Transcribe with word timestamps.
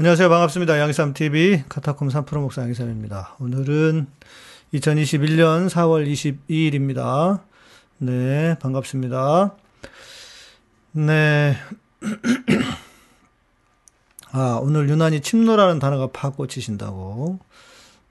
안녕하세요. 0.00 0.28
반갑습니다. 0.28 0.78
양삼TV 0.78 1.64
카타콤 1.68 2.06
3프로 2.06 2.38
목사 2.38 2.62
양삼입니다. 2.62 3.34
오늘은 3.40 4.06
2021년 4.72 5.68
4월 5.68 6.06
22일입니다. 6.46 7.40
네, 7.98 8.56
반갑습니다. 8.60 9.56
네. 10.92 11.56
아, 14.30 14.60
오늘 14.62 14.88
유난히 14.88 15.20
침노라는 15.20 15.80
단어가 15.80 16.06
팍 16.12 16.36
꽂히신다고. 16.36 17.40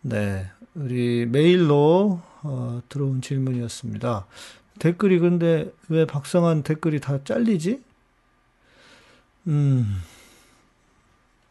네. 0.02 0.46
우리 0.76 1.26
메일로 1.26 2.20
어, 2.44 2.82
들어온 2.90 3.22
질문이었습니다. 3.22 4.26
댓글이 4.80 5.20
근데 5.20 5.72
왜 5.88 6.04
박성한 6.04 6.64
댓글이 6.64 7.00
다 7.00 7.24
잘리지? 7.24 7.82
음. 9.48 10.02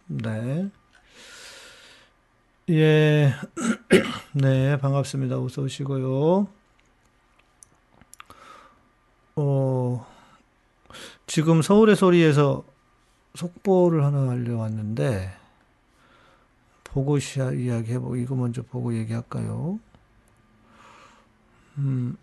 네. 0.06 0.70
예. 2.70 3.32
네, 4.32 4.76
반갑습니다. 4.78 5.38
어서 5.40 5.62
오시고요. 5.62 6.48
어, 9.36 10.06
지금 11.26 11.62
서울의 11.62 11.96
소리에서 11.96 12.64
속보를 13.34 14.04
하나 14.04 14.30
알려왔는데, 14.30 15.32
보고 16.84 17.18
이야기 17.18 17.92
해보고, 17.92 18.16
이거 18.16 18.34
먼저 18.34 18.62
보고 18.62 18.94
얘기할까요? 18.96 19.78
음, 21.78 22.16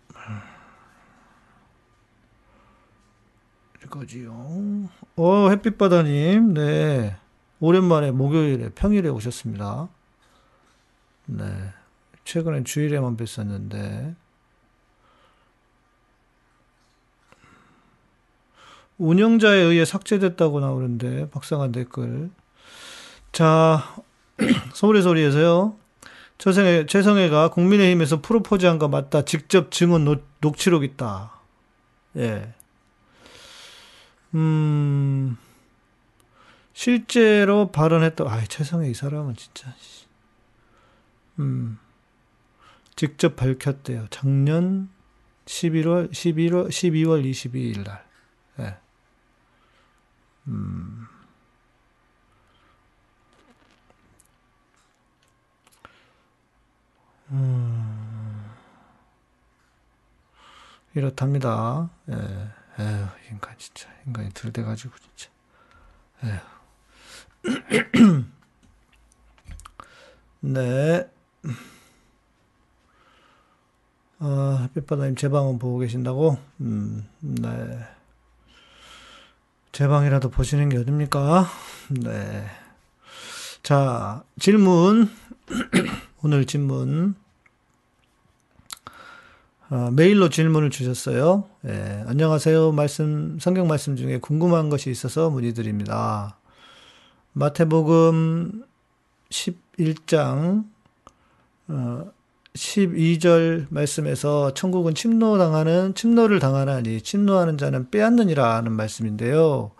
이거지요. 3.84 4.88
어, 5.16 5.48
햇빛바다님, 5.50 6.54
네. 6.54 7.16
오랜만에 7.64 8.10
목요일에 8.10 8.68
평일에 8.74 9.08
오셨습니다. 9.08 9.88
네. 11.24 11.44
최근엔 12.26 12.66
주일에만 12.66 13.16
뵀었는데. 13.16 14.14
운영자에 18.98 19.56
의해 19.56 19.86
삭제됐다고 19.86 20.60
나오는데, 20.60 21.30
박상한 21.30 21.72
댓글. 21.72 22.30
자, 23.32 23.96
서울의 24.74 25.02
소리에서요. 25.02 25.74
최성애, 26.36 26.84
최성애가 26.84 27.48
국민의힘에서 27.48 28.20
프로포즈한 28.20 28.78
거 28.78 28.88
맞다. 28.88 29.22
직접 29.22 29.70
증언 29.70 30.04
녹, 30.04 30.22
녹취록 30.42 30.84
있다. 30.84 31.32
예. 32.18 32.52
음, 34.34 35.38
실제로 36.74 37.70
발언했던, 37.70 38.26
아, 38.28 38.44
최성애 38.44 38.90
이 38.90 38.94
사람은 38.94 39.36
진짜, 39.36 39.72
음, 41.38 41.78
직접 42.96 43.36
밝혔대요. 43.36 44.08
작년 44.10 44.90
11월, 45.46 46.10
11월, 46.10 46.68
12월 46.68 47.24
22일 47.24 47.84
날. 47.84 48.04
예. 48.60 48.76
음, 50.48 51.06
음, 57.30 58.50
이렇답니다. 60.94 61.90
예, 62.10 62.14
에휴, 62.80 63.06
인간 63.30 63.54
진짜, 63.58 63.88
인간이 64.06 64.30
들대 64.30 64.62
가지고 64.62 64.94
진짜. 64.98 65.30
에휴. 66.24 66.53
네. 70.40 71.08
아, 74.18 74.60
햇빛바다님 74.62 75.16
제 75.16 75.28
방은 75.28 75.58
보고 75.58 75.78
계신다고? 75.78 76.38
음, 76.60 77.06
네. 77.20 77.78
제 79.72 79.88
방이라도 79.88 80.30
보시는 80.30 80.68
게 80.68 80.78
어딥니까? 80.78 81.46
네. 81.90 82.46
자, 83.62 84.22
질문. 84.38 85.10
오늘 86.22 86.46
질문. 86.46 87.14
어, 89.70 89.90
메일로 89.90 90.28
질문을 90.28 90.70
주셨어요. 90.70 91.48
예, 91.66 92.04
안녕하세요. 92.06 92.72
말씀, 92.72 93.38
성경 93.40 93.66
말씀 93.66 93.96
중에 93.96 94.18
궁금한 94.18 94.68
것이 94.68 94.90
있어서 94.90 95.30
문의드립니다. 95.30 96.36
마태복음 97.36 98.62
11장, 99.28 100.64
어, 101.66 102.10
12절 102.54 103.66
말씀에서 103.70 104.54
천국은 104.54 104.94
침노당하는, 104.94 105.96
침노를 105.96 106.38
당하나니, 106.38 107.00
침노하는 107.00 107.58
자는 107.58 107.90
빼앗느니라 107.90 108.54
하는 108.54 108.70
말씀인데요. 108.70 109.72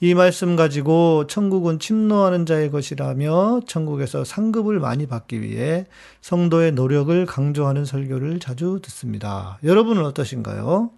이 0.00 0.12
말씀 0.12 0.56
가지고 0.56 1.26
천국은 1.26 1.78
침노하는 1.78 2.44
자의 2.44 2.70
것이라며 2.70 3.60
천국에서 3.66 4.24
상급을 4.24 4.78
많이 4.78 5.06
받기 5.06 5.40
위해 5.40 5.86
성도의 6.20 6.72
노력을 6.72 7.24
강조하는 7.24 7.86
설교를 7.86 8.40
자주 8.40 8.78
듣습니다. 8.82 9.58
여러분은 9.64 10.04
어떠신가요? 10.04 10.90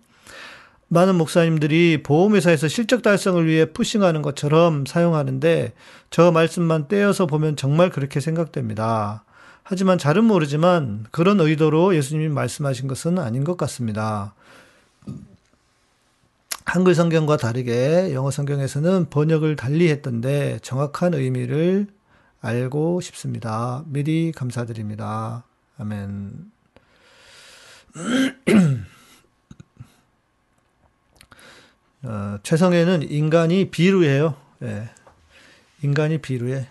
많은 0.92 1.14
목사님들이 1.14 2.02
보험회사에서 2.02 2.68
실적 2.68 3.00
달성을 3.00 3.46
위해 3.46 3.64
푸싱하는 3.64 4.20
것처럼 4.20 4.84
사용하는데 4.84 5.72
저 6.10 6.30
말씀만 6.30 6.86
떼어서 6.88 7.24
보면 7.24 7.56
정말 7.56 7.88
그렇게 7.88 8.20
생각됩니다. 8.20 9.24
하지만 9.62 9.96
잘은 9.96 10.22
모르지만 10.24 11.06
그런 11.10 11.40
의도로 11.40 11.96
예수님이 11.96 12.28
말씀하신 12.28 12.88
것은 12.88 13.18
아닌 13.18 13.42
것 13.42 13.56
같습니다. 13.56 14.34
한글 16.66 16.94
성경과 16.94 17.38
다르게 17.38 18.12
영어 18.12 18.30
성경에서는 18.30 19.06
번역을 19.08 19.56
달리 19.56 19.88
했던데 19.88 20.58
정확한 20.60 21.14
의미를 21.14 21.86
알고 22.42 23.00
싶습니다. 23.00 23.82
미리 23.86 24.30
감사드립니다. 24.32 25.44
아멘. 25.78 26.52
어, 32.04 32.38
최성애는 32.42 33.10
인간이 33.10 33.70
비루해요. 33.70 34.34
예. 34.62 34.90
인간이 35.82 36.18
비루해. 36.18 36.66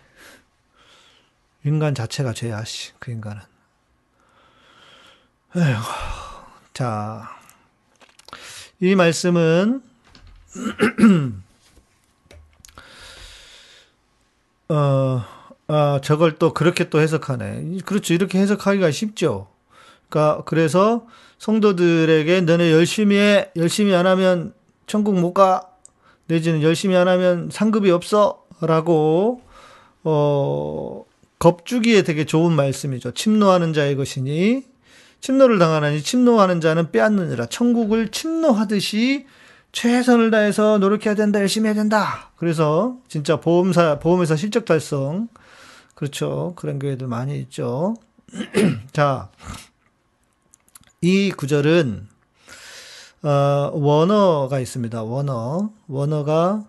인간 1.63 1.95
자체가 1.95 2.33
죄야, 2.33 2.63
씨. 2.65 2.91
그 2.99 3.11
인간은. 3.11 3.41
에휴. 5.55 5.75
자, 6.73 7.29
이 8.79 8.95
말씀은 8.95 9.83
어, 14.69 15.23
아, 15.67 15.99
저걸 16.03 16.39
또 16.39 16.53
그렇게 16.53 16.89
또 16.89 16.99
해석하네. 16.99 17.77
그렇죠. 17.85 18.13
이렇게 18.13 18.39
해석하기가 18.39 18.91
쉽죠. 18.91 19.47
그러니까 20.09 20.43
그래서 20.45 21.07
성도들에게 21.37 22.41
너네 22.41 22.71
열심히 22.71 23.17
해. 23.17 23.51
열심히 23.55 23.93
안 23.93 24.07
하면 24.07 24.53
천국 24.91 25.17
못 25.17 25.33
가. 25.33 25.69
내지는 26.27 26.61
열심히 26.61 26.97
안 26.97 27.07
하면 27.07 27.49
상급이 27.49 27.89
없어. 27.91 28.43
라고 28.59 29.41
어, 30.03 31.05
겁주기에 31.39 32.01
되게 32.01 32.25
좋은 32.25 32.51
말씀이죠. 32.51 33.11
침노하는 33.11 33.71
자의 33.71 33.95
것이니 33.95 34.65
침노를 35.21 35.59
당하나니 35.59 36.03
침노하는 36.03 36.59
자는 36.59 36.91
빼앗느니라. 36.91 37.45
천국을 37.45 38.09
침노하듯이 38.09 39.27
최선을 39.71 40.29
다해서 40.29 40.77
노력해야 40.77 41.15
된다, 41.15 41.39
열심히 41.39 41.67
해야 41.67 41.73
된다. 41.73 42.31
그래서 42.35 42.97
진짜 43.07 43.39
보험사, 43.39 43.99
보험회사 43.99 44.35
실적 44.35 44.65
달성. 44.65 45.29
그렇죠. 45.95 46.51
그런 46.57 46.79
교회들 46.79 47.07
많이 47.07 47.39
있죠. 47.39 47.95
자, 48.91 49.29
이 50.99 51.31
구절은, 51.31 52.10
어, 53.23 53.71
원어가 53.73 54.59
있습니다. 54.59 55.03
원어. 55.03 55.71
원어가 55.87 56.65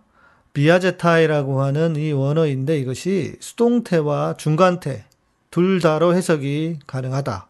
비아제타이라고 0.52 1.62
하는 1.62 1.96
이 1.96 2.12
원어인데 2.12 2.78
이것이 2.78 3.37
수동태와 3.40 4.34
중간태 4.37 5.04
둘 5.50 5.81
다로 5.81 6.14
해석이 6.14 6.81
가능하다. 6.87 7.46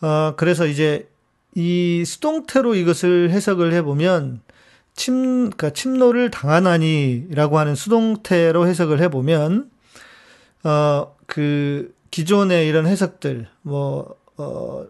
어, 0.00 0.34
그래서 0.36 0.66
이제 0.66 1.08
이 1.54 2.04
수동태로 2.04 2.74
이것을 2.74 3.30
해석을 3.30 3.72
해보면 3.74 4.40
침, 4.96 5.50
그러니까 5.50 5.70
침노를 5.70 6.30
당하나니라고 6.30 7.58
하는 7.58 7.74
수동태로 7.76 8.66
해석을 8.66 9.00
해보면 9.02 9.70
어, 10.64 11.16
그 11.26 11.94
기존의 12.10 12.66
이런 12.68 12.86
해석들 12.86 13.48
뭐 13.62 14.16
어, 14.36 14.84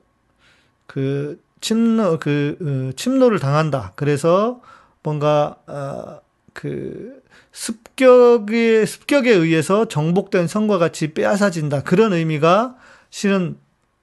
그 0.87 1.39
침노 1.65 2.19
그 2.19 2.59
어, 2.61 2.95
침노를 2.95 3.39
당한다. 3.39 3.93
그래서 3.97 4.61
뭔가 5.03 5.57
어, 5.67 6.21
그 6.53 7.23
습격에, 7.53 8.85
습격에 8.85 9.31
의해서 9.31 9.87
정복된 9.87 10.47
성과 10.47 10.77
같이 10.77 11.15
빼앗아진다. 11.15 11.83
그런 11.85 12.13
의미가 12.13 12.77
실은 13.09 13.57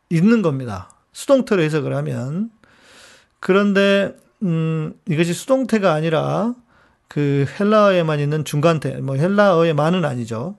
있는 0.10 0.42
겁니다. 0.42 0.90
수동태로 1.12 1.62
해석을 1.62 1.96
하면. 1.98 2.50
그런데, 3.40 4.16
음, 4.42 4.94
이것이 5.08 5.34
수동태가 5.34 5.94
아니라 5.94 6.56
그 7.08 7.46
헬라어에만 7.60 8.20
있는 8.20 8.44
중간태, 8.44 9.02
뭐 9.02 9.18
헬라어에만은 9.18 10.04
아니죠. 10.06 10.56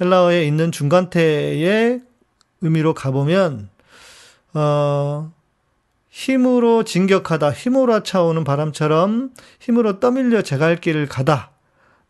헬라어에 0.00 0.46
있는 0.46 0.72
중간태의 0.72 2.00
의미로 2.60 2.94
가보면, 2.94 3.68
어, 4.54 5.32
힘으로 6.16 6.82
진격하다, 6.82 7.52
힘으로 7.52 8.02
차오는 8.02 8.42
바람처럼 8.42 9.32
힘으로 9.60 10.00
떠밀려 10.00 10.40
제 10.40 10.56
갈 10.56 10.76
길을 10.76 11.08
가다. 11.08 11.50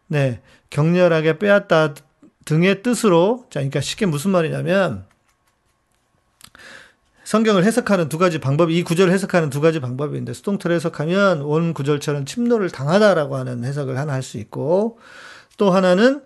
네. 0.06 0.40
격렬하게 0.70 1.40
빼앗다 1.40 1.94
등의 2.44 2.84
뜻으로, 2.84 3.46
자, 3.50 3.58
그러니까 3.58 3.80
쉽게 3.80 4.06
무슨 4.06 4.30
말이냐면, 4.30 5.06
성경을 7.24 7.64
해석하는 7.64 8.08
두 8.08 8.18
가지 8.18 8.38
방법이, 8.38 8.78
이 8.78 8.84
구절을 8.84 9.12
해석하는 9.12 9.50
두 9.50 9.60
가지 9.60 9.80
방법이 9.80 10.12
있는데, 10.12 10.34
수동태를 10.34 10.76
해석하면 10.76 11.42
온 11.42 11.74
구절처럼 11.74 12.26
침노를 12.26 12.70
당하다라고 12.70 13.34
하는 13.34 13.64
해석을 13.64 13.98
하나 13.98 14.12
할 14.12 14.22
수 14.22 14.38
있고, 14.38 15.00
또 15.56 15.72
하나는, 15.72 16.22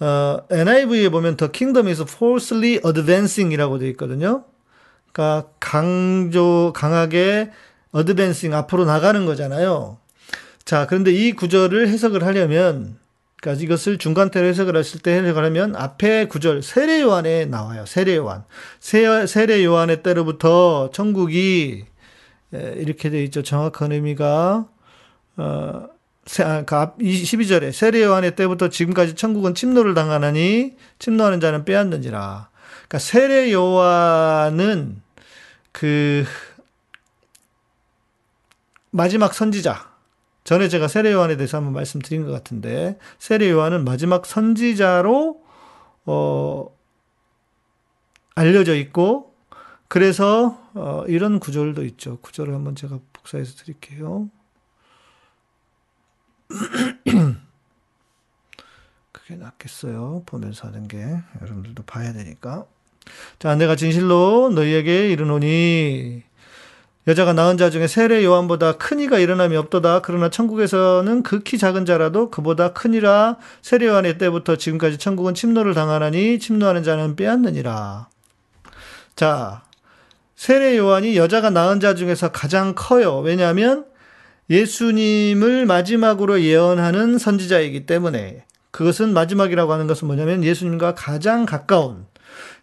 어, 0.00 0.38
NIV에 0.50 1.10
보면 1.10 1.36
The 1.36 1.52
kingdom 1.52 1.88
is 1.88 2.00
falsely 2.00 2.80
advancing 2.82 3.52
이라고 3.52 3.78
되어 3.78 3.88
있거든요. 3.90 4.44
그러니까 5.12 5.48
강조, 5.60 6.72
강하게 6.74 7.50
어드밴싱 7.92 8.54
앞으로 8.54 8.84
나가는 8.84 9.26
거잖아요. 9.26 9.98
자, 10.64 10.86
그런데 10.86 11.10
이 11.10 11.32
구절을 11.32 11.88
해석을 11.88 12.24
하려면, 12.24 12.98
그러니까 13.40 13.64
이것을 13.64 13.96
중간태로 13.98 14.46
해석을 14.46 14.76
했을 14.76 15.00
때 15.00 15.12
해석을 15.14 15.44
하면 15.46 15.74
앞에 15.74 16.26
구절 16.26 16.62
세례 16.62 17.00
요한에 17.00 17.46
나와요. 17.46 17.86
세례 17.86 18.16
요한. 18.16 18.44
세례 18.78 19.64
요한의 19.64 20.02
때로부터 20.02 20.90
천국이 20.92 21.86
이렇게 22.52 23.08
돼 23.08 23.24
있죠. 23.24 23.42
정확한 23.42 23.92
의미가 23.92 24.68
어그 25.36 25.86
12절에 26.26 27.72
세례 27.72 28.02
요한의 28.02 28.36
때부터 28.36 28.68
지금까지 28.68 29.14
천국은 29.14 29.54
침노를 29.54 29.94
당하나니 29.94 30.74
침노하는 30.98 31.40
자는 31.40 31.64
빼앗는지라. 31.64 32.49
그러니까 32.90 32.98
세례 32.98 33.52
요한은 33.52 35.00
그 35.70 36.24
마지막 38.90 39.32
선지자 39.32 39.88
전에 40.42 40.68
제가 40.68 40.88
세례 40.88 41.12
요한에 41.12 41.36
대해서 41.36 41.58
한번 41.58 41.72
말씀드린 41.74 42.26
것 42.26 42.32
같은데 42.32 42.98
세례 43.20 43.48
요한은 43.48 43.84
마지막 43.84 44.26
선지자로 44.26 45.40
어 46.06 46.76
알려져 48.34 48.74
있고 48.74 49.36
그래서 49.86 50.60
어 50.74 51.04
이런 51.06 51.38
구절도 51.38 51.84
있죠. 51.84 52.18
구절을 52.18 52.52
한번 52.52 52.74
제가 52.74 52.98
복사해서 53.12 53.54
드릴게요. 53.54 54.28
그게 59.12 59.36
낫겠어요. 59.36 60.24
보면서 60.26 60.66
하는 60.66 60.88
게 60.88 60.98
여러분들도 61.40 61.84
봐야 61.84 62.12
되니까. 62.12 62.66
자, 63.38 63.54
내가 63.56 63.76
진실로 63.76 64.50
너희에게 64.54 65.10
이르노니 65.10 66.22
여자가 67.06 67.32
낳은 67.32 67.56
자 67.56 67.70
중에 67.70 67.86
세례 67.86 68.22
요한보다 68.24 68.72
큰 68.72 69.00
이가 69.00 69.18
일어남이 69.18 69.56
없도다. 69.56 70.00
그러나 70.02 70.28
천국에서는 70.28 71.22
극히 71.22 71.56
작은 71.56 71.86
자라도 71.86 72.30
그보다 72.30 72.72
크니라. 72.72 73.36
세례 73.62 73.86
요한의 73.86 74.18
때부터 74.18 74.56
지금까지 74.56 74.98
천국은 74.98 75.34
침노를 75.34 75.72
당하나니 75.74 76.38
침노하는 76.38 76.82
자는 76.82 77.16
빼앗느니라. 77.16 78.08
자, 79.16 79.62
세례 80.36 80.76
요한이 80.76 81.16
여자가 81.16 81.50
낳은 81.50 81.80
자 81.80 81.94
중에서 81.94 82.32
가장 82.32 82.74
커요. 82.76 83.18
왜냐하면 83.18 83.86
예수님을 84.50 85.64
마지막으로 85.64 86.42
예언하는 86.42 87.18
선지자이기 87.18 87.86
때문에 87.86 88.44
그것은 88.72 89.14
마지막이라고 89.14 89.72
하는 89.72 89.86
것은 89.86 90.06
뭐냐면 90.06 90.44
예수님과 90.44 90.94
가장 90.94 91.46
가까운 91.46 92.06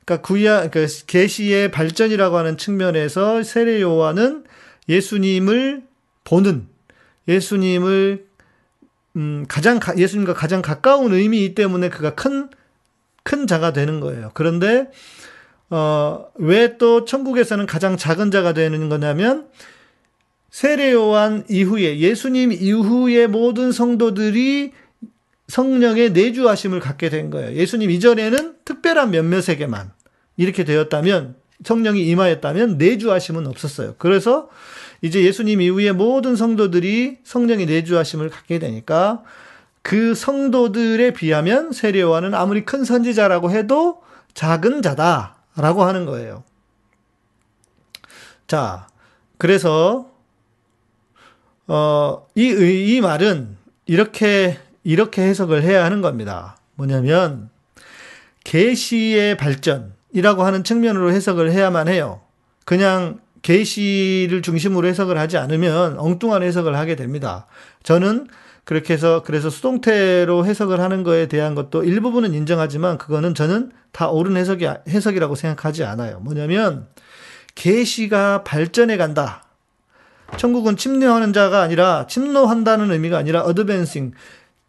그러니까 0.08 0.26
구야 0.26 0.70
그 0.70 0.88
계시의 1.06 1.70
발전이라고 1.70 2.38
하는 2.38 2.58
측면에서 2.58 3.44
세례 3.44 3.82
요한은 3.82 4.46
예수님을 4.88 5.84
보는 6.24 6.68
예수님을 7.28 8.26
음 9.18 9.46
가장 9.50 9.80
예수님과 9.98 10.34
가장 10.34 10.62
가까운 10.62 11.14
의미이기 11.14 11.54
때문에 11.54 11.90
그가 11.90 12.16
큰 12.16 12.50
큰 13.28 13.46
자가 13.46 13.74
되는 13.74 14.00
거예요. 14.00 14.32
그런데 14.34 14.90
어, 15.70 16.28
왜 16.36 16.78
또 16.78 17.04
천국에서는 17.04 17.66
가장 17.66 17.98
작은 17.98 18.32
자가 18.32 18.54
되는 18.54 18.88
거냐면 18.88 19.50
세례 20.50 20.94
요한 20.94 21.44
이후에 21.50 22.00
예수님 22.00 22.54
이후의 22.54 23.28
모든 23.28 23.74
성도들이 23.74 24.72
성령의 25.50 26.14
내주하심을 26.14 26.80
갖게 26.80 27.10
된 27.10 27.30
거예요. 27.30 27.54
예수님 27.54 27.92
이전에는 27.92 28.56
특별한 28.64 29.12
몇몇에게만 29.12 29.92
이렇게 30.38 30.64
되었다면 30.64 31.36
성령이 31.64 32.08
임하였다면 32.08 32.78
내주하심은 32.78 33.48
없었어요. 33.48 33.96
그래서 33.98 34.50
이제 35.02 35.24
예수님 35.24 35.62
이후에 35.62 35.92
모든 35.92 36.36
성도들이 36.36 37.20
성령이 37.24 37.66
내주하심을 37.66 38.30
갖게 38.30 38.60
되니까 38.60 39.24
그 39.82 40.16
성도들에 40.16 41.14
비하면 41.14 41.72
세례요한은 41.72 42.34
아무리 42.34 42.66
큰 42.66 42.84
선지자라고 42.84 43.52
해도 43.52 44.02
작은 44.34 44.82
자다라고 44.82 45.84
하는 45.84 46.06
거예요. 46.06 46.44
자, 48.48 48.88
그래서 49.38 50.12
어, 51.68 52.28
이, 52.36 52.96
이 52.96 53.02
말은 53.02 53.58
이렇게 53.86 54.60
이렇게 54.84 55.22
해석을 55.22 55.64
해야 55.64 55.84
하는 55.84 56.02
겁니다. 56.02 56.58
뭐냐면 56.76 57.50
계시의 58.44 59.36
발전 59.38 59.97
이라고 60.18 60.42
하는 60.42 60.64
측면으로 60.64 61.12
해석을 61.12 61.52
해야만 61.52 61.88
해요. 61.88 62.22
그냥 62.66 63.20
계시를 63.44 64.42
중심으로 64.42 64.88
해석을 64.88 65.16
하지 65.16 65.38
않으면 65.38 66.00
엉뚱한 66.00 66.42
해석을 66.42 66.76
하게 66.76 66.96
됩니다. 66.96 67.46
저는 67.84 68.26
그렇게 68.64 68.96
해서 68.96 69.22
그래서 69.24 69.52
수동태로 69.52 70.44
해석을 70.48 70.80
하는 70.80 71.04
거에 71.04 71.28
대한 71.28 71.54
것도 71.54 71.84
일부분은 71.84 72.34
인정하지만 72.34 72.98
그거는 72.98 73.36
저는 73.36 73.72
다 73.92 74.10
옳은 74.10 74.38
해석이 74.38 74.68
해석이라고 74.90 75.36
생각하지 75.36 75.84
않아요. 75.84 76.20
뭐냐면 76.22 76.88
계시가 77.54 78.44
발전해 78.44 78.98
간다. 78.98 79.44
천국은 80.36 80.78
침노하는 80.78 81.32
자가 81.32 81.62
아니라 81.62 82.08
침노한다는 82.08 82.90
의미가 82.90 83.20
아니라 83.20 83.42
어드밴싱 83.44 84.14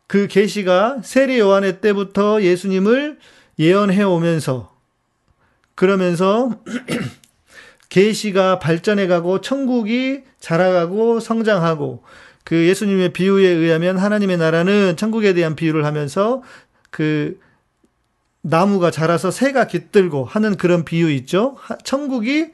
그 0.09 0.29
계시가 0.29 0.99
세례 1.03 1.39
요한의 1.39 1.81
때부터 1.81 2.43
예수님을 2.43 3.19
예언해 3.59 4.03
오면서 4.03 4.78
그러면서 5.79 6.51
계시가 7.89 8.59
발전해 8.59 9.07
가고 9.07 9.41
천국이 9.41 10.25
자라가고 10.41 11.21
성장하고 11.21 12.03
그 12.43 12.67
예수님의 12.67 13.13
비유에 13.13 13.47
의하면 13.47 13.97
하나님의 13.97 14.39
나라는 14.39 14.97
천국에 14.97 15.35
대한 15.35 15.55
비유를 15.55 15.85
하면서 15.85 16.43
그 16.91 17.39
나무가 18.41 18.91
자라서 18.91 19.31
새가 19.31 19.69
깃들고 19.69 20.25
하는 20.25 20.57
그런 20.57 20.85
비유 20.85 21.13
있죠. 21.13 21.57
천국이 21.85 22.51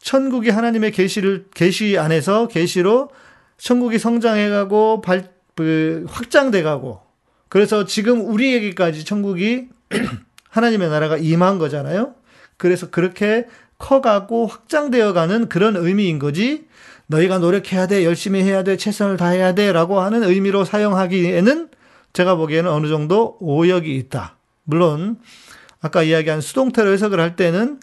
천국이 0.00 0.50
하나님의 0.50 0.90
계시를 0.90 1.46
계시 1.54 1.98
안에서 1.98 2.48
계시로 2.48 3.10
천국이 3.58 4.00
성장해 4.00 4.48
가고 4.48 5.00
발, 5.02 5.30
그 5.54 6.04
확장돼 6.08 6.64
가고 6.64 7.00
그래서 7.48 7.84
지금 7.84 8.28
우리에게까지 8.28 9.04
천국이 9.04 9.68
하나님의 10.50 10.88
나라가 10.88 11.16
임한 11.16 11.58
거잖아요. 11.58 12.16
그래서 12.56 12.90
그렇게 12.90 13.46
커가고 13.78 14.46
확장되어 14.46 15.12
가는 15.12 15.48
그런 15.48 15.76
의미인 15.76 16.18
거지. 16.18 16.66
너희가 17.08 17.38
노력해야 17.38 17.86
돼, 17.86 18.04
열심히 18.04 18.42
해야 18.42 18.64
돼, 18.64 18.76
최선을 18.76 19.16
다해야 19.16 19.54
돼, 19.54 19.72
라고 19.72 20.00
하는 20.00 20.24
의미로 20.24 20.64
사용하기에는 20.64 21.68
제가 22.12 22.34
보기에는 22.34 22.70
어느 22.70 22.88
정도 22.88 23.36
오역이 23.40 23.94
있다. 23.94 24.36
물론, 24.64 25.18
아까 25.80 26.02
이야기한 26.02 26.40
수동태로 26.40 26.90
해석을 26.92 27.20
할 27.20 27.36
때는 27.36 27.80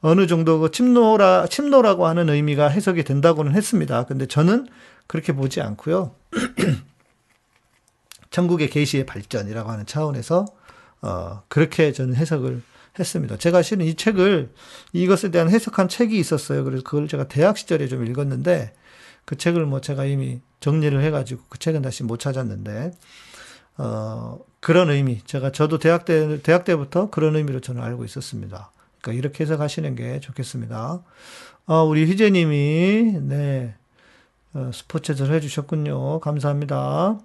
어느 0.00 0.26
정도 0.26 0.60
그 0.60 0.70
침노라, 0.70 1.46
침노라고 1.48 2.06
하는 2.06 2.28
의미가 2.28 2.68
해석이 2.68 3.04
된다고는 3.04 3.52
했습니다. 3.52 4.04
근데 4.04 4.26
저는 4.26 4.66
그렇게 5.06 5.32
보지 5.32 5.60
않고요. 5.60 6.14
천국의 8.30 8.70
계시의 8.70 9.06
발전이라고 9.06 9.70
하는 9.70 9.86
차원에서 9.86 10.46
어, 11.02 11.42
그렇게 11.48 11.92
저는 11.92 12.16
해석을 12.16 12.62
했습니다. 12.98 13.36
제가 13.36 13.62
실은 13.62 13.86
이 13.86 13.94
책을 13.94 14.50
이것에 14.92 15.30
대한 15.30 15.50
해석한 15.50 15.88
책이 15.88 16.18
있었어요. 16.18 16.64
그래서 16.64 16.82
그걸 16.82 17.08
제가 17.08 17.28
대학 17.28 17.58
시절에 17.58 17.88
좀 17.88 18.06
읽었는데 18.06 18.72
그 19.24 19.36
책을 19.36 19.66
뭐 19.66 19.80
제가 19.80 20.04
이미 20.04 20.40
정리를 20.60 21.02
해가지고 21.02 21.42
그 21.48 21.58
책은 21.58 21.82
다시 21.82 22.04
못 22.04 22.18
찾았는데 22.18 22.92
어, 23.76 24.38
그런 24.60 24.90
의미. 24.90 25.20
제가 25.24 25.52
저도 25.52 25.78
대학 25.78 26.04
때, 26.04 26.40
대학 26.42 26.64
때부터 26.64 27.10
그런 27.10 27.36
의미로 27.36 27.60
저는 27.60 27.82
알고 27.82 28.04
있었습니다. 28.04 28.70
그러니까 29.00 29.18
이렇게 29.18 29.44
해서 29.44 29.56
가시는 29.56 29.96
게 29.96 30.20
좋겠습니다. 30.20 31.02
아, 31.66 31.82
우리 31.82 32.06
희재님이, 32.06 33.18
네, 33.22 33.74
어, 34.54 34.70
스포츠를 34.72 35.34
해주셨군요. 35.34 36.20
감사합니다. 36.20 37.18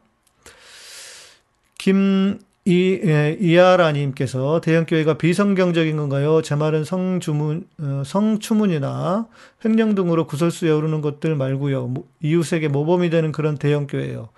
김, 1.77 2.39
이, 2.69 3.01
예, 3.03 3.35
이하라님께서 3.39 4.61
대형교회가 4.61 5.15
비성경적인 5.15 5.97
건가요? 5.97 6.43
제 6.43 6.53
말은 6.53 6.83
성주문, 6.83 7.67
어, 7.81 8.03
성추문이나 8.05 9.27
횡령 9.65 9.95
등으로 9.95 10.27
구설수에 10.27 10.69
오르는 10.69 11.01
것들 11.01 11.35
말고요. 11.35 11.95
이웃에게 12.21 12.67
모범이 12.67 13.09
되는 13.09 13.31
그런 13.31 13.57
대형교회요. 13.57 14.29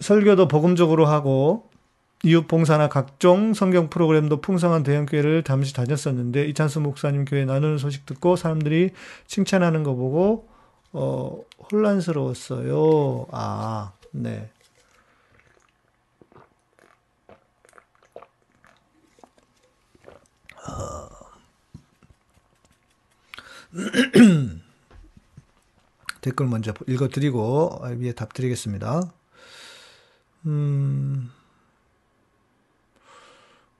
설교도 0.00 0.48
복음적으로 0.48 1.06
하고 1.06 1.68
이웃 2.24 2.48
봉사나 2.48 2.88
각종 2.88 3.54
성경 3.54 3.90
프로그램도 3.90 4.40
풍성한 4.40 4.82
대형교회를 4.82 5.44
잠시 5.44 5.72
다녔었는데 5.74 6.46
이찬수 6.46 6.80
목사님 6.80 7.26
교회 7.26 7.44
나누는 7.44 7.78
소식 7.78 8.06
듣고 8.06 8.34
사람들이 8.34 8.90
칭찬하는 9.28 9.84
거 9.84 9.94
보고 9.94 10.48
어, 10.92 11.38
혼란스러웠어요. 11.70 13.26
아, 13.30 13.92
네. 14.10 14.48
댓글 26.20 26.46
먼저 26.46 26.72
읽어드리고 26.86 27.82
위에 27.98 28.12
답 28.12 28.32
드리겠습니다. 28.32 29.12
음, 30.46 31.30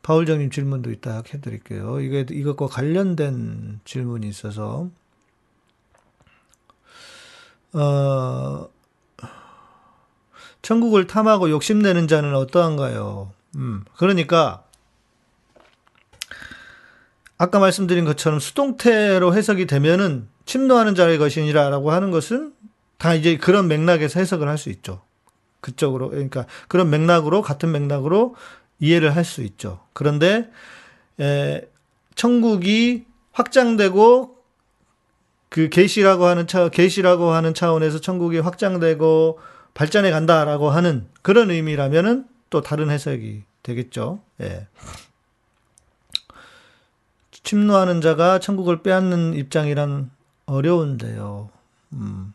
바울장님 0.03 0.51
질문도 0.51 0.91
이따 0.91 1.23
해드릴게요. 1.33 2.01
이게 2.01 2.27
이것과 2.31 2.67
관련된 2.67 3.81
질문이 3.85 4.29
있어서 4.29 4.89
어, 7.73 8.69
천국을 10.63 11.07
탐하고 11.07 11.51
욕심내는 11.51 12.09
자는 12.09 12.35
어떠한가요? 12.35 13.33
음, 13.57 13.85
그러니까 13.97 14.65
아까 17.39 17.59
말씀드린 17.61 18.05
것처럼 18.05 18.41
수동태로 18.41 19.35
해석이 19.35 19.67
되면은 19.67 20.29
침노하는 20.45 20.95
자의 20.95 21.19
것이니라라고 21.19 21.93
하는 21.93 22.11
것은 22.11 22.53
다 22.99 23.15
이제 23.15 23.37
그런 23.37 23.69
맥락에서 23.69 24.19
해석을 24.19 24.49
할 24.49 24.59
수 24.59 24.71
있죠. 24.71 25.03
그쪽으로 25.61 26.11
그러니까 26.11 26.47
그런 26.69 26.91
맥락으로 26.91 27.43
같은 27.43 27.71
맥락으로 27.73 28.35
이해를 28.81 29.15
할 29.15 29.25
수 29.25 29.43
있죠. 29.43 29.81
그런데 29.93 30.51
에, 31.21 31.63
천국이 32.15 33.05
확장되고 33.33 34.37
그 35.49 35.69
계시라고 35.69 36.27
하는 36.27 36.47
차 36.47 36.69
계시라고 36.69 37.31
하는 37.31 37.55
차원에서 37.55 38.01
천국이 38.01 38.39
확장되고 38.39 39.39
발전해 39.75 40.11
간다라고 40.11 40.71
하는 40.71 41.07
그런 41.23 41.51
의미라면은 41.51 42.27
또 42.51 42.61
다른 42.61 42.91
해석이 42.91 43.45
되겠죠. 43.63 44.21
예. 44.41 44.67
침노하는 47.49 48.03
자가 48.03 48.41
천국을 48.41 48.83
빼앗는 48.83 49.33
입장이란 49.33 50.11
어려운데요. 50.45 51.49
음. 51.95 52.35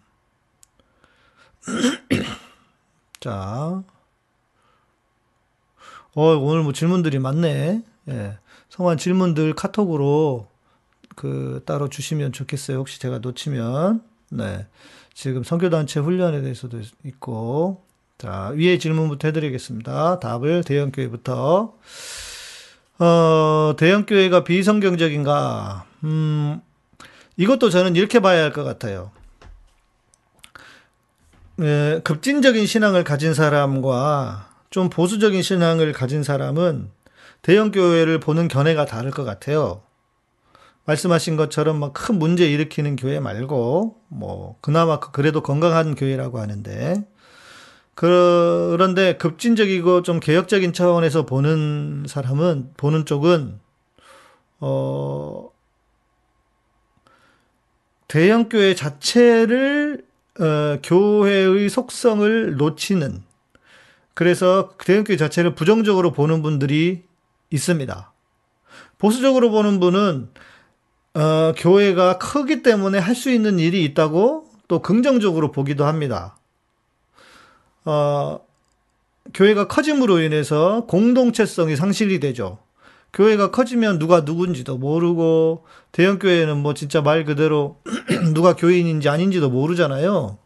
자. 3.20 3.84
어, 6.16 6.24
오늘 6.24 6.64
뭐 6.64 6.74
질문들이 6.74 7.20
많네. 7.20 7.84
예. 8.10 8.38
성한 8.70 8.98
질문들 8.98 9.54
카톡으로 9.54 10.50
그 11.16 11.62
따로 11.68 11.90
주시면 11.90 12.32
좋겠어요. 12.32 12.80
혹시 12.80 13.00
제가 13.00 13.20
놓치면. 13.20 14.04
네. 14.32 14.66
지금 15.14 15.44
선교단체 15.44 16.00
훈련에 16.00 16.42
대해서도 16.42 16.82
있고. 17.04 17.86
자, 18.18 18.52
위에 18.56 18.80
질문부터 18.80 19.28
해드리겠습니다. 19.28 20.20
답을 20.20 20.64
대형교회부터. 20.64 21.76
어, 23.00 23.74
대형교회가 23.78 24.44
비성경적인가? 24.44 25.86
음, 26.04 26.62
이것도 27.38 27.70
저는 27.70 27.96
이렇게 27.96 28.20
봐야 28.20 28.44
할 28.44 28.52
것 28.54 28.64
같아요. 28.64 29.12
예, 31.62 32.02
급진적인 32.04 32.66
신앙을 32.66 33.04
가진 33.04 33.34
사람과 33.34 34.50
좀 34.70 34.90
보수적인 34.90 35.42
신앙을 35.42 35.94
가진 35.94 36.24
사람은 36.24 36.90
대형교회를 37.44 38.20
보는 38.20 38.48
견해가 38.48 38.86
다를 38.86 39.12
것 39.12 39.24
같아요. 39.24 39.82
말씀하신 40.86 41.38
것처럼 41.38 41.78
막 41.80 41.94
큰 41.94 42.20
문제 42.20 42.50
일으키는 42.50 42.96
교회 42.98 43.20
말고, 43.20 43.96
뭐, 44.10 44.58
그나마 44.62 45.00
그래도 45.00 45.42
건강한 45.42 45.96
교회라고 45.96 46.40
하는데, 46.40 47.06
그런데 47.96 49.18
급진적이고 49.18 50.02
좀 50.02 50.20
개혁적인 50.20 50.74
차원에서 50.74 51.26
보는 51.26 52.06
사람은, 52.08 52.74
보는 52.78 53.06
쪽은, 53.06 53.60
어, 54.60 55.50
대형 58.08 58.50
교회 58.50 58.74
자체를, 58.76 60.06
어, 60.40 60.80
교회의 60.82 61.70
속성을 61.70 62.58
놓치는, 62.58 63.24
그래서 64.16 64.74
대형 64.84 65.04
교회 65.04 65.18
자체를 65.18 65.56
부정적으로 65.56 66.12
보는 66.14 66.42
분들이 66.42 67.04
있습니다. 67.52 68.12
보수적으로 68.98 69.52
보는 69.52 69.80
분은, 69.80 70.30
어, 71.16 71.54
교회가 71.58 72.18
크기 72.18 72.64
때문에 72.64 72.98
할 72.98 73.16
수 73.16 73.30
있는 73.32 73.60
일이 73.60 73.84
있다고 73.84 74.50
또 74.68 74.82
긍정적으로 74.82 75.52
보기도 75.52 75.86
합니다. 75.86 76.38
어, 77.86 78.40
교회가 79.34 79.68
커짐으로 79.68 80.20
인해서 80.22 80.86
공동체성이 80.88 81.76
상실이 81.76 82.20
되죠. 82.20 82.60
교회가 83.14 83.52
커지면 83.52 84.00
누가 84.00 84.22
누군지도 84.22 84.78
모르고 84.78 85.66
대형 85.92 86.18
교회는 86.18 86.58
뭐 86.58 86.74
진짜 86.74 87.02
말 87.02 87.26
그대로 87.26 87.80
누가 88.34 88.56
교인인지 88.56 89.08
아닌지도 89.08 89.50
모르잖아요. 89.50 90.40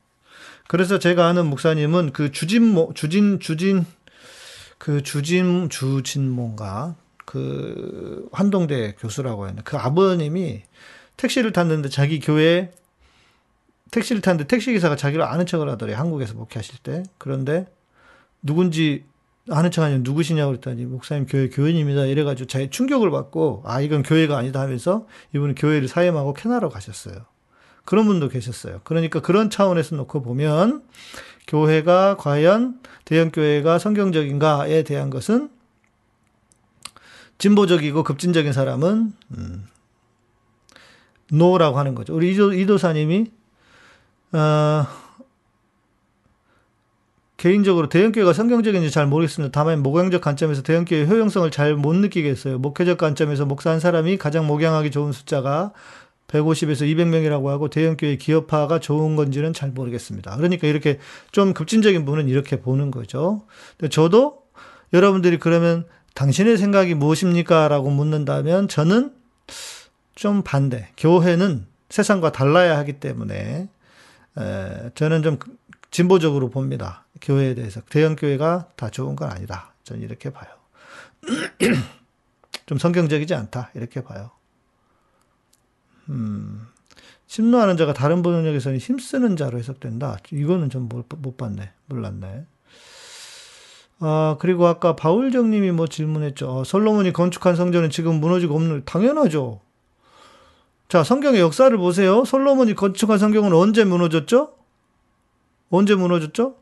그래서 0.68 1.00
제가 1.00 1.28
아는 1.28 1.48
목사님은 1.48 2.12
그 2.12 2.32
주진모 2.32 2.92
주진 2.94 3.40
주진 3.40 3.86
그 4.78 5.02
주진 5.02 5.70
주진모인가 5.70 6.96
그 7.26 8.28
환동대 8.34 8.96
교수라고 9.00 9.46
했는데 9.46 9.64
그 9.64 9.78
아버님이 9.78 10.64
택시를 11.16 11.54
탔는데 11.54 11.90
자기 11.90 12.20
교회 12.20 12.72
택시를 13.92 14.22
탔는데 14.22 14.48
택시 14.48 14.72
기사가 14.74 14.96
자기를 14.96 15.24
아는 15.24 15.46
척을 15.46 15.70
하더래요. 15.70 15.98
한국에서 15.98 16.34
목회하실 16.36 16.80
때. 16.84 17.04
그런데 17.18 17.68
누군지 18.42 19.06
아는 19.50 19.72
척 19.72 19.84
아니면 19.84 20.04
누구시냐고 20.04 20.52
그랬더니 20.52 20.86
목사님 20.86 21.26
교회 21.26 21.50
교인입니다. 21.50 22.06
이래가지고 22.06 22.48
자기 22.48 22.70
충격을 22.70 23.12
받고 23.12 23.64
아 23.66 23.82
이건 23.82 24.04
교회가 24.04 24.38
아니다 24.38 24.60
하면서 24.60 25.08
이분은 25.34 25.56
교회를 25.56 25.88
사임하고 25.88 26.34
캐나다로 26.34 26.70
가셨어요. 26.70 27.26
그런 27.86 28.06
분도 28.06 28.28
계셨어요. 28.28 28.82
그러니까 28.84 29.22
그런 29.22 29.50
차원에서 29.50 29.96
놓고 29.96 30.22
보면 30.22 30.84
교회가 31.48 32.18
과연 32.18 32.82
대형 33.06 33.32
교회가 33.32 33.80
성경적인가에 33.80 34.84
대한 34.84 35.10
것은 35.10 35.50
진보적이고 37.38 38.04
급진적인 38.04 38.52
사람은 38.52 39.14
음, 39.38 39.68
노라고 41.32 41.78
하는 41.78 41.96
거죠. 41.96 42.14
우리 42.14 42.34
이도, 42.34 42.54
이도사님이 42.54 43.32
어, 44.34 44.86
개인적으로 47.38 47.88
대형교회가 47.88 48.34
성경적인지 48.34 48.90
잘 48.90 49.06
모르겠습니다. 49.06 49.52
다만 49.52 49.84
목양적 49.84 50.22
관점에서 50.22 50.64
대형교회의 50.64 51.08
효용성을 51.08 51.50
잘 51.52 51.76
못 51.76 51.96
느끼겠어요. 51.96 52.58
목회적 52.58 52.98
관점에서 52.98 53.46
목사 53.46 53.70
한 53.70 53.80
사람이 53.80 54.18
가장 54.18 54.48
목양하기 54.48 54.90
좋은 54.92 55.12
숫자가 55.12 55.72
150에서 56.28 56.82
200명이라고 56.82 57.46
하고 57.46 57.70
대형교회 57.70 58.18
기업화가 58.18 58.80
좋은 58.80 59.16
건지는 59.16 59.54
잘 59.54 59.70
모르겠습니다. 59.70 60.36
그러니까 60.36 60.68
이렇게 60.68 61.00
좀 61.32 61.54
급진적인 61.54 62.06
분은 62.06 62.28
이렇게 62.28 62.60
보는 62.60 62.92
거죠. 62.92 63.44
저도 63.92 64.42
여러분들이 64.94 65.38
그러면 65.38 65.86
당신의 66.16 66.58
생각이 66.58 66.96
무엇입니까? 66.96 67.68
라고 67.68 67.92
묻는다면 67.92 68.68
저는 68.68 69.14
좀 70.16 70.42
반대. 70.42 70.90
교회는 70.98 71.68
세상과 71.90 72.32
달라야 72.32 72.78
하기 72.80 72.94
때문에 72.94 73.70
에, 74.38 74.90
저는 74.96 75.24
좀 75.24 75.40
진보적으로 75.92 76.50
봅니다. 76.50 77.06
교회에 77.22 77.56
대해서. 77.56 77.82
대형 77.90 78.16
교회가 78.16 78.70
다 78.76 78.90
좋은 78.90 79.16
건 79.16 79.32
아니다. 79.32 79.74
저는 79.84 80.04
이렇게 80.04 80.32
봐요. 80.32 80.50
좀 82.66 82.78
성경적이지 82.78 83.34
않다. 83.34 83.72
이렇게 83.74 84.04
봐요. 84.04 84.32
음, 86.10 86.68
침노하는 87.28 87.78
자가 87.78 87.94
다른 87.94 88.22
번역에서는 88.22 88.78
힘쓰는 88.78 89.36
자로 89.38 89.58
해석된다. 89.58 90.18
이거는 90.32 90.70
좀 90.70 90.88
못 90.90 91.38
봤네. 91.38 91.72
몰랐네. 91.88 92.46
아, 94.00 94.38
그리고 94.40 94.68
아까 94.68 94.96
바울정 94.96 95.50
님이 95.50 95.72
뭐 95.72 95.88
질문했죠. 95.88 96.50
어, 96.60 96.64
솔로몬이 96.64 97.12
건축한 97.14 97.56
성전은 97.56 97.90
지금 97.90 98.20
무너지고 98.20 98.56
없는, 98.56 98.84
당연하죠. 98.86 99.60
자, 100.88 101.04
성경의 101.04 101.42
역사를 101.42 101.76
보세요. 101.78 102.24
솔로몬이 102.24 102.74
건축한 102.74 103.18
성경은 103.18 103.54
언제 103.54 103.84
무너졌죠? 103.84 104.54
언제 105.70 105.96
무너졌죠? 105.96 106.56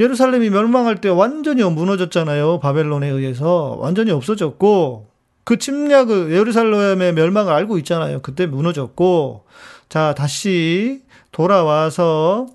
예루살렘이 0.00 0.50
멸망할 0.50 1.00
때 1.00 1.08
완전히 1.08 1.62
무너졌잖아요. 1.62 2.58
바벨론에 2.58 3.08
의해서. 3.08 3.76
완전히 3.78 4.10
없어졌고, 4.10 5.06
그 5.44 5.58
침략을, 5.58 6.32
예루살렘의 6.32 7.12
멸망을 7.12 7.52
알고 7.52 7.78
있잖아요. 7.78 8.20
그때 8.22 8.46
무너졌고, 8.46 9.44
자, 9.88 10.14
다시 10.14 11.02
돌아와서 11.30 12.46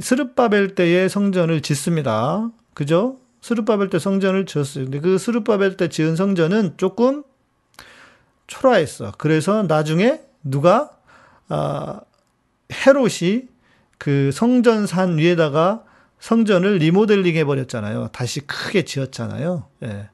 스룹바벨 0.00 0.76
때의 0.76 1.10
성전을 1.10 1.60
짓습니다. 1.60 2.50
그죠? 2.72 3.16
스룹바벨 3.42 3.90
때 3.90 3.98
성전을 3.98 4.46
지었어요. 4.46 4.84
근데 4.84 5.00
그 5.00 5.18
스룹바벨 5.18 5.76
때 5.76 5.88
지은 5.88 6.16
성전은 6.16 6.74
조금 6.78 7.22
초라했어. 8.46 9.12
그래서 9.18 9.62
나중에 9.62 10.20
누가 10.42 10.90
아, 11.48 12.00
헤롯이 12.72 13.48
그 13.98 14.30
성전산 14.32 15.18
위에다가 15.18 15.84
성전을 16.18 16.76
리모델링 16.76 17.36
해버렸잖아요. 17.36 18.08
다시 18.12 18.40
크게 18.40 18.84
지었잖아요. 18.84 19.66
예. 19.84 20.08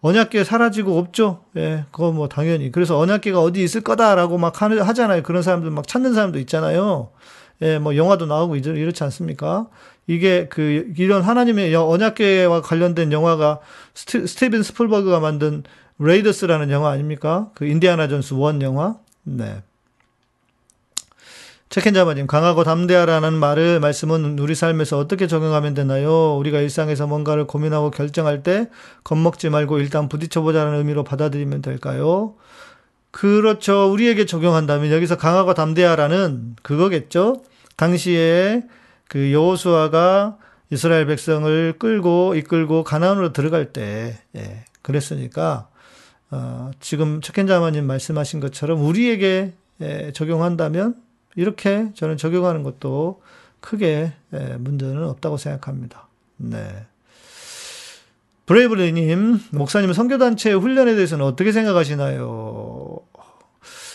언약계 0.00 0.44
사라지고 0.44 0.98
없죠. 0.98 1.44
예, 1.56 1.84
그거 1.90 2.10
뭐 2.12 2.28
당연히. 2.28 2.72
그래서 2.72 2.98
언약계가 2.98 3.40
어디 3.40 3.62
있을 3.62 3.82
거다라고 3.82 4.38
막 4.38 4.62
하잖아요. 4.62 5.22
그런 5.22 5.42
사람들 5.42 5.70
막 5.70 5.86
찾는 5.86 6.14
사람도 6.14 6.38
있잖아요. 6.40 7.10
예, 7.62 7.78
뭐 7.78 7.94
영화도 7.94 8.24
나오고 8.24 8.56
이렇지 8.56 9.04
않습니까? 9.04 9.68
이게 10.06 10.48
그 10.48 10.92
이런 10.96 11.22
하나님의 11.22 11.74
언약계와 11.74 12.62
관련된 12.62 13.12
영화가 13.12 13.60
스티, 13.94 14.26
스티븐 14.26 14.62
스필버그가 14.62 15.20
만든 15.20 15.62
레이더스라는 16.00 16.70
영화 16.70 16.90
아닙니까? 16.90 17.50
그 17.54 17.66
인디아나 17.66 18.08
존스 18.08 18.34
one 18.34 18.62
영화. 18.62 18.96
네. 19.22 19.62
책현자마님, 21.68 22.26
강하고 22.26 22.64
담대하라는 22.64 23.32
말을, 23.34 23.78
말씀은 23.78 24.40
우리 24.40 24.56
삶에서 24.56 24.98
어떻게 24.98 25.28
적용하면 25.28 25.74
되나요? 25.74 26.36
우리가 26.36 26.58
일상에서 26.58 27.06
뭔가를 27.06 27.46
고민하고 27.46 27.92
결정할 27.92 28.42
때 28.42 28.68
겁먹지 29.04 29.50
말고 29.50 29.78
일단 29.78 30.08
부딪혀보자는 30.08 30.78
의미로 30.78 31.04
받아들이면 31.04 31.62
될까요? 31.62 32.34
그렇죠. 33.12 33.92
우리에게 33.92 34.26
적용한다면 34.26 34.90
여기서 34.90 35.16
강하고 35.16 35.54
담대하라는 35.54 36.56
그거겠죠? 36.62 37.44
당시에 37.76 38.64
그 39.06 39.32
여호수아가 39.32 40.38
이스라엘 40.70 41.06
백성을 41.06 41.74
끌고 41.78 42.34
이끌고 42.34 42.82
가나안으로 42.84 43.32
들어갈 43.32 43.72
때 43.72 44.18
예, 44.36 44.64
그랬으니까 44.82 45.69
어, 46.30 46.70
지금 46.80 47.20
책현자마님 47.20 47.86
말씀하신 47.86 48.40
것처럼 48.40 48.84
우리에게 48.84 49.52
예, 49.80 50.12
적용한다면 50.12 50.94
이렇게 51.36 51.90
저는 51.94 52.16
적용하는 52.16 52.62
것도 52.62 53.22
크게 53.60 54.12
예, 54.32 54.38
문제는 54.58 55.04
없다고 55.04 55.36
생각합니다. 55.36 56.06
네. 56.36 56.86
브레이브리님, 58.46 59.40
목사님은 59.52 59.94
선교단체의 59.94 60.58
훈련에 60.58 60.94
대해서는 60.94 61.24
어떻게 61.24 61.52
생각하시나요? 61.52 62.98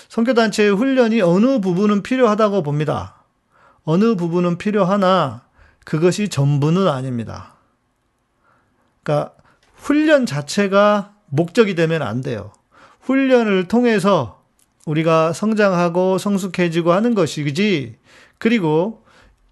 선교단체의 0.08 0.74
훈련이 0.74 1.22
어느 1.22 1.60
부분은 1.60 2.04
필요하다고 2.04 2.64
봅니다. 2.64 3.16
어느 3.84 4.16
부분은 4.16 4.58
필요하나 4.58 5.42
그것이 5.84 6.30
전부는 6.30 6.88
아닙니다. 6.88 7.56
그러니까 9.04 9.34
훈련 9.76 10.26
자체가 10.26 11.15
목적이 11.28 11.76
되면 11.76 12.02
안 12.02 12.22
돼요. 12.22 12.52
훈련을 13.02 13.68
통해서 13.68 14.44
우리가 14.86 15.34
성장하고 15.34 16.18
성숙해지고 16.18 16.94
하는 16.94 17.16
것이지. 17.16 17.96
그리고 18.38 19.04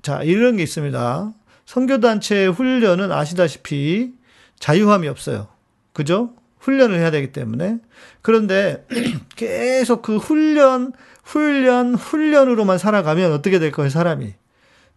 자, 0.02 0.22
이런 0.22 0.58
게 0.58 0.64
있습니다. 0.64 1.34
선교단체의 1.66 2.52
훈련은 2.52 3.12
아시다시피 3.12 4.14
자유함이 4.60 5.08
없어요. 5.08 5.48
그죠? 5.94 6.34
훈련을 6.60 7.00
해야 7.00 7.12
되기 7.12 7.32
때문에. 7.32 7.80
그런데 8.22 8.86
계속 9.36 10.02
그 10.02 10.18
훈련, 10.18 10.94
훈련, 11.24 11.96
훈련으로만 11.96 12.78
살아가면 12.78 13.32
어떻게 13.34 13.60
될 13.60 13.72
거예요, 13.72 13.90
사람이? 13.90 14.34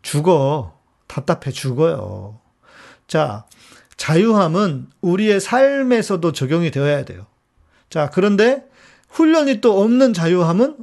죽어. 0.03 0.79
답답해 1.07 1.53
죽어요. 1.53 2.41
자, 3.07 3.47
자유함은 3.97 4.89
우리의 5.01 5.41
삶에서도 5.41 6.33
적용이 6.33 6.71
되어야 6.71 7.05
돼요. 7.05 7.27
자, 7.89 8.11
그런데 8.13 8.65
훈련이 9.09 9.61
또 9.61 9.81
없는 9.81 10.13
자유함은 10.13 10.77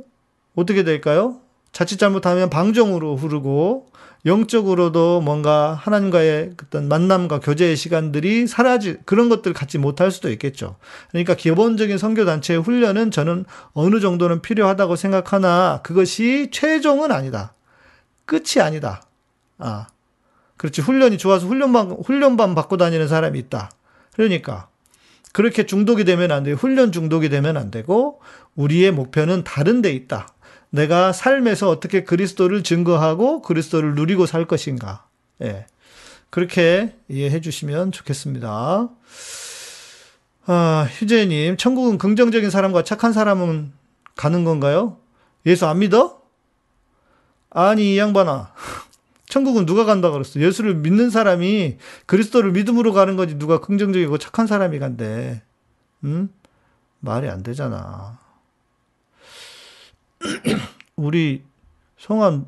어떻게 0.55 0.83
될까요? 0.83 1.39
자칫 1.71 1.97
잘못하면 1.97 2.49
방종으로 2.49 3.15
흐르고 3.15 3.91
영적으로도 4.25 5.19
뭔가 5.21 5.73
하나님과의 5.73 6.53
어떤 6.63 6.87
만남과 6.87 7.41
교제의 7.41 7.75
시간들이 7.75 8.47
사라지 8.47 8.97
그런 9.05 9.27
것들 9.27 9.53
갖지 9.53 9.77
못할 9.77 10.11
수도 10.11 10.29
있겠죠. 10.31 10.77
그러니까 11.09 11.35
기본적인 11.35 11.97
선교 11.97 12.23
단체의 12.23 12.61
훈련은 12.61 13.11
저는 13.11 13.43
어느 13.73 13.99
정도는 13.99 14.41
필요하다고 14.41 14.95
생각하나 14.95 15.81
그것이 15.83 16.49
최종은 16.51 17.11
아니다. 17.11 17.53
끝이 18.25 18.61
아니다. 18.61 19.01
아. 19.57 19.87
그렇지. 20.63 20.79
훈련이 20.79 21.17
좋아서 21.17 21.45
훈련반 21.45 21.91
훈련반 21.91 22.55
받고 22.55 22.77
다니는 22.77 23.09
사람이 23.09 23.37
있다. 23.37 23.69
그러니까 24.13 24.69
그렇게 25.33 25.65
중독이 25.65 26.05
되면 26.05 26.31
안 26.31 26.43
돼요. 26.43 26.55
훈련 26.55 26.93
중독이 26.93 27.27
되면 27.27 27.57
안 27.57 27.69
되고 27.69 28.21
우리의 28.55 28.91
목표는 28.91 29.43
다른 29.43 29.81
데 29.81 29.91
있다. 29.91 30.29
내가 30.69 31.11
삶에서 31.11 31.69
어떻게 31.69 32.05
그리스도를 32.05 32.63
증거하고 32.63 33.41
그리스도를 33.41 33.95
누리고 33.95 34.25
살 34.25 34.45
것인가. 34.45 35.05
예. 35.41 35.65
그렇게 36.29 36.95
이해해 37.09 37.41
주시면 37.41 37.91
좋겠습니다. 37.91 38.87
아, 40.45 40.87
휴재님, 40.91 41.57
천국은 41.57 41.97
긍정적인 41.97 42.49
사람과 42.49 42.85
착한 42.85 43.11
사람은 43.11 43.73
가는 44.15 44.45
건가요? 44.45 44.97
예수 45.45 45.67
안 45.67 45.79
믿어? 45.79 46.21
아니, 47.49 47.95
이 47.95 47.97
양반아. 47.97 48.53
천국은 49.33 49.65
누가 49.65 49.83
간다 49.83 50.11
그랬어? 50.11 50.39
예수를 50.39 50.75
믿는 50.75 51.09
사람이 51.09 51.79
그리스도를 52.05 52.51
믿음으로 52.51 52.93
가는 52.93 53.15
거지 53.15 53.39
누가 53.39 53.59
긍정적이고 53.59 54.19
착한 54.19 54.45
사람이 54.45 54.77
간대. 54.77 55.41
응? 56.03 56.29
말이 56.99 57.27
안 57.27 57.41
되잖아. 57.41 58.19
우리 60.95 61.41
성한 61.97 62.45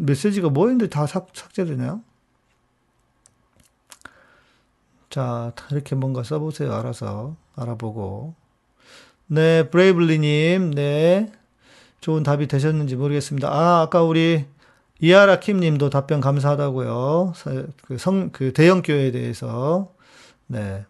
메시지가 0.00 0.48
뭐였는데 0.48 0.88
다 0.88 1.06
삭, 1.06 1.28
삭제되나요? 1.32 2.02
자, 5.10 5.52
이렇게 5.70 5.94
뭔가 5.94 6.24
써보세요. 6.24 6.74
알아서. 6.74 7.36
알아보고. 7.54 8.34
네, 9.28 9.70
브레이블리님, 9.70 10.72
네. 10.72 11.30
좋은 12.00 12.24
답이 12.24 12.48
되셨는지 12.48 12.96
모르겠습니다. 12.96 13.48
아, 13.48 13.82
아까 13.82 14.02
우리 14.02 14.46
이하라 15.00 15.40
킴 15.40 15.60
님도 15.60 15.90
답변 15.90 16.20
감사하다고요. 16.20 17.32
그 17.86 17.98
성, 17.98 18.30
그 18.30 18.52
대형교회에 18.52 19.12
대해서. 19.12 19.92
네. 20.46 20.84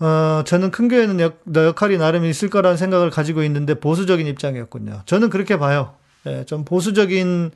어, 0.00 0.42
저는 0.46 0.70
큰 0.70 0.88
교회는 0.88 1.20
역, 1.20 1.42
역할이 1.54 1.98
나름 1.98 2.24
있을 2.24 2.50
거라는 2.50 2.76
생각을 2.76 3.10
가지고 3.10 3.42
있는데 3.42 3.74
보수적인 3.74 4.26
입장이었군요. 4.26 5.02
저는 5.06 5.28
그렇게 5.28 5.58
봐요. 5.58 5.94
예, 6.26 6.44
좀 6.44 6.64
보수적인, 6.64 7.50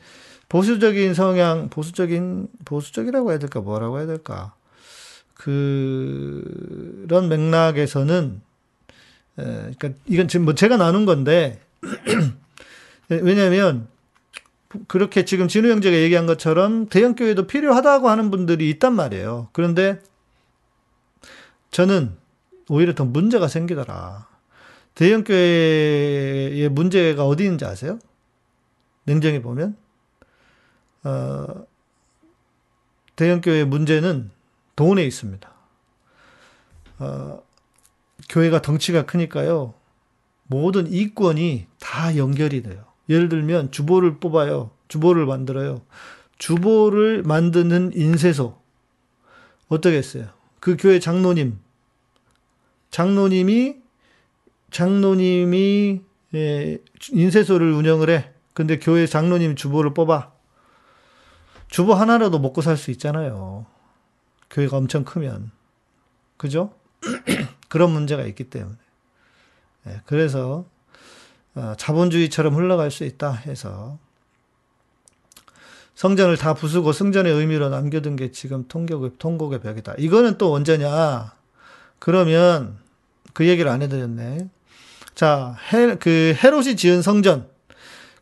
보수적인 0.48 1.14
성향, 1.14 1.68
보수적인, 1.68 2.48
보수적이라고 2.64 3.30
해야 3.30 3.38
될까, 3.38 3.60
뭐라고 3.60 3.98
해야 3.98 4.06
될까. 4.06 4.54
그, 5.34 7.04
런 7.08 7.28
맥락에서는, 7.28 8.40
예, 9.38 9.42
그러니까 9.42 9.90
이건 10.06 10.28
지금 10.28 10.44
뭐 10.44 10.54
제가 10.54 10.76
나눈 10.76 11.06
건데, 11.06 11.60
왜냐면, 13.08 13.86
그렇게 14.88 15.24
지금 15.24 15.48
진우 15.48 15.68
형제가 15.68 15.96
얘기한 15.96 16.26
것처럼 16.26 16.88
대형 16.88 17.14
교회도 17.14 17.46
필요하다고 17.46 18.08
하는 18.08 18.30
분들이 18.30 18.70
있단 18.70 18.94
말이에요. 18.94 19.48
그런데 19.52 20.00
저는 21.70 22.16
오히려 22.68 22.94
더 22.94 23.04
문제가 23.04 23.48
생기더라. 23.48 24.28
대형 24.94 25.24
교회의 25.24 26.68
문제가 26.68 27.26
어디 27.26 27.44
있는지 27.44 27.64
아세요? 27.64 27.98
냉정히 29.04 29.40
보면, 29.40 29.76
어, 31.04 31.46
대형 33.16 33.40
교회의 33.40 33.64
문제는 33.66 34.30
돈에 34.76 35.04
있습니다. 35.04 35.50
어, 36.98 37.42
교회가 38.28 38.62
덩치가 38.62 39.06
크니까요, 39.06 39.74
모든 40.44 40.92
이권이 40.92 41.66
다 41.80 42.16
연결이 42.16 42.62
돼요. 42.62 42.91
예를 43.12 43.29
들면 43.29 43.70
주보를 43.70 44.18
뽑아요. 44.18 44.70
주보를 44.88 45.27
만들어요. 45.27 45.83
주보를 46.38 47.22
만드는 47.22 47.92
인쇄소. 47.94 48.59
어떻게 49.68 49.96
했어요? 49.96 50.29
그 50.61 50.77
교회 50.79 50.98
장로님. 50.98 51.59
장로님이, 52.90 53.77
장로님이, 54.70 56.03
예, 56.35 56.79
인쇄소를 57.11 57.72
운영을 57.72 58.11
해. 58.11 58.31
근데 58.55 58.79
교회 58.79 59.07
장로님 59.07 59.57
주보를 59.57 59.94
뽑아. 59.94 60.33
주보 61.68 61.94
하나라도 61.94 62.38
먹고 62.38 62.61
살 62.61 62.77
수 62.77 62.90
있잖아요. 62.90 63.66
교회가 64.51 64.77
엄청 64.77 65.05
크면. 65.05 65.51
그죠? 66.37 66.75
그런 67.68 67.90
문제가 67.92 68.25
있기 68.25 68.44
때문에. 68.44 68.77
예, 69.88 70.01
그래서, 70.05 70.66
어, 71.54 71.74
자본주의처럼 71.76 72.54
흘러갈 72.54 72.90
수 72.90 73.04
있다 73.04 73.32
해서, 73.32 73.98
성전을 75.94 76.36
다 76.36 76.54
부수고 76.54 76.92
성전의 76.92 77.32
의미로 77.32 77.68
남겨둔 77.68 78.16
게 78.16 78.30
지금 78.30 78.66
통곡의, 78.68 79.12
통곡의 79.18 79.60
벽이다. 79.60 79.94
이거는 79.98 80.38
또 80.38 80.52
언제냐? 80.52 81.32
그러면, 81.98 82.78
그 83.34 83.46
얘기를 83.46 83.70
안 83.70 83.82
해드렸네. 83.82 84.48
자, 85.14 85.56
헤, 85.72 85.96
그 85.96 86.34
헤롯이 86.42 86.76
지은 86.76 87.02
성전. 87.02 87.46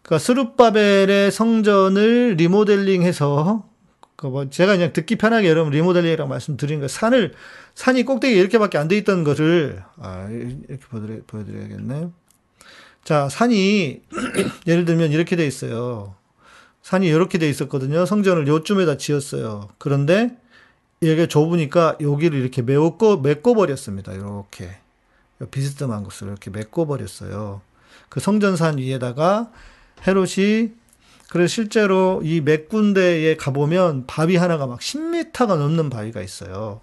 그러니까 0.02 0.18
스룹바벨의 0.24 1.30
성전을 1.30 2.34
리모델링해서 2.36 3.64
그뭐 4.16 4.50
제가 4.50 4.76
그냥 4.76 4.92
듣기 4.92 5.16
편하게 5.16 5.48
여러분 5.48 5.72
리모델링이라고 5.72 6.28
말씀드린 6.28 6.80
거 6.80 6.88
산을 6.88 7.32
산이 7.74 8.02
꼭대기 8.04 8.36
이렇게밖에 8.36 8.76
안 8.76 8.88
돼 8.88 8.96
있던 8.98 9.24
것을 9.24 9.82
아 9.98 10.28
이렇게 10.28 10.84
보여드려, 10.90 11.20
보여드려야겠네. 11.26 12.10
자 13.04 13.28
산이 13.28 14.02
예를 14.66 14.84
들면 14.84 15.12
이렇게 15.12 15.36
돼 15.36 15.46
있어요. 15.46 16.14
산이 16.82 17.06
이렇게 17.06 17.38
돼 17.38 17.48
있었거든요. 17.48 18.06
성전을 18.06 18.46
요쯤에다 18.48 18.96
지었어요. 18.96 19.68
그런데 19.78 20.36
이게 21.00 21.26
좁으니까 21.26 21.96
여기를 22.00 22.38
이렇게 22.38 22.62
메꿔 22.62 23.16
메꿔 23.16 23.54
버렸습니다. 23.54 24.12
이렇게 24.12 24.70
비스듬한 25.50 26.04
곳을 26.04 26.28
이렇게 26.28 26.50
메꿔 26.50 26.86
버렸어요. 26.86 27.62
그 28.08 28.20
성전산 28.20 28.78
위에다가 28.78 29.50
헤롯이 30.06 30.72
그래서 31.30 31.48
실제로 31.48 32.20
이 32.24 32.40
몇 32.40 32.68
군데에 32.68 33.36
가보면 33.36 34.06
바위 34.06 34.36
하나가 34.36 34.66
막 34.66 34.80
10m가 34.80 35.46
넘는 35.56 35.88
바위가 35.90 36.20
있어요. 36.22 36.80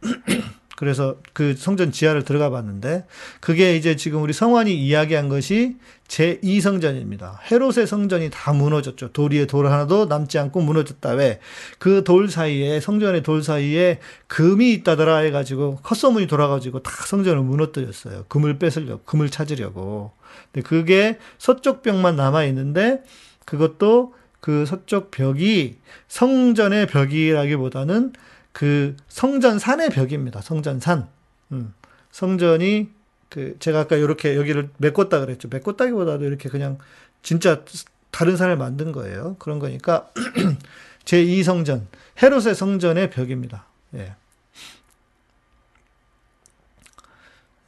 그래서 0.82 1.14
그 1.32 1.54
성전 1.56 1.92
지하를 1.92 2.24
들어가 2.24 2.50
봤는데 2.50 3.04
그게 3.38 3.76
이제 3.76 3.94
지금 3.94 4.20
우리 4.20 4.32
성환이 4.32 4.74
이야기한 4.74 5.28
것이 5.28 5.76
제2성전입니다. 6.08 7.36
헤롯의 7.48 7.86
성전이 7.86 8.30
다 8.30 8.52
무너졌죠. 8.52 9.12
돌 9.12 9.32
위에 9.32 9.46
돌 9.46 9.68
하나도 9.68 10.06
남지 10.06 10.40
않고 10.40 10.60
무너졌다. 10.60 11.10
왜? 11.10 11.38
그 11.78 12.02
돌 12.02 12.28
사이에 12.28 12.80
성전의 12.80 13.22
돌 13.22 13.44
사이에 13.44 14.00
금이 14.26 14.72
있다더라 14.72 15.18
해가지고 15.18 15.78
컷소문이 15.84 16.26
돌아가지고 16.26 16.82
다 16.82 16.90
성전을 17.06 17.42
무너뜨렸어요. 17.42 18.24
금을 18.26 18.58
뺏으려고 18.58 19.04
금을 19.04 19.30
찾으려고. 19.30 20.10
근데 20.52 20.66
그게 20.68 21.16
서쪽 21.38 21.82
벽만 21.84 22.16
남아 22.16 22.42
있는데 22.46 23.04
그것도 23.44 24.14
그 24.40 24.66
서쪽 24.66 25.12
벽이 25.12 25.76
성전의 26.08 26.88
벽이라기보다는 26.88 28.14
그 28.52 28.96
성전 29.08 29.58
산의 29.58 29.90
벽입니다. 29.90 30.40
성전 30.42 30.80
산. 30.80 31.08
음. 31.52 31.74
성전이 32.10 32.90
그 33.30 33.56
제가 33.58 33.80
아까 33.80 33.96
이렇게 33.96 34.36
여기를 34.36 34.70
메꿨다 34.78 35.20
그랬죠. 35.20 35.48
메꿨다기보다도 35.48 36.24
이렇게 36.24 36.48
그냥 36.48 36.78
진짜 37.22 37.64
다른 38.10 38.36
산을 38.36 38.56
만든 38.58 38.92
거예요. 38.92 39.36
그런 39.38 39.58
거니까 39.58 40.10
제2 41.06 41.42
성전 41.44 41.88
헤롯의 42.22 42.54
성전의 42.54 43.10
벽입니다. 43.10 43.64
예. 43.94 44.14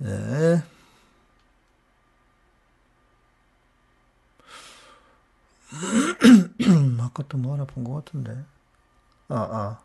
예. 0.04 0.62
아까 7.00 7.22
또 7.28 7.38
뭐 7.38 7.54
하나 7.54 7.64
본 7.64 7.84
것 7.84 7.94
같은데. 8.04 8.44
아, 9.28 9.34
아. 9.36 9.78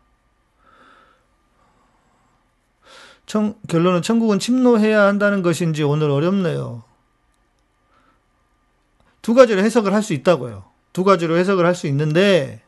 청, 3.30 3.54
결론은 3.68 4.02
천국은 4.02 4.40
침노해야 4.40 5.02
한다는 5.02 5.42
것인지 5.42 5.84
오늘 5.84 6.10
어렵네요. 6.10 6.82
두 9.22 9.34
가지로 9.34 9.60
해석을 9.60 9.94
할 9.94 10.02
수 10.02 10.14
있다고요. 10.14 10.64
두 10.92 11.04
가지로 11.04 11.36
해석을 11.36 11.64
할 11.64 11.76
수 11.76 11.86
있는데, 11.86 12.60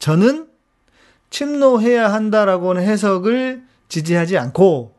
저는 0.00 0.48
침노해야 1.30 2.12
한다라고 2.12 2.74
는 2.74 2.82
해석을 2.82 3.62
지지하지 3.88 4.38
않고, 4.38 4.92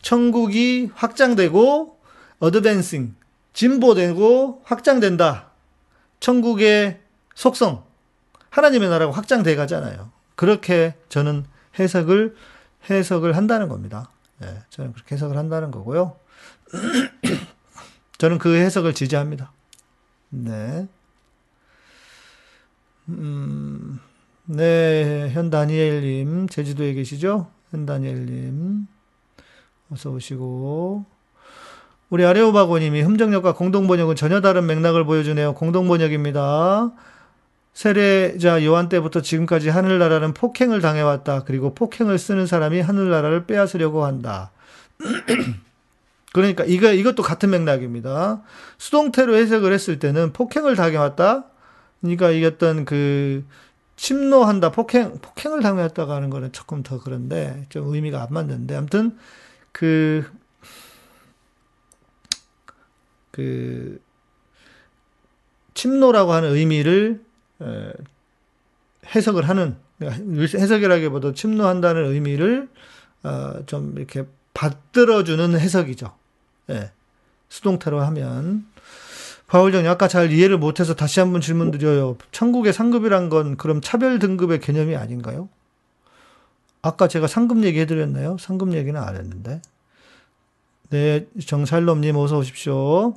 천국이 0.00 0.90
확장되고, 0.92 1.96
어드밴싱, 2.40 3.14
진보되고, 3.52 4.62
확장된다. 4.64 5.52
천국의 6.18 6.98
속성, 7.36 7.84
하나님의 8.50 8.88
나라가 8.88 9.12
확장돼 9.12 9.54
가잖아요. 9.54 10.10
그렇게 10.34 10.96
저는 11.08 11.44
해석을 11.78 12.34
해석을 12.90 13.36
한다는 13.36 13.68
겁니다. 13.68 14.10
예, 14.42 14.62
저는 14.70 14.92
그렇게 14.92 15.14
해석을 15.14 15.36
한다는 15.36 15.70
거고요. 15.70 16.16
저는 18.18 18.38
그 18.38 18.56
해석을 18.56 18.94
지지합니다. 18.94 19.52
네. 20.30 20.88
음, 23.08 24.00
네, 24.44 25.30
현다니엘님, 25.30 26.48
제주도에 26.48 26.94
계시죠? 26.94 27.48
현다니엘님, 27.70 28.86
어서 29.90 30.10
오시고. 30.10 31.04
우리 32.10 32.26
아레오바고님이 32.26 33.00
흠정역과 33.02 33.54
공동번역은 33.54 34.16
전혀 34.16 34.40
다른 34.40 34.66
맥락을 34.66 35.04
보여주네요. 35.04 35.54
공동번역입니다. 35.54 36.92
세례자 37.72 38.64
요한 38.64 38.88
때부터 38.88 39.22
지금까지 39.22 39.68
하늘나라는 39.70 40.34
폭행을 40.34 40.80
당해왔다. 40.80 41.44
그리고 41.44 41.74
폭행을 41.74 42.18
쓰는 42.18 42.46
사람이 42.46 42.80
하늘나라를 42.80 43.46
빼앗으려고 43.46 44.04
한다. 44.04 44.50
그러니까 46.32 46.64
이거 46.64 46.92
이것도 46.92 47.22
같은 47.22 47.50
맥락입니다. 47.50 48.42
수동태로 48.78 49.36
해석을 49.36 49.72
했을 49.72 49.98
때는 49.98 50.32
폭행을 50.32 50.76
당해왔다. 50.76 51.44
그러니까 52.00 52.30
이 52.30 52.44
어떤 52.44 52.84
그 52.84 53.44
침노한다, 53.96 54.72
폭행 54.72 55.18
폭행을 55.20 55.60
당해왔다가 55.60 56.16
하는 56.16 56.30
거는 56.30 56.52
조금 56.52 56.82
더 56.82 56.98
그런데 56.98 57.66
좀 57.68 57.92
의미가 57.94 58.22
안 58.22 58.28
맞는데 58.30 58.76
아무튼 58.76 59.16
그 59.72 60.24
그 63.32 64.00
침노라고 65.74 66.32
하는 66.32 66.54
의미를 66.54 67.24
해석을 69.14 69.48
하는 69.48 69.76
해석이라기보다 70.00 71.32
침노한다는 71.34 72.06
의미를 72.12 72.68
어, 73.22 73.64
좀 73.66 73.94
이렇게 73.96 74.24
받들어주는 74.54 75.58
해석이죠. 75.58 76.12
예. 76.70 76.90
수동태로 77.48 78.00
하면 78.00 78.66
바울정이 79.46 79.86
아까 79.86 80.08
잘 80.08 80.32
이해를 80.32 80.56
못해서 80.56 80.94
다시 80.94 81.20
한번 81.20 81.40
질문 81.40 81.70
드려요. 81.70 82.16
천국의 82.32 82.72
상급이란 82.72 83.28
건 83.28 83.56
그럼 83.56 83.80
차별 83.82 84.18
등급의 84.18 84.60
개념이 84.60 84.96
아닌가요? 84.96 85.48
아까 86.80 87.06
제가 87.06 87.26
상급 87.26 87.62
얘기 87.64 87.78
해드렸나요? 87.80 88.38
상급 88.38 88.72
얘기는 88.72 89.00
안 89.00 89.14
했는데. 89.16 89.60
네, 90.90 91.26
정살롬님 91.46 92.16
어서 92.16 92.38
오십시오. 92.38 93.14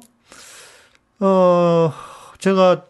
어, 1.19 1.93
제가 2.39 2.85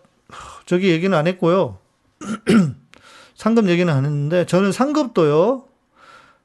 저기 0.65 0.89
얘기는 0.89 1.15
안 1.15 1.27
했고요. 1.27 1.79
상급 3.35 3.67
얘기는 3.69 3.91
안 3.91 4.05
했는데 4.05 4.45
저는 4.45 4.71
상급도요. 4.71 5.65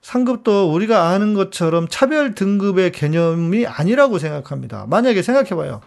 상급도 0.03 0.73
우리가 0.73 1.09
아는 1.09 1.35
것처럼 1.35 1.87
차별 1.89 2.35
등급의 2.35 2.93
개념이 2.93 3.67
아니라고 3.67 4.19
생각합니다. 4.19 4.87
만약에 4.89 5.23
생각해 5.23 5.51
봐요. 5.51 5.81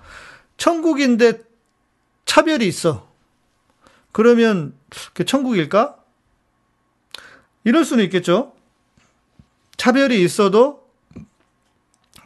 천국인데 0.58 1.42
차별이 2.26 2.68
있어. 2.68 3.08
그러면 4.12 4.74
그 5.14 5.26
천국일까? 5.26 5.98
이럴 7.64 7.86
수는 7.86 8.04
있겠죠. 8.06 8.54
차별이 9.78 10.24
있어도 10.24 10.88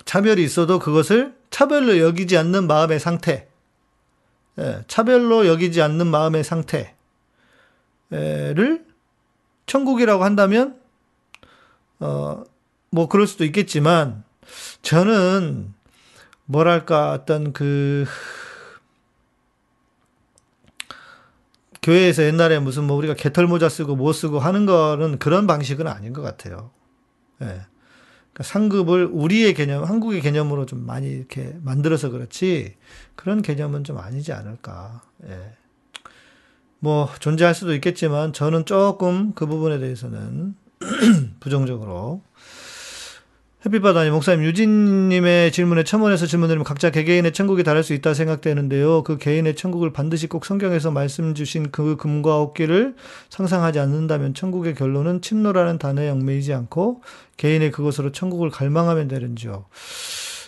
차별이 0.05 0.43
있어도 0.43 0.79
그것을 0.79 1.35
차별로 1.49 1.99
여기지 1.99 2.37
않는 2.37 2.67
마음의 2.67 2.99
상태. 2.99 3.46
예, 4.59 4.83
차별로 4.87 5.47
여기지 5.47 5.81
않는 5.81 6.07
마음의 6.07 6.43
상태를 6.43 6.95
천국이라고 9.65 10.23
한다면 10.23 10.79
어, 11.99 12.43
뭐 12.89 13.07
그럴 13.07 13.27
수도 13.27 13.43
있겠지만 13.45 14.23
저는 14.81 15.73
뭐랄까 16.45 17.11
어떤 17.11 17.53
그 17.53 18.05
교회에서 21.83 22.23
옛날에 22.23 22.59
무슨 22.59 22.83
뭐 22.85 22.97
우리가 22.97 23.13
개털 23.13 23.47
모자 23.47 23.69
쓰고 23.69 23.95
뭐 23.95 24.11
쓰고 24.11 24.39
하는 24.39 24.65
거는 24.65 25.19
그런 25.19 25.47
방식은 25.47 25.87
아닌 25.87 26.13
것 26.13 26.21
같아요. 26.21 26.71
예. 27.41 27.61
그러니까 28.37 28.43
상급을 28.43 29.09
우리의 29.11 29.55
개념, 29.55 29.83
한국의 29.83 30.21
개념으로 30.21 30.67
좀 30.67 30.85
많이 30.85 31.09
이렇게 31.09 31.55
만들어서 31.63 32.09
그렇지 32.09 32.75
그런 33.15 33.41
개념은 33.41 33.83
좀 33.83 33.97
아니지 33.97 34.31
않을까. 34.31 35.01
예. 35.27 35.53
뭐 36.77 37.09
존재할 37.19 37.55
수도 37.55 37.73
있겠지만 37.73 38.33
저는 38.33 38.65
조금 38.65 39.33
그 39.33 39.47
부분에 39.47 39.79
대해서는 39.79 40.55
부정적으로 41.39 42.21
햇빛바다님, 43.65 44.13
목사님, 44.13 44.45
유진님의 44.45 45.51
질문에 45.51 45.83
첨언해서 45.83 46.27
질문드리면 46.27 46.63
각자 46.63 46.91
개개인의 46.91 47.33
천국이 47.33 47.63
다를 47.63 47.81
수 47.81 47.93
있다 47.93 48.13
생각되는데요. 48.13 49.03
그 49.03 49.17
개인의 49.17 49.55
천국을 49.55 49.91
반드시 49.91 50.27
꼭 50.27 50.45
성경에서 50.45 50.91
말씀 50.91 51.33
주신 51.33 51.71
그 51.71 51.97
금과 51.97 52.39
어깨를 52.39 52.95
상상하지 53.29 53.79
않는다면 53.79 54.35
천국의 54.35 54.75
결론은 54.75 55.21
침노라는 55.21 55.79
단어에 55.79 56.07
얽매이지 56.07 56.53
않고 56.53 57.01
개인의 57.37 57.71
그것으로 57.71 58.11
천국을 58.11 58.49
갈망하면 58.49 59.07
되는지요. 59.07 59.65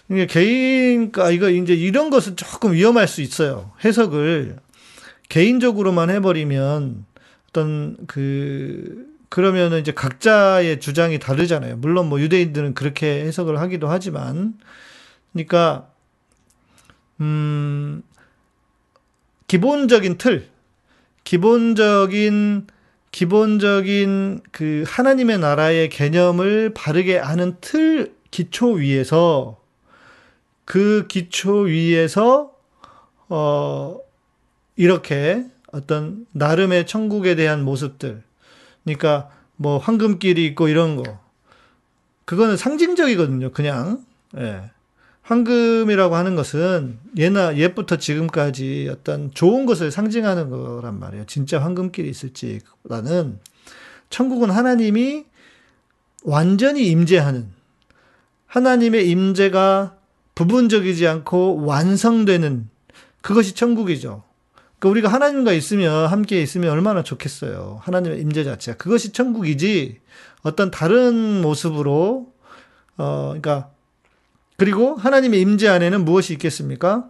이게 0.10 0.26
개인, 0.26 1.12
가 1.12 1.30
이거 1.30 1.50
이제 1.50 1.74
이런 1.74 2.10
것은 2.10 2.36
조금 2.36 2.74
위험할 2.74 3.08
수 3.08 3.22
있어요. 3.22 3.72
해석을 3.86 4.58
개인적으로만 5.30 6.10
해버리면 6.10 7.06
어떤 7.50 7.98
그 8.08 9.08
그러면은 9.30 9.80
이제 9.80 9.92
각자의 9.92 10.80
주장이 10.80 11.20
다르잖아요. 11.20 11.78
물론 11.78 12.10
뭐 12.10 12.20
유대인들은 12.20 12.74
그렇게 12.74 13.22
해석을 13.26 13.60
하기도 13.60 13.88
하지만, 13.88 14.56
그러니까 15.32 15.92
음 17.22 18.02
기본적인 19.48 20.18
틀, 20.18 20.48
기본적인 21.24 22.68
기본적인 23.12 24.42
그 24.52 24.84
하나님의 24.88 25.40
나라의 25.40 25.90
개념을 25.90 26.74
바르게 26.74 27.20
아는 27.20 27.56
틀 27.62 28.14
기초 28.32 28.74
위에서 28.74 29.60
그 30.66 31.08
기초 31.08 31.62
위에서 31.62 32.54
어 33.30 33.98
이렇게 34.76 35.46
어떤 35.72 36.26
나름의 36.34 36.86
천국에 36.86 37.36
대한 37.36 37.64
모습들 37.64 38.24
그러니까 38.84 39.30
뭐 39.62 39.78
황금길이 39.78 40.46
있고 40.48 40.70
이런 40.70 40.96
거. 40.96 41.20
그거는 42.24 42.56
상징적이거든요. 42.56 43.52
그냥. 43.52 44.06
예. 44.38 44.72
황금이라고 45.30 46.16
하는 46.16 46.36
것은 46.36 46.98
예나 47.16 47.56
옛부터 47.56 47.98
지금까지 47.98 48.90
어떤 48.92 49.32
좋은 49.32 49.68
것을 49.68 49.92
상징하는 49.92 50.50
거란 50.50 51.00
말이에요. 51.00 51.26
진짜 51.28 51.62
황금길이 51.62 52.10
있을지보다는 52.10 53.38
천국은 54.10 54.50
하나님이 54.50 55.26
완전히 56.24 56.88
임재하는 56.88 57.48
하나님의 58.48 59.08
임재가 59.08 59.96
부분적이지 60.34 61.08
않고 61.08 61.64
완성되는 61.64 62.68
그것이 63.22 63.54
천국이죠. 63.54 64.24
그러니까 64.80 64.90
우리가 64.90 65.10
하나님과 65.10 65.54
있으면 65.54 66.08
함께 66.08 66.42
있으면 66.42 66.72
얼마나 66.72 67.04
좋겠어요. 67.04 67.80
하나님의 67.84 68.20
임재 68.22 68.44
자체가 68.44 68.78
그것이 68.78 69.12
천국이지 69.12 70.00
어떤 70.42 70.72
다른 70.72 71.44
모습으로 71.44 72.34
어 72.98 73.26
그러니까 73.28 73.70
그리고 74.60 74.96
하나님의 74.96 75.40
임재 75.40 75.70
안에는 75.70 76.04
무엇이 76.04 76.34
있겠습니까? 76.34 77.10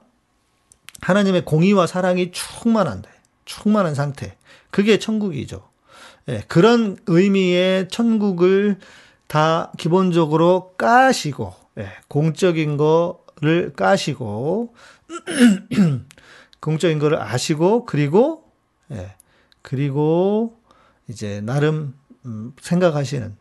하나님의 1.01 1.45
공의와 1.45 1.87
사랑이 1.87 2.31
충만한데 2.31 3.09
충만한 3.43 3.95
상태. 3.95 4.37
그게 4.69 4.99
천국이죠. 4.99 5.67
예, 6.27 6.43
그런 6.47 6.95
의미의 7.07 7.87
천국을 7.89 8.77
다 9.25 9.71
기본적으로 9.79 10.75
까시고 10.77 11.55
예, 11.79 11.89
공적인 12.07 12.77
거를 12.77 13.73
까시고 13.75 14.75
공적인 16.61 16.99
거를 16.99 17.19
아시고 17.19 17.85
그리고 17.85 18.43
예, 18.91 19.15
그리고 19.63 20.59
이제 21.07 21.41
나름 21.41 21.95
음, 22.27 22.53
생각하시는 22.61 23.35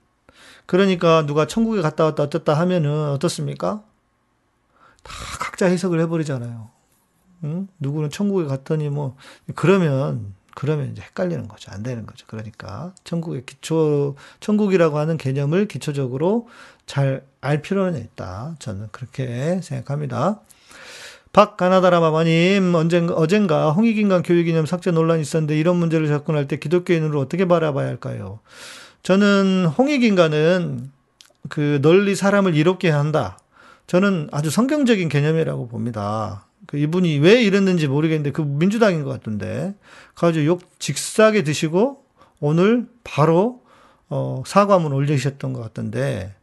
그러니까 0.64 1.26
누가 1.26 1.46
천국에 1.46 1.82
갔다 1.82 2.04
왔다 2.04 2.22
어떻다 2.22 2.54
하면은 2.54 3.10
어떻습니까? 3.10 3.84
다 5.02 5.12
각자 5.40 5.66
해석을 5.66 6.00
해버리잖아요. 6.00 6.70
응? 7.44 7.68
누구는 7.78 8.10
천국에 8.10 8.46
갔더니 8.46 8.88
뭐 8.88 9.16
그러면 9.54 10.34
그러면 10.54 10.90
이제 10.90 11.02
헷갈리는 11.02 11.46
거죠. 11.46 11.70
안 11.70 11.82
되는 11.82 12.04
거죠. 12.04 12.26
그러니까 12.26 12.92
천국의 13.04 13.46
기초 13.46 14.16
천국이라고 14.40 14.98
하는 14.98 15.16
개념을 15.16 15.68
기초적으로 15.68 16.48
잘 16.86 17.28
알 17.40 17.62
필요는 17.62 18.00
있다. 18.00 18.56
저는 18.58 18.88
그렇게 18.90 19.60
생각합니다. 19.62 20.40
박가나다라마마님, 21.32 22.74
언젠가, 22.74 23.14
어젠가 23.14 23.70
홍익인간 23.70 24.22
교육이념 24.22 24.66
삭제 24.66 24.90
논란이 24.90 25.22
있었는데 25.22 25.58
이런 25.58 25.76
문제를 25.76 26.08
접근할 26.08 26.48
때 26.48 26.58
기독교인으로 26.58 27.20
어떻게 27.20 27.44
바라봐야 27.44 27.86
할까요? 27.86 28.40
저는 29.02 29.66
홍익인간은 29.66 30.90
그 31.48 31.78
널리 31.82 32.16
사람을 32.16 32.56
이롭게 32.56 32.90
한다. 32.90 33.38
저는 33.88 34.28
아주 34.30 34.50
성경적인 34.50 35.08
개념이라고 35.08 35.66
봅니다. 35.66 36.46
그 36.66 36.76
이분이 36.76 37.18
왜 37.18 37.42
이랬는지 37.42 37.88
모르겠는데 37.88 38.32
그 38.32 38.42
민주당인 38.42 39.02
것 39.02 39.10
같던데 39.10 39.74
가지고 40.14 40.44
욕 40.44 40.78
직사게 40.78 41.42
드시고 41.42 42.04
오늘 42.38 42.86
바로 43.02 43.62
어, 44.10 44.42
사과문 44.46 44.92
올리셨던 44.92 45.54
것 45.54 45.62
같던데 45.62 46.34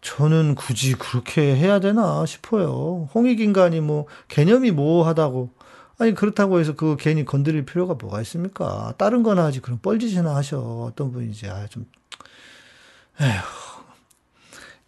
저는 0.00 0.56
굳이 0.56 0.94
그렇게 0.94 1.54
해야 1.54 1.78
되나 1.78 2.26
싶어요. 2.26 3.08
홍익인간이 3.14 3.80
뭐 3.80 4.06
개념이 4.26 4.72
모호하다고 4.72 5.50
아니 5.98 6.14
그렇다고 6.14 6.58
해서 6.58 6.74
그 6.74 6.96
괜히 6.98 7.24
건드릴 7.24 7.64
필요가 7.64 7.94
뭐가 7.94 8.20
있습니까? 8.22 8.94
다른 8.98 9.22
거나 9.22 9.44
하지 9.44 9.60
그럼 9.60 9.78
뻘짓이나 9.80 10.34
하셔 10.34 10.58
어떤 10.58 11.12
분이지 11.12 11.48
아좀 11.48 11.86
에휴 13.20 13.69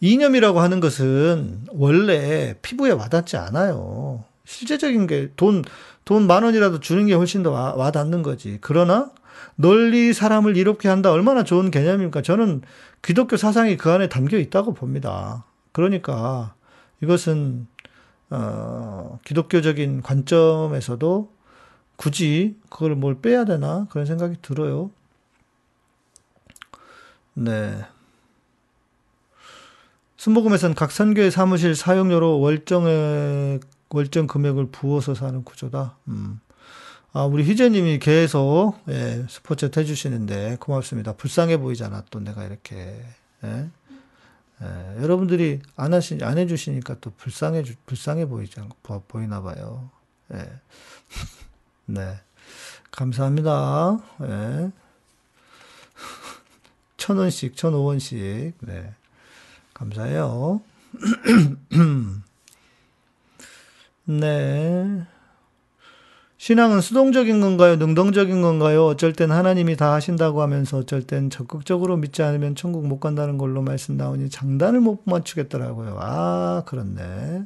이념이라고 0.02 0.60
하는 0.60 0.80
것은 0.80 1.66
원래 1.70 2.56
피부에 2.60 2.90
와닿지 2.90 3.36
않아요. 3.38 4.24
실제적인 4.44 5.06
게 5.06 5.28
돈 5.36 5.62
돈 6.04 6.26
만 6.26 6.42
원이라도 6.42 6.80
주는 6.80 7.06
게 7.06 7.14
훨씬 7.14 7.42
더 7.44 7.52
와, 7.52 7.74
와닿는 7.74 8.22
거지. 8.22 8.58
그러나 8.60 9.12
널리 9.54 10.12
사람을 10.12 10.56
이롭게 10.56 10.88
한다 10.88 11.12
얼마나 11.12 11.44
좋은 11.44 11.70
개념입니까? 11.70 12.22
저는 12.22 12.62
기독교 13.02 13.36
사상이 13.36 13.76
그 13.76 13.90
안에 13.90 14.08
담겨 14.08 14.36
있다고 14.38 14.74
봅니다. 14.74 15.44
그러니까 15.70 16.54
이것은 17.00 17.68
어, 18.30 19.20
기독교적인 19.24 20.02
관점에서도 20.02 21.30
굳이 21.96 22.56
그걸 22.68 22.96
뭘 22.96 23.20
빼야 23.20 23.44
되나 23.44 23.86
그런 23.90 24.06
생각이 24.06 24.36
들어요. 24.42 24.90
네. 27.34 27.78
순복음에서는 30.22 30.76
각 30.76 30.92
선교의 30.92 31.32
사무실 31.32 31.74
사용료로 31.74 32.38
월정의 32.38 33.58
월정 33.90 34.28
금액을 34.28 34.68
부어서 34.70 35.16
사는 35.16 35.42
구조다. 35.42 35.96
음. 36.06 36.38
아, 37.12 37.24
우리 37.24 37.42
희재님이 37.42 37.98
계속, 37.98 38.78
예, 38.88 39.26
스포츠 39.28 39.68
해주시는데, 39.76 40.58
고맙습니다. 40.60 41.14
불쌍해 41.14 41.56
보이잖아, 41.56 42.04
또 42.10 42.20
내가 42.20 42.44
이렇게, 42.44 43.04
예. 43.42 43.68
예, 44.62 45.02
여러분들이 45.02 45.58
안 45.74 45.92
하시, 45.92 46.20
안 46.22 46.38
해주시니까 46.38 46.98
또 47.00 47.10
불쌍해, 47.16 47.64
불쌍해 47.86 48.26
보이지, 48.26 48.60
보, 48.84 49.02
보이나 49.02 49.42
봐요. 49.42 49.90
예. 50.34 50.52
네. 51.86 52.20
감사합니다. 52.92 53.98
예. 54.22 54.70
천 56.96 57.18
원씩, 57.18 57.56
천 57.56 57.74
오원씩, 57.74 58.54
네. 58.60 58.94
감사해요. 59.82 60.62
네. 64.04 65.06
신앙은 66.38 66.80
수동적인 66.80 67.40
건가요? 67.40 67.76
능동적인 67.76 68.42
건가요? 68.42 68.84
어쩔 68.86 69.12
땐 69.12 69.30
하나님이 69.30 69.76
다 69.76 69.92
하신다고 69.92 70.42
하면서 70.42 70.78
어쩔 70.78 71.02
땐 71.02 71.30
적극적으로 71.30 71.96
믿지 71.96 72.22
않으면 72.22 72.56
천국 72.56 72.86
못 72.86 72.98
간다는 72.98 73.38
걸로 73.38 73.62
말씀 73.62 73.96
나오니 73.96 74.28
장단을 74.30 74.80
못 74.80 75.02
맞추겠더라고요. 75.04 75.98
아, 76.00 76.64
그렇네. 76.66 77.44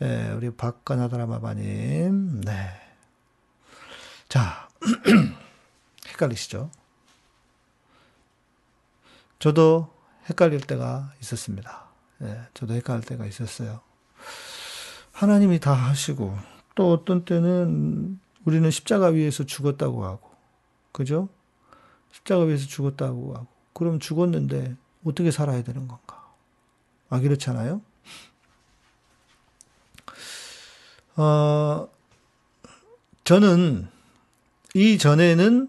예, 0.00 0.32
우리 0.36 0.50
박가나다라마바님. 0.50 2.42
네. 2.42 2.52
자, 4.28 4.68
헷갈리시죠? 6.08 6.70
저도 9.38 9.97
헷갈릴 10.30 10.60
때가 10.60 11.12
있었습니다. 11.20 11.84
예, 12.22 12.40
저도 12.54 12.74
헷갈릴 12.74 13.02
때가 13.04 13.26
있었어요. 13.26 13.80
하나님이 15.12 15.58
다 15.60 15.72
하시고, 15.72 16.36
또 16.74 16.92
어떤 16.92 17.24
때는 17.24 18.20
우리는 18.44 18.70
십자가 18.70 19.08
위에서 19.08 19.44
죽었다고 19.44 20.04
하고, 20.04 20.30
그죠? 20.92 21.28
십자가 22.12 22.44
위에서 22.44 22.66
죽었다고 22.66 23.34
하고, 23.34 23.46
그럼 23.72 23.98
죽었는데 23.98 24.76
어떻게 25.04 25.30
살아야 25.30 25.62
되는 25.62 25.88
건가? 25.88 26.32
아, 27.08 27.20
그렇잖아요? 27.20 27.80
어, 31.16 31.88
저는 33.24 33.88
이전에는 34.74 35.68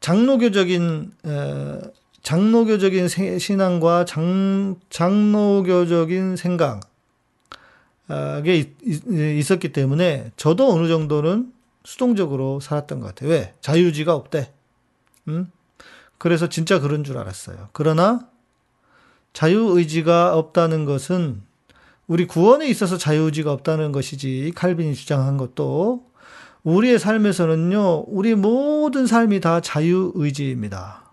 장로교적인, 0.00 1.12
에, 1.24 1.80
장로교적인 2.26 3.06
신앙과 3.38 4.04
장, 4.04 4.80
장로교적인 4.90 6.34
생각, 6.34 6.80
게 8.42 8.74
있었기 8.82 9.72
때문에 9.72 10.32
저도 10.36 10.72
어느 10.72 10.88
정도는 10.88 11.52
수동적으로 11.84 12.58
살았던 12.58 12.98
것 12.98 13.06
같아요. 13.06 13.30
왜? 13.30 13.54
자유의지가 13.60 14.12
없대. 14.12 14.52
음? 15.28 15.52
그래서 16.18 16.48
진짜 16.48 16.80
그런 16.80 17.04
줄 17.04 17.16
알았어요. 17.16 17.68
그러나 17.70 18.28
자유의지가 19.32 20.36
없다는 20.36 20.84
것은 20.84 21.42
우리 22.08 22.26
구원에 22.26 22.66
있어서 22.66 22.98
자유의지가 22.98 23.52
없다는 23.52 23.92
것이지 23.92 24.50
칼빈이 24.56 24.96
주장한 24.96 25.36
것도 25.36 26.04
우리의 26.64 26.98
삶에서는요, 26.98 28.06
우리 28.08 28.34
모든 28.34 29.06
삶이 29.06 29.38
다 29.38 29.60
자유의지입니다. 29.60 31.05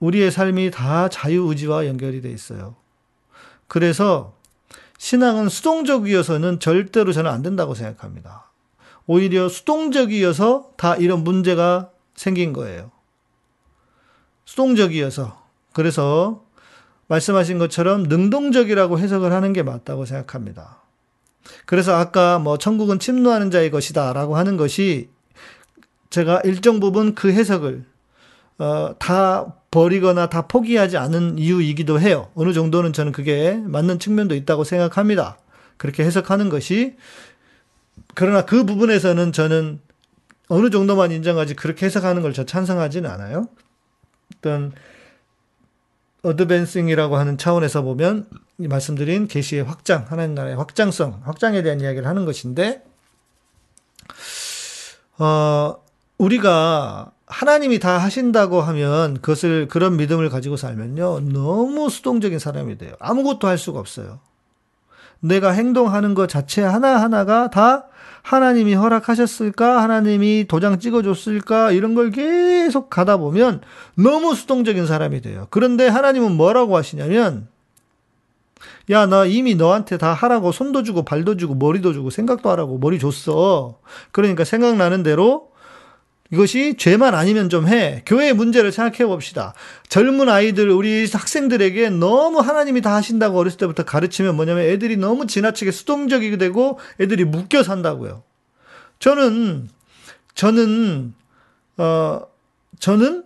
우리의 0.00 0.30
삶이 0.30 0.70
다 0.70 1.08
자유의지와 1.08 1.86
연결이 1.86 2.20
돼 2.20 2.30
있어요. 2.30 2.74
그래서 3.68 4.34
신앙은 4.98 5.48
수동적이어서는 5.48 6.60
절대로 6.60 7.12
저는 7.12 7.30
안 7.30 7.42
된다고 7.42 7.74
생각합니다. 7.74 8.50
오히려 9.06 9.48
수동적이어서 9.48 10.72
다 10.76 10.96
이런 10.96 11.24
문제가 11.24 11.90
생긴 12.14 12.52
거예요. 12.52 12.90
수동적이어서. 14.44 15.40
그래서 15.72 16.44
말씀하신 17.06 17.58
것처럼 17.58 18.04
능동적이라고 18.04 18.98
해석을 18.98 19.32
하는 19.32 19.52
게 19.52 19.62
맞다고 19.62 20.04
생각합니다. 20.04 20.82
그래서 21.66 21.94
아까 21.94 22.38
뭐 22.38 22.58
천국은 22.58 22.98
침노하는 22.98 23.50
자의 23.50 23.70
것이다 23.70 24.12
라고 24.12 24.36
하는 24.36 24.56
것이 24.56 25.08
제가 26.10 26.40
일정 26.44 26.78
부분 26.78 27.14
그 27.14 27.32
해석을 27.32 27.84
어, 28.60 28.94
다 28.98 29.54
버리거나 29.70 30.28
다 30.28 30.46
포기하지 30.46 30.98
않은 30.98 31.38
이유이기도 31.38 31.98
해요. 31.98 32.28
어느 32.34 32.52
정도는 32.52 32.92
저는 32.92 33.10
그게 33.12 33.54
맞는 33.64 33.98
측면도 33.98 34.34
있다고 34.34 34.64
생각합니다. 34.64 35.38
그렇게 35.78 36.04
해석하는 36.04 36.50
것이 36.50 36.96
그러나 38.14 38.44
그 38.44 38.64
부분에서는 38.64 39.32
저는 39.32 39.80
어느 40.48 40.68
정도만 40.70 41.10
인정하지 41.10 41.54
그렇게 41.54 41.86
해석하는 41.86 42.20
걸 42.20 42.34
저 42.34 42.44
찬성하지는 42.44 43.08
않아요. 43.08 43.48
어떤 44.36 44.72
어드밴싱이라고 46.22 47.16
하는 47.16 47.38
차원에서 47.38 47.80
보면 47.80 48.28
말씀드린 48.58 49.26
계시의 49.26 49.62
확장, 49.62 50.04
하나님 50.06 50.34
나라의 50.34 50.56
확장성, 50.56 51.22
확장에 51.24 51.62
대한 51.62 51.80
이야기를 51.80 52.06
하는 52.06 52.26
것인데 52.26 52.82
어, 55.18 55.82
우리가 56.18 57.12
하나님이 57.30 57.78
다 57.78 57.96
하신다고 57.98 58.60
하면 58.60 59.14
그것을 59.14 59.68
그런 59.68 59.96
믿음을 59.96 60.28
가지고 60.28 60.56
살면요. 60.56 61.20
너무 61.32 61.88
수동적인 61.88 62.38
사람이 62.38 62.76
돼요. 62.76 62.92
아무것도 62.98 63.46
할 63.46 63.56
수가 63.56 63.78
없어요. 63.78 64.18
내가 65.20 65.50
행동하는 65.52 66.14
것 66.14 66.28
자체 66.28 66.62
하나하나가 66.62 67.48
다 67.50 67.86
하나님이 68.22 68.74
허락하셨을까? 68.74 69.82
하나님이 69.82 70.46
도장 70.48 70.80
찍어줬을까? 70.80 71.70
이런 71.70 71.94
걸 71.94 72.10
계속 72.10 72.90
가다 72.90 73.16
보면 73.16 73.60
너무 73.94 74.34
수동적인 74.34 74.86
사람이 74.86 75.20
돼요. 75.20 75.46
그런데 75.50 75.86
하나님은 75.86 76.32
뭐라고 76.32 76.76
하시냐면, 76.76 77.48
야, 78.90 79.06
나 79.06 79.24
이미 79.24 79.54
너한테 79.54 79.98
다 79.98 80.12
하라고 80.12 80.52
손도 80.52 80.82
주고 80.82 81.04
발도 81.04 81.36
주고 81.36 81.54
머리도 81.54 81.92
주고 81.92 82.10
생각도 82.10 82.50
하라고 82.50 82.78
머리 82.78 82.98
줬어. 82.98 83.78
그러니까 84.10 84.44
생각나는 84.44 85.02
대로 85.02 85.49
이것이 86.32 86.76
죄만 86.76 87.14
아니면 87.14 87.48
좀 87.48 87.66
해. 87.66 88.02
교회의 88.06 88.34
문제를 88.34 88.70
생각해 88.70 89.04
봅시다. 89.06 89.52
젊은 89.88 90.28
아이들, 90.28 90.70
우리 90.70 91.06
학생들에게 91.10 91.90
너무 91.90 92.38
하나님이 92.38 92.82
다 92.82 92.94
하신다고 92.94 93.36
어렸을 93.38 93.58
때부터 93.58 93.84
가르치면 93.84 94.36
뭐냐면 94.36 94.64
애들이 94.64 94.96
너무 94.96 95.26
지나치게 95.26 95.72
수동적이게 95.72 96.36
되고 96.36 96.78
애들이 97.00 97.24
묶여 97.24 97.64
산다고요. 97.64 98.22
저는, 99.00 99.68
저는, 100.34 101.14
어, 101.78 102.20
저는 102.78 103.24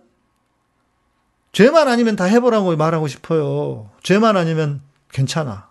죄만 1.51 1.87
아니면 1.87 2.15
다 2.15 2.25
해보라고 2.25 2.75
말하고 2.75 3.07
싶어요. 3.07 3.89
죄만 4.01 4.35
아니면 4.35 4.81
괜찮아. 5.11 5.69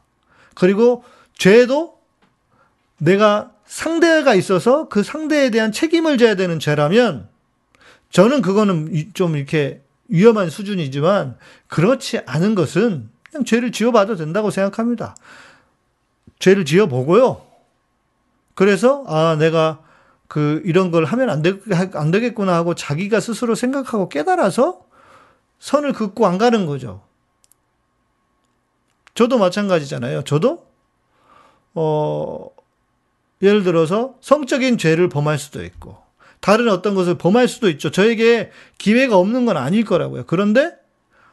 그리고 0.55 1.03
죄도 1.37 1.99
내가 2.99 3.53
상대가 3.66 4.35
있어서 4.35 4.88
그 4.88 5.03
상대에 5.03 5.50
대한 5.50 5.72
책임을 5.72 6.18
져야 6.18 6.35
되는 6.35 6.59
죄라면 6.59 7.29
저는 8.11 8.42
그거는 8.42 9.11
좀 9.14 9.37
이렇게 9.37 9.83
위험한 10.09 10.50
수준이지만 10.50 11.37
그렇지 11.68 12.20
않은 12.27 12.55
것은 12.55 13.11
그냥 13.31 13.44
죄를 13.44 13.72
지어봐도 13.72 14.16
된다고 14.16 14.50
생각합니다. 14.50 15.16
죄를 16.38 16.64
지어보고요. 16.64 17.44
그래서 18.55 19.05
아 19.09 19.37
내가 19.37 19.81
그 20.29 20.62
이런 20.64 20.90
걸 20.90 21.05
하면 21.05 21.31
안, 21.31 21.42
되, 21.42 21.59
안 21.94 22.11
되겠구나 22.11 22.55
하고 22.55 22.74
자기가 22.74 23.20
스스로 23.20 23.55
생각하고 23.55 24.09
깨달아서 24.09 24.85
선을 25.59 25.92
긋고 25.92 26.27
안 26.27 26.38
가는 26.38 26.66
거죠. 26.66 27.03
저도 29.14 29.38
마찬가지잖아요. 29.38 30.22
저도 30.22 30.66
어 31.74 32.53
예를 33.42 33.62
들어서 33.62 34.14
성적인 34.20 34.79
죄를 34.79 35.09
범할 35.09 35.38
수도 35.38 35.64
있고 35.64 35.99
다른 36.40 36.68
어떤 36.68 36.94
것을 36.94 37.16
범할 37.16 37.49
수도 37.49 37.68
있죠. 37.70 37.90
저에게 37.90 38.51
기회가 38.79 39.16
없는 39.16 39.47
건 39.47 39.57
아닐 39.57 39.85
거라고요. 39.85 40.25
그런데 40.27 40.73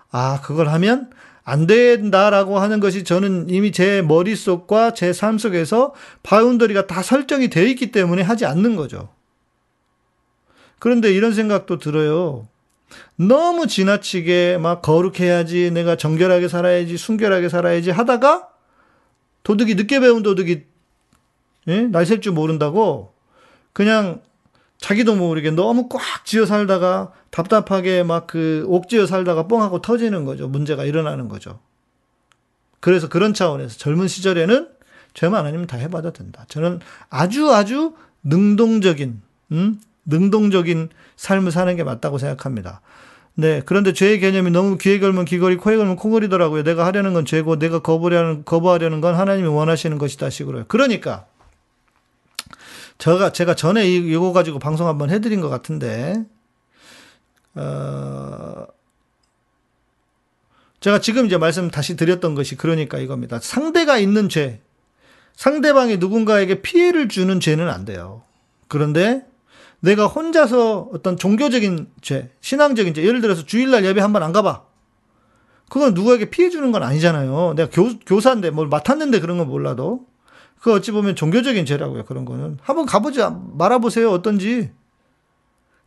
아 0.09 0.41
그걸 0.41 0.69
하면 0.69 1.09
안 1.43 1.67
된다라고 1.67 2.59
하는 2.59 2.79
것이 2.79 3.03
저는 3.03 3.49
이미 3.49 3.71
제 3.71 4.01
머릿속과 4.01 4.93
제 4.93 5.11
삶 5.11 5.37
속에서 5.37 5.93
바운더리가 6.23 6.87
다 6.87 7.01
설정이 7.01 7.49
되어 7.49 7.65
있기 7.65 7.91
때문에 7.91 8.21
하지 8.21 8.45
않는 8.45 8.75
거죠. 8.75 9.09
그런데 10.79 11.11
이런 11.13 11.33
생각도 11.33 11.77
들어요. 11.79 12.47
너무 13.15 13.67
지나치게 13.67 14.57
막 14.59 14.81
거룩해야지, 14.81 15.71
내가 15.71 15.95
정결하게 15.95 16.47
살아야지, 16.47 16.97
순결하게 16.97 17.49
살아야지 17.49 17.91
하다가 17.91 18.49
도둑이 19.43 19.75
늦게 19.75 19.99
배운 19.99 20.23
도둑이 20.23 20.63
예? 21.67 21.81
날샐 21.83 22.21
줄 22.21 22.33
모른다고 22.33 23.13
그냥 23.73 24.21
자기도 24.77 25.15
모르게 25.15 25.51
너무 25.51 25.87
꽉 25.89 26.25
지어 26.25 26.45
살다가 26.45 27.11
답답하게 27.29 28.03
막 28.03 28.27
그 28.27 28.65
옥지어 28.67 29.05
살다가 29.05 29.47
뻥하고 29.47 29.81
터지는 29.81 30.25
거죠. 30.25 30.47
문제가 30.47 30.85
일어나는 30.85 31.27
거죠. 31.27 31.59
그래서 32.79 33.07
그런 33.07 33.33
차원에서 33.33 33.77
젊은 33.77 34.07
시절에는 34.07 34.69
죄만 35.13 35.45
아니면 35.45 35.67
다 35.67 35.77
해봐도 35.77 36.11
된다. 36.13 36.45
저는 36.47 36.79
아주 37.09 37.53
아주 37.53 37.93
능동적인, 38.23 39.21
음? 39.51 39.81
능동적인 40.05 40.89
삶을 41.15 41.51
사는 41.51 41.75
게 41.75 41.83
맞다고 41.83 42.17
생각합니다. 42.17 42.81
네. 43.35 43.61
그런데 43.65 43.93
죄의 43.93 44.19
개념이 44.19 44.51
너무 44.51 44.77
귀에 44.77 44.99
걸면 44.99 45.25
귀걸이, 45.25 45.57
코에 45.57 45.77
걸면 45.77 45.95
코걸이더라고요. 45.95 46.63
내가 46.63 46.85
하려는 46.85 47.13
건 47.13 47.25
죄고, 47.25 47.59
내가 47.59 47.79
거부하려는, 47.79 48.43
거부하려는 48.45 49.01
건 49.01 49.15
하나님이 49.15 49.47
원하시는 49.47 49.97
것이다. 49.97 50.29
식으로요. 50.29 50.65
그러니까, 50.67 51.25
제가, 53.01 53.31
제가 53.31 53.55
전에 53.55 53.87
이거 53.89 54.31
가지고 54.31 54.59
방송 54.59 54.87
한번 54.87 55.09
해드린 55.09 55.41
것 55.41 55.49
같은데, 55.49 56.23
어, 57.55 58.67
제가 60.81 60.99
지금 60.99 61.25
이제 61.25 61.37
말씀 61.37 61.71
다시 61.71 61.95
드렸던 61.95 62.35
것이 62.35 62.55
그러니까 62.55 62.99
이겁니다. 62.99 63.39
상대가 63.41 63.97
있는 63.97 64.29
죄, 64.29 64.61
상대방이 65.35 65.97
누군가에게 65.97 66.61
피해를 66.61 67.09
주는 67.09 67.39
죄는 67.39 67.69
안 67.69 67.85
돼요. 67.85 68.21
그런데 68.67 69.25
내가 69.79 70.05
혼자서 70.05 70.89
어떤 70.93 71.17
종교적인 71.17 71.87
죄, 72.01 72.29
신앙적인 72.41 72.93
죄, 72.93 73.03
예를 73.03 73.21
들어서 73.21 73.43
주일날 73.45 73.83
예배 73.83 73.99
한 73.99 74.13
번 74.13 74.21
안 74.21 74.31
가봐. 74.31 74.63
그건 75.69 75.95
누구에게 75.95 76.29
피해 76.29 76.51
주는 76.51 76.71
건 76.71 76.83
아니잖아요. 76.83 77.53
내가 77.55 77.69
교, 77.71 77.97
교사인데 78.05 78.51
뭘 78.51 78.67
맡았는데 78.67 79.19
그런 79.21 79.39
건 79.39 79.47
몰라도. 79.47 80.05
그 80.61 80.71
어찌 80.73 80.91
보면 80.91 81.15
종교적인 81.15 81.65
죄라고요. 81.65 82.05
그런 82.05 82.23
거는 82.23 82.57
한번 82.61 82.85
가보지 82.85 83.19
말아보세요. 83.53 84.11
어떤지 84.11 84.71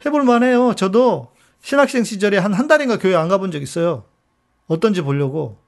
해볼 0.04 0.24
만해요. 0.24 0.74
저도 0.74 1.28
신학생 1.62 2.04
시절에 2.04 2.36
한 2.38 2.52
한 2.52 2.66
달인가 2.66 2.98
교회 2.98 3.14
안 3.14 3.28
가본 3.28 3.50
적 3.52 3.62
있어요. 3.62 4.04
어떤지 4.66 5.00
보려고 5.00 5.58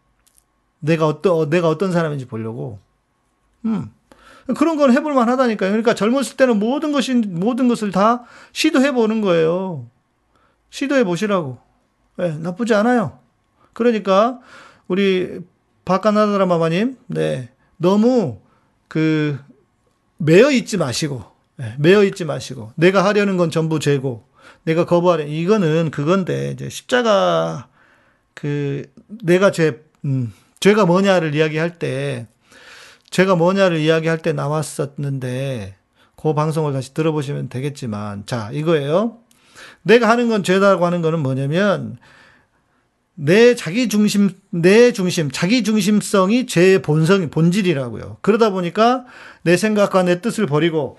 내가 0.80 1.07
어떤 1.07 1.48
내가 1.48 1.68
어떤 1.68 1.92
사람인지 1.92 2.26
보려고. 2.26 2.78
음 3.64 3.90
그런 4.54 4.76
건 4.76 4.92
해볼 4.92 5.14
만 5.14 5.28
하다니까요. 5.28 5.70
그러니까 5.70 5.94
젊었을 5.94 6.36
때는 6.36 6.59
모든 6.59 6.92
것이, 6.92 7.14
모든 7.14 7.66
것을 7.66 7.90
다 7.90 8.24
시도해 8.52 8.92
보는 8.92 9.20
거예요. 9.20 9.88
시도해 10.70 11.02
보시라고. 11.04 11.59
네, 12.16 12.36
나쁘지 12.38 12.72
않아요. 12.74 13.18
그러니까, 13.72 14.38
우리 14.86 15.40
바카나다라 15.84 16.46
마마님, 16.46 16.96
네. 17.09 17.50
너무 17.76 18.38
그, 18.89 19.39
매여 20.18 20.51
있지 20.53 20.76
마시고, 20.76 21.24
네, 21.57 21.74
매여 21.78 22.05
있지 22.05 22.24
마시고, 22.24 22.72
내가 22.76 23.05
하려는 23.05 23.37
건 23.37 23.51
전부 23.51 23.78
죄고, 23.78 24.24
내가 24.64 24.84
거부하려, 24.84 25.24
이거는 25.26 25.91
그건데, 25.91 26.53
이제 26.53 26.68
십자가, 26.68 27.68
그, 28.34 28.84
내가 29.09 29.51
죄, 29.51 29.82
음, 30.05 30.32
죄가 30.61 30.87
뭐냐를 30.87 31.34
이야기할 31.34 31.78
때, 31.78 32.26
죄가 33.11 33.37
뭐냐를 33.37 33.78
이야기할 33.78 34.18
때 34.18 34.32
나왔었는데, 34.32 35.76
그 36.16 36.34
방송을 36.34 36.72
다시 36.72 36.93
들어보시면 36.95 37.49
되겠지만, 37.49 38.26
자, 38.26 38.51
이거예요. 38.53 39.18
내가 39.82 40.09
하는 40.09 40.28
건 40.28 40.43
죄다라고 40.43 40.84
하는 40.84 41.03
거는 41.03 41.20
뭐냐면, 41.20 41.99
내 43.16 43.54
자기 43.54 43.88
중심, 43.88 44.30
내 44.50 44.92
중심, 44.92 45.30
자기 45.30 45.64
중심성이 45.64 46.46
죄의 46.46 46.82
본성이, 46.82 47.28
본질이라고요. 47.28 48.18
그러다 48.20 48.50
보니까 48.50 49.06
내 49.42 49.56
생각과 49.56 50.02
내 50.02 50.20
뜻을 50.20 50.46
버리고, 50.46 50.98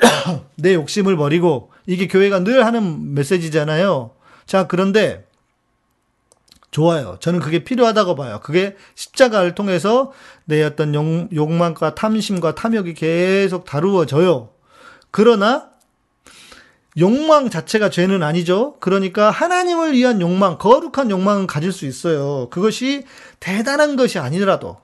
내 0.56 0.74
욕심을 0.74 1.16
버리고, 1.16 1.72
이게 1.86 2.08
교회가 2.08 2.40
늘 2.40 2.66
하는 2.66 3.14
메시지잖아요. 3.14 4.10
자, 4.44 4.66
그런데, 4.66 5.26
좋아요. 6.70 7.16
저는 7.20 7.40
그게 7.40 7.64
필요하다고 7.64 8.14
봐요. 8.14 8.40
그게 8.42 8.76
십자가를 8.94 9.54
통해서 9.54 10.12
내 10.44 10.62
어떤 10.62 10.94
욕, 10.94 11.34
욕망과 11.34 11.94
탐심과 11.94 12.54
탐욕이 12.54 12.94
계속 12.94 13.64
다루어져요. 13.64 14.50
그러나 15.10 15.69
욕망 16.98 17.50
자체가 17.50 17.90
죄는 17.90 18.22
아니죠. 18.22 18.76
그러니까 18.80 19.30
하나님을 19.30 19.92
위한 19.92 20.20
욕망, 20.20 20.58
거룩한 20.58 21.10
욕망은 21.10 21.46
가질 21.46 21.72
수 21.72 21.86
있어요. 21.86 22.48
그것이 22.50 23.04
대단한 23.38 23.96
것이 23.96 24.18
아니라도, 24.18 24.78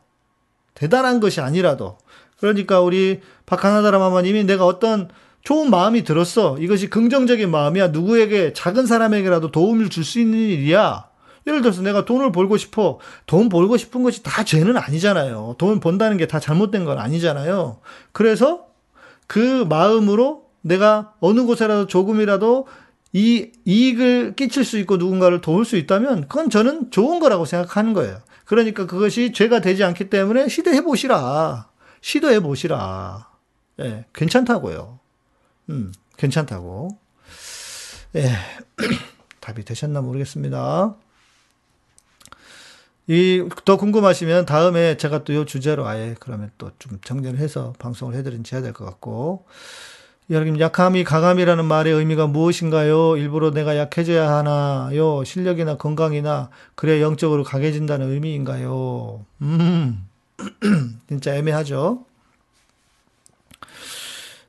대단한 0.75 1.21
것이 1.21 1.41
아니라도. 1.41 1.99
그러니까 2.39 2.81
우리 2.81 3.21
박하나다라 3.47 3.99
마마님이 3.99 4.45
내가 4.45 4.67
어떤 4.67 5.09
좋은 5.43 5.71
마음이 5.71 6.05
들었어. 6.05 6.59
이것이 6.59 6.91
긍정적인 6.91 7.51
마음이야. 7.51 7.89
누구에게, 7.89 8.53
작은 8.53 8.87
사람에게라도 8.87 9.51
도움을 9.53 9.91
줄 9.91 10.05
수 10.05 10.21
있는 10.21 10.39
일이야. 10.39 11.09
예를 11.47 11.63
들어서 11.63 11.81
내가 11.83 12.05
돈을 12.05 12.33
벌고 12.33 12.57
싶어. 12.57 12.99
돈 13.27 13.49
벌고 13.49 13.77
싶은 13.77 14.03
것이 14.03 14.23
다 14.25 14.43
죄는 14.45 14.77
아니잖아요. 14.77 15.55
돈 15.59 15.79
번다는 15.81 16.17
게 16.17 16.27
다 16.27 16.41
잘못된 16.41 16.85
건 16.85 16.99
아니잖아요. 16.99 17.79
그래서 18.13 18.67
그 19.29 19.65
마음으로 19.69 20.46
내가 20.67 21.15
어느 21.21 21.45
곳에라도 21.45 21.87
조금이라도 21.87 22.67
이 23.13 23.53
이익을 23.65 24.35
끼칠 24.35 24.65
수 24.65 24.79
있고 24.79 24.97
누군가를 24.97 25.41
도울 25.41 25.65
수 25.65 25.77
있다면 25.77 26.23
그건 26.29 26.51
저는 26.51 26.91
좋은 26.91 27.21
거라고 27.21 27.45
생각하는 27.45 27.93
거예요. 27.95 28.21
그러니까 28.45 28.87
그것이 28.87 29.33
죄가 29.33 29.61
되지 29.61 29.85
않기 29.85 30.11
때문에 30.11 30.49
시도해 30.49 30.83
보시라. 30.83 31.69
시도해 32.01 32.41
보시라. 32.41 33.31
예, 33.81 34.05
괜찮다고요. 34.13 34.99
음, 35.71 35.93
괜찮다고. 36.17 36.99
예. 38.17 38.31
답이 39.41 39.65
되셨나 39.65 40.01
모르겠습니다. 40.01 40.97
이, 43.09 43.49
더 43.65 43.77
궁금하시면 43.77 44.47
다음에 44.47 44.97
제가 44.97 45.23
또이 45.25 45.47
주제로 45.47 45.87
아예 45.87 46.17
그러면 46.19 46.51
또 46.59 46.73
좀 46.81 46.99
정리를 47.05 47.39
해서 47.39 47.73
방송을 47.79 48.15
해드린지 48.17 48.55
해야 48.55 48.63
될 48.63 48.73
것 48.73 48.85
같고. 48.85 49.47
여러분, 50.29 50.59
약함이 50.59 51.05
강함이라는 51.05 51.65
말의 51.65 51.93
의미가 51.93 52.27
무엇인가요? 52.27 53.17
일부러 53.17 53.53
내가 53.53 53.77
약해져야 53.77 54.29
하나요? 54.29 55.23
실력이나 55.23 55.77
건강이나, 55.77 56.51
그래 56.75 57.01
영적으로 57.01 57.45
강해진다는 57.45 58.11
의미인가요? 58.11 59.25
음, 59.43 60.09
진짜 61.09 61.35
애매하죠? 61.37 62.05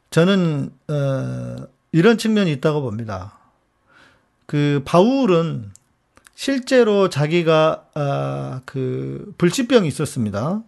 저는, 0.09 0.71
어, 0.87 1.67
이런 1.91 2.17
측면이 2.17 2.51
있다고 2.53 2.81
봅니다. 2.81 3.37
그, 4.47 4.81
바울은 4.83 5.71
실제로 6.37 7.09
자기가 7.09 7.85
아, 7.95 8.61
그 8.65 9.33
불치병이 9.39 9.87
있었습니다. 9.87 10.61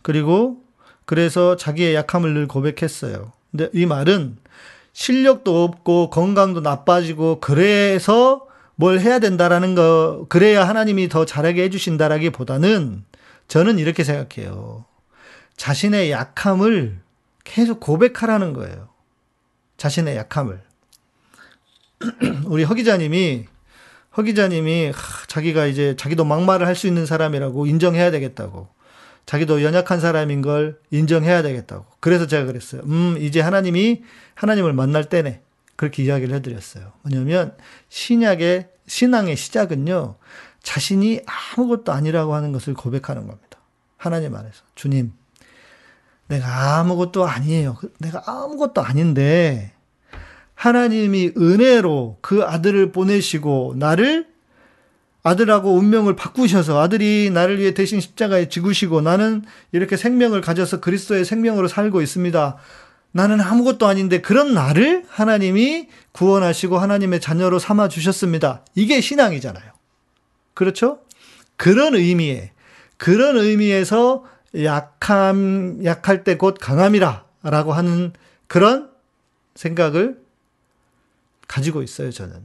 그리고 0.00 0.62
그래서 1.04 1.56
자기의 1.56 1.96
약함을 1.96 2.32
늘 2.34 2.46
고백했어요. 2.46 3.32
근데 3.50 3.68
이 3.72 3.86
말은 3.86 4.36
실력도 4.92 5.64
없고 5.64 6.10
건강도 6.10 6.60
나빠지고 6.60 7.40
그래서 7.40 8.46
뭘 8.74 9.00
해야 9.00 9.18
된다라는 9.18 9.74
거 9.74 10.26
그래야 10.28 10.66
하나님이 10.66 11.08
더 11.08 11.24
잘하게 11.24 11.64
해주신다라기보다는 11.64 13.04
저는 13.48 13.78
이렇게 13.78 14.04
생각해요. 14.04 14.84
자신의 15.56 16.10
약함을 16.10 17.00
계속 17.44 17.80
고백하라는 17.80 18.52
거예요. 18.52 18.88
자신의 19.76 20.16
약함을. 20.16 20.62
우리 22.46 22.64
허 22.64 22.74
기자님이 22.74 23.46
허 24.16 24.22
기자님이 24.22 24.86
하, 24.90 25.26
자기가 25.26 25.66
이제 25.66 25.94
자기도 25.96 26.24
막말을 26.24 26.66
할 26.66 26.74
수 26.74 26.86
있는 26.86 27.06
사람이라고 27.06 27.66
인정해야 27.66 28.10
되겠다고. 28.10 28.68
자기도 29.26 29.62
연약한 29.62 30.00
사람인 30.00 30.42
걸 30.42 30.78
인정해야 30.90 31.42
되겠다고. 31.42 31.86
그래서 32.00 32.26
제가 32.26 32.46
그랬어요. 32.46 32.82
음, 32.84 33.16
이제 33.20 33.40
하나님이 33.40 34.02
하나님을 34.34 34.72
만날 34.72 35.04
때네. 35.04 35.42
그렇게 35.76 36.02
이야기를 36.02 36.34
해드렸어요. 36.36 36.92
뭐냐면 37.02 37.56
신약의 37.88 38.68
신앙의 38.86 39.36
시작은요. 39.36 40.16
자신이 40.62 41.20
아무것도 41.56 41.92
아니라고 41.92 42.34
하는 42.34 42.52
것을 42.52 42.74
고백하는 42.74 43.26
겁니다. 43.26 43.58
하나님 43.96 44.34
안에서. 44.34 44.62
주님, 44.74 45.12
내가 46.26 46.78
아무것도 46.78 47.26
아니에요. 47.26 47.76
내가 47.98 48.22
아무것도 48.26 48.82
아닌데 48.82 49.72
하나님이 50.54 51.32
은혜로 51.36 52.18
그 52.20 52.44
아들을 52.44 52.92
보내시고 52.92 53.74
나를 53.76 54.29
아들하고 55.22 55.74
운명을 55.74 56.16
바꾸셔서 56.16 56.80
아들이 56.80 57.30
나를 57.30 57.58
위해 57.58 57.74
대신 57.74 58.00
십자가에 58.00 58.48
죽으시고 58.48 59.00
나는 59.02 59.42
이렇게 59.72 59.96
생명을 59.96 60.40
가져서 60.40 60.80
그리스도의 60.80 61.24
생명으로 61.24 61.68
살고 61.68 62.00
있습니다. 62.00 62.56
나는 63.12 63.40
아무것도 63.40 63.86
아닌데 63.86 64.20
그런 64.20 64.54
나를 64.54 65.04
하나님이 65.08 65.88
구원하시고 66.12 66.78
하나님의 66.78 67.20
자녀로 67.20 67.58
삼아 67.58 67.88
주셨습니다. 67.88 68.64
이게 68.74 69.00
신앙이잖아요. 69.00 69.72
그렇죠? 70.54 71.00
그런 71.56 71.94
의미에 71.94 72.52
그런 72.96 73.36
의미에서 73.36 74.24
약함 74.62 75.84
약할 75.84 76.24
때 76.24 76.36
곧 76.36 76.56
강함이라라고 76.60 77.72
하는 77.72 78.12
그런 78.46 78.90
생각을 79.54 80.18
가지고 81.48 81.82
있어요, 81.82 82.10
저는. 82.10 82.36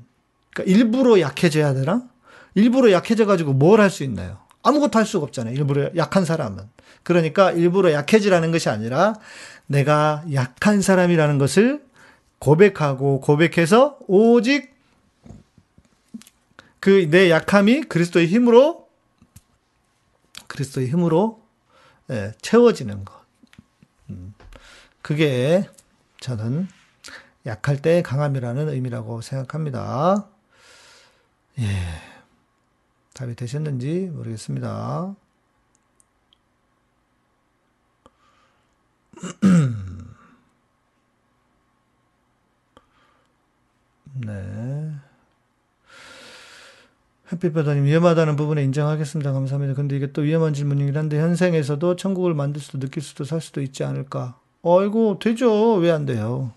그러니까 0.53 0.75
일부러 0.75 1.19
약해져야 1.19 1.73
되나? 1.73 2.03
일부러 2.55 2.91
약해져가지고 2.91 3.53
뭘 3.53 3.79
할 3.79 3.89
수 3.89 4.03
있나요? 4.03 4.39
아무것도 4.63 4.97
할 4.97 5.05
수가 5.05 5.25
없잖아요. 5.25 5.53
일부러 5.53 5.89
약한 5.95 6.25
사람은. 6.25 6.63
그러니까 7.03 7.51
일부러 7.51 7.91
약해지라는 7.91 8.51
것이 8.51 8.69
아니라 8.69 9.13
내가 9.67 10.23
약한 10.33 10.81
사람이라는 10.81 11.37
것을 11.37 11.83
고백하고 12.39 13.21
고백해서 13.21 13.99
오직 14.07 14.73
그 16.79 17.07
내 17.09 17.29
약함이 17.29 17.83
그리스도의 17.83 18.27
힘으로 18.27 18.87
그리스도의 20.47 20.87
힘으로 20.89 21.43
예, 22.11 22.33
채워지는 22.41 23.03
것. 23.05 23.13
음, 24.11 24.33
그게 25.01 25.67
저는 26.19 26.67
약할 27.47 27.81
때 27.81 28.01
강함이라는 28.03 28.69
의미라고 28.69 29.21
생각합니다. 29.21 30.27
예. 31.59 32.14
답이 33.15 33.35
되셨는지 33.35 34.11
모르겠습니다. 34.13 35.15
네. 44.25 44.91
햇빛바다님 47.31 47.85
위험하다는 47.85 48.35
부분에 48.35 48.63
인정하겠습니다. 48.63 49.31
감사합니다. 49.31 49.73
근데 49.73 49.95
이게 49.95 50.11
또 50.11 50.21
위험한 50.21 50.53
질문이긴 50.53 50.95
한데 50.95 51.19
현생에서도 51.19 51.95
천국을 51.95 52.33
만들 52.33 52.61
수도 52.61 52.79
느낄 52.79 53.01
수도 53.01 53.23
살 53.23 53.41
수도 53.41 53.61
있지 53.61 53.83
않을까? 53.83 54.39
어이고 54.61 55.19
되죠. 55.19 55.75
왜 55.75 55.91
안 55.91 56.05
돼요? 56.05 56.51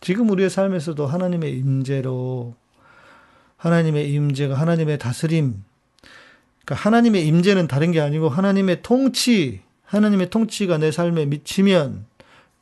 지금 0.00 0.30
우리의 0.30 0.48
삶에서도 0.50 1.06
하나님의 1.06 1.58
임재로 1.58 2.54
하나님의 3.56 4.10
임재가 4.12 4.54
하나님의 4.54 4.98
다스림 4.98 5.62
그러니까 6.70 6.74
하나님의 6.74 7.26
임재는 7.26 7.66
다른 7.66 7.90
게 7.90 8.00
아니고 8.00 8.28
하나님의 8.28 8.82
통치 8.82 9.60
하나님의 9.86 10.30
통치가 10.30 10.78
내 10.78 10.92
삶에 10.92 11.26
미치면 11.26 12.06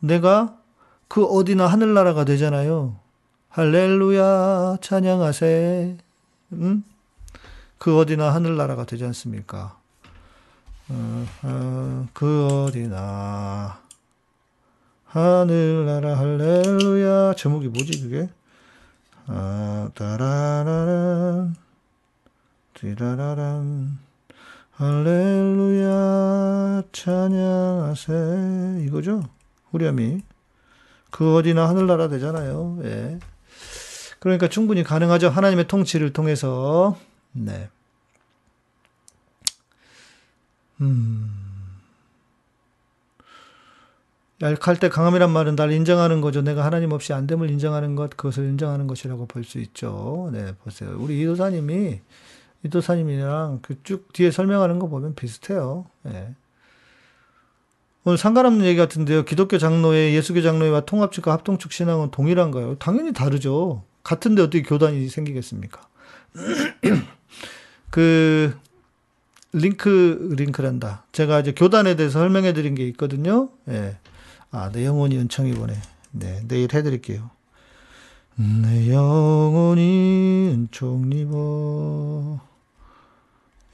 내가 0.00 0.56
그 1.08 1.26
어디나 1.26 1.66
하늘나라가 1.66 2.24
되잖아요. 2.24 2.96
할렐루야 3.50 4.78
찬양하세. 4.80 5.98
응? 6.52 6.82
그 7.76 7.98
어디나 7.98 8.32
하늘나라가 8.32 8.86
되지 8.86 9.04
않습니까? 9.04 9.78
어, 10.88 11.26
어, 11.42 12.08
그 12.14 12.46
어디나 12.46 13.78
하늘나라 15.04 16.18
할렐루야 16.18 17.34
제목이 17.34 17.68
뭐지 17.68 18.00
그게? 18.00 18.30
아, 19.26 19.90
따라라란 19.94 21.67
띠라라란 22.80 23.98
할렐루야 24.72 25.88
찬양하세 26.92 28.84
이거죠? 28.86 29.24
후렴이 29.70 30.22
그 31.10 31.36
어디나 31.36 31.68
하늘나라 31.68 32.08
되잖아요. 32.08 32.78
예. 32.84 33.18
그러니까 34.20 34.48
충분히 34.48 34.84
가능하죠. 34.84 35.28
하나님의 35.28 35.66
통치를 35.66 36.12
통해서 36.12 36.96
네. 37.32 37.68
음. 40.80 41.34
약할 44.40 44.78
때 44.78 44.88
강함이란 44.88 45.30
말은 45.32 45.56
날 45.56 45.72
인정하는 45.72 46.20
거죠. 46.20 46.42
내가 46.42 46.64
하나님 46.64 46.92
없이 46.92 47.12
안 47.12 47.26
됨을 47.26 47.50
인정하는 47.50 47.96
것, 47.96 48.16
그것을 48.16 48.44
인정하는 48.44 48.86
것이라고 48.86 49.26
볼 49.26 49.42
수 49.42 49.58
있죠. 49.58 50.30
네, 50.32 50.54
보세요. 50.62 50.96
우리 50.96 51.20
이도사님이, 51.20 52.00
이도사님이랑 52.64 53.60
그 53.62 53.82
쭉 53.84 54.12
뒤에 54.12 54.30
설명하는 54.30 54.78
거 54.78 54.88
보면 54.88 55.14
비슷해요. 55.14 55.86
네. 56.02 56.34
오늘 58.04 58.16
상관없는 58.18 58.64
얘기 58.64 58.78
같은데요. 58.78 59.24
기독교 59.24 59.58
장로회, 59.58 60.14
예수교 60.14 60.40
장로회와 60.42 60.80
통합측과 60.82 61.32
합동측 61.32 61.72
신앙은 61.72 62.10
동일한가요? 62.10 62.76
당연히 62.78 63.12
다르죠. 63.12 63.84
같은데 64.02 64.42
어떻게 64.42 64.62
교단이 64.62 65.08
생기겠습니까? 65.08 65.82
그, 67.90 68.56
링크, 69.52 70.34
링크란다. 70.38 71.04
제가 71.12 71.40
이제 71.40 71.52
교단에 71.52 71.96
대해서 71.96 72.18
설명해 72.20 72.52
드린 72.54 72.74
게 72.74 72.86
있거든요. 72.88 73.50
예. 73.68 73.96
아, 74.50 74.70
내 74.72 74.86
영혼이 74.86 75.16
은총이 75.18 75.52
보내. 75.52 75.74
네, 76.12 76.42
내일 76.48 76.72
해 76.72 76.82
드릴게요. 76.82 77.30
내 78.36 78.90
영혼이 78.92 80.50
은총 80.54 81.12
입어. 81.12 82.40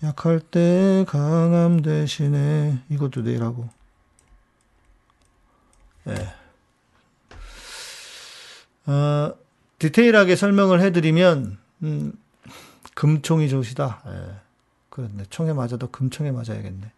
약할 0.05 0.39
때 0.39 1.05
강함 1.09 1.81
대신에 1.81 2.79
이것도 2.91 3.25
내일 3.25 3.43
하고. 3.43 3.69
예. 6.09 6.35
어, 8.87 9.35
디테일하게 9.79 10.37
설명을 10.37 10.83
해드리면, 10.83 11.57
음, 11.85 12.13
금총이 12.95 13.49
좋으시다. 13.49 14.03
예. 14.07 14.35
그렇네. 14.91 15.25
총에 15.31 15.55
맞아도 15.55 15.91
금총에 15.91 16.31
맞아야겠네. 16.33 16.93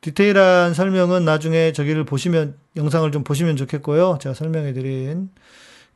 디테일한 0.00 0.74
설명은 0.74 1.24
나중에 1.24 1.72
저기를 1.72 2.04
보시면, 2.04 2.56
영상을 2.76 3.10
좀 3.12 3.22
보시면 3.22 3.56
좋겠고요. 3.56 4.18
제가 4.20 4.34
설명해드린 4.34 5.30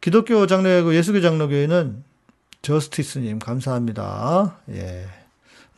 기독교 0.01 0.47
장로교회, 0.47 0.97
예수교 0.97 1.21
장로교회는 1.21 2.05
저스티스님, 2.63 3.41
감사합니다. 3.41 4.59
예. 4.71 5.18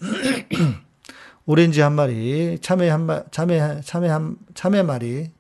오렌지 1.47 1.81
한 1.81 1.95
마리, 1.95 2.59
참외 2.61 2.89
한 2.89 3.07
마, 3.07 3.23
참외, 3.31 3.81
참외 3.85 4.09
한, 4.09 4.37
참외 4.55 4.83
마리, 4.83 5.31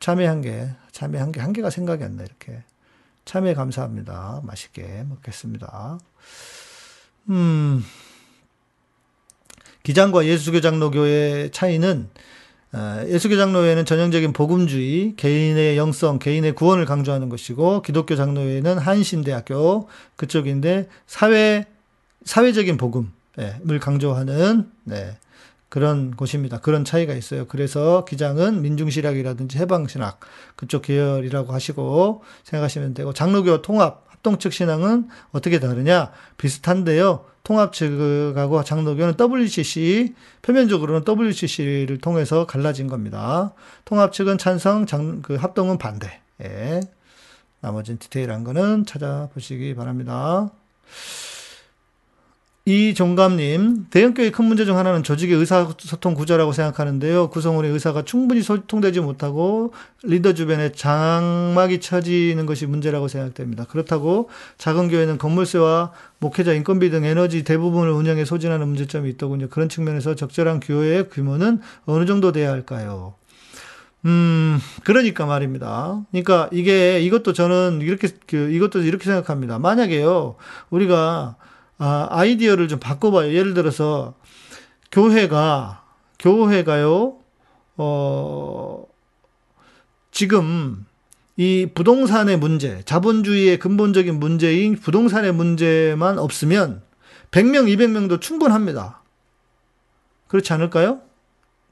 참외 0.00 0.26
한 0.26 0.42
개, 0.42 0.68
참외 0.92 1.18
한 1.18 1.32
개, 1.32 1.40
한 1.40 1.52
개가 1.52 1.70
생각이 1.70 2.02
안 2.04 2.16
나, 2.16 2.24
이렇게. 2.24 2.62
참외 3.24 3.54
감사합니다. 3.54 4.40
맛있게 4.44 5.04
먹겠습니다. 5.08 5.98
음, 7.28 7.84
기장과 9.82 10.26
예수교 10.26 10.60
장로교의 10.60 11.50
차이는 11.50 12.08
어, 12.72 13.04
예수교 13.06 13.36
장로회는 13.36 13.84
전형적인 13.84 14.32
복음주의, 14.32 15.14
개인의 15.16 15.76
영성, 15.76 16.18
개인의 16.18 16.54
구원을 16.54 16.84
강조하는 16.84 17.28
것이고 17.28 17.82
기독교 17.82 18.16
장로회는 18.16 18.78
한신대학교 18.78 19.88
그쪽인데 20.16 20.88
사회 21.06 21.66
사회적인 22.24 22.76
복음 22.76 23.12
을 23.38 23.78
강조하는 23.80 24.70
네, 24.84 25.18
그런 25.68 26.12
곳입니다. 26.12 26.60
그런 26.60 26.84
차이가 26.84 27.14
있어요. 27.14 27.46
그래서 27.46 28.04
기장은 28.06 28.62
민중신학이라든지 28.62 29.58
해방신학 29.58 30.20
그쪽 30.56 30.82
계열이라고 30.82 31.52
하시고 31.52 32.22
생각하시면 32.44 32.94
되고 32.94 33.12
장로교 33.12 33.62
통합 33.62 34.06
합동 34.26 34.38
측 34.38 34.52
신앙은 34.52 35.08
어떻게 35.30 35.60
다르냐 35.60 36.10
비슷한데요. 36.36 37.26
통합 37.44 37.72
측하고 37.72 38.64
장로교는 38.64 39.14
WCC, 39.20 40.14
표면적으로는 40.42 41.04
WCC를 41.06 41.98
통해서 41.98 42.44
갈라진 42.44 42.88
겁니다. 42.88 43.54
통합 43.84 44.12
측은 44.12 44.36
찬성, 44.36 44.84
장, 44.84 45.22
그 45.22 45.36
합동은 45.36 45.78
반대. 45.78 46.20
예. 46.42 46.80
나머지는 47.60 47.98
디테일한 47.98 48.42
거는 48.42 48.84
찾아보시기 48.84 49.76
바랍니다. 49.76 50.50
이 52.68 52.94
종감님, 52.94 53.86
대형교회 53.90 54.32
큰 54.32 54.46
문제 54.46 54.64
중 54.64 54.76
하나는 54.76 55.04
조직의 55.04 55.36
의사소통 55.36 56.14
구조라고 56.14 56.50
생각하는데요. 56.50 57.30
구성원의 57.30 57.70
의사가 57.70 58.02
충분히 58.04 58.42
소통되지 58.42 58.98
못하고 59.02 59.72
리더 60.02 60.34
주변에 60.34 60.72
장막이 60.72 61.78
쳐지는 61.78 62.44
것이 62.44 62.66
문제라고 62.66 63.06
생각됩니다. 63.06 63.66
그렇다고 63.66 64.30
작은 64.58 64.88
교회는 64.88 65.16
건물세와 65.16 65.92
목회자 66.18 66.54
인건비 66.54 66.90
등 66.90 67.04
에너지 67.04 67.44
대부분을 67.44 67.92
운영에 67.92 68.24
소진하는 68.24 68.66
문제점이 68.66 69.10
있더군요. 69.10 69.48
그런 69.48 69.68
측면에서 69.68 70.16
적절한 70.16 70.58
교회의 70.58 71.08
규모는 71.08 71.60
어느 71.84 72.04
정도 72.04 72.32
돼야 72.32 72.50
할까요? 72.50 73.14
음, 74.06 74.58
그러니까 74.82 75.24
말입니다. 75.24 76.02
그러니까 76.10 76.48
이게, 76.52 77.00
이것도 77.00 77.32
저는 77.32 77.80
이렇게, 77.82 78.08
그, 78.26 78.50
이것도 78.50 78.82
이렇게 78.82 79.04
생각합니다. 79.04 79.60
만약에요, 79.60 80.34
우리가 80.70 81.36
아, 81.78 82.06
아이디어를 82.10 82.68
좀 82.68 82.78
바꿔봐요. 82.78 83.32
예를 83.32 83.54
들어서 83.54 84.14
교회가 84.90 85.84
교회가요. 86.18 87.16
어 87.78 88.86
지금 90.10 90.86
이 91.36 91.68
부동산의 91.74 92.38
문제, 92.38 92.80
자본주의의 92.84 93.58
근본적인 93.58 94.18
문제인 94.18 94.76
부동산의 94.76 95.32
문제만 95.34 96.18
없으면 96.18 96.82
100명, 97.30 97.66
200명도 97.66 98.20
충분합니다. 98.20 99.02
그렇지 100.28 100.52
않을까요? 100.54 101.00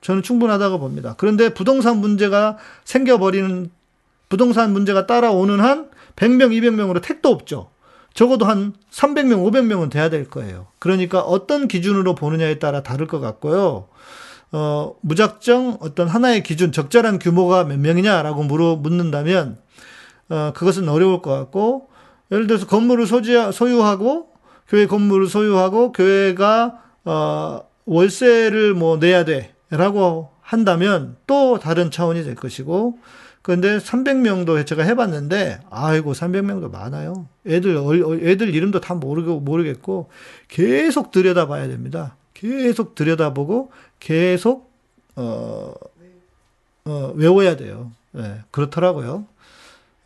저는 0.03 0.23
충분하다고 0.23 0.79
봅니다. 0.79 1.15
그런데 1.17 1.55
부동산 1.55 1.97
문제가 1.99 2.59
생겨버리는 2.85 3.71
부동산 4.29 4.73
문제가 4.75 5.07
따라오는 5.07 5.61
한 5.61 5.91
100명, 6.17 6.51
200명으로 6.51 7.01
택도 7.03 7.31
없죠. 7.31 7.71
적어도 8.15 8.47
한 8.47 8.73
300명, 8.91 9.45
500명은 9.45 9.91
돼야 9.91 10.09
될 10.09 10.31
거예요. 10.31 10.69
그러니까 10.79 11.21
어떤 11.21 11.69
기준으로 11.69 12.15
보느냐에 12.15 12.59
따라 12.61 12.83
다를 12.83 13.07
것 13.07 13.21
같고요. 13.21 13.89
어, 14.53 14.95
무작정 15.01 15.79
어떤 15.81 16.07
하나의 16.07 16.45
기준, 16.45 16.71
적절한 16.71 17.19
규모가 17.19 17.65
몇 17.65 17.79
명이냐라고 17.81 18.45
물어, 18.45 18.77
묻는다면, 18.77 19.59
어, 20.29 20.53
그것은 20.55 20.89
어려울 20.89 21.23
것 21.23 21.33
같고, 21.33 21.89
예를 22.31 22.47
들어서 22.47 22.67
건물을 22.67 23.07
소지, 23.09 23.35
소유하고, 23.53 24.29
교회 24.69 24.87
건물을 24.87 25.27
소유하고, 25.27 25.91
교회가, 25.91 26.79
어, 27.05 27.61
월세를 27.85 28.75
뭐 28.75 28.97
내야 28.97 29.25
돼. 29.25 29.55
라고 29.71 30.31
한다면 30.41 31.17
또 31.27 31.59
다른 31.59 31.91
차원이 31.91 32.23
될 32.23 32.37
것이고, 32.37 32.99
그런데 33.45 33.77
300명도 33.77 34.67
제가 34.67 34.85
해봤는데, 34.85 35.61
아이고, 35.69 36.13
300명도 36.13 36.73
많아요. 36.73 37.27
애들, 37.47 37.77
애들 38.23 38.55
이름도 38.55 38.81
다 38.81 38.95
모르고, 38.95 39.41
모르겠고, 39.41 40.09
계속 40.49 41.11
들여다봐야 41.11 41.69
됩니다. 41.69 42.17
계속 42.33 42.95
들여다보고, 42.95 43.71
계속, 44.01 44.73
어, 45.17 45.75
어, 46.87 47.13
외워야 47.17 47.57
돼요. 47.57 47.93
네, 48.13 48.41
그렇더라고요. 48.51 49.27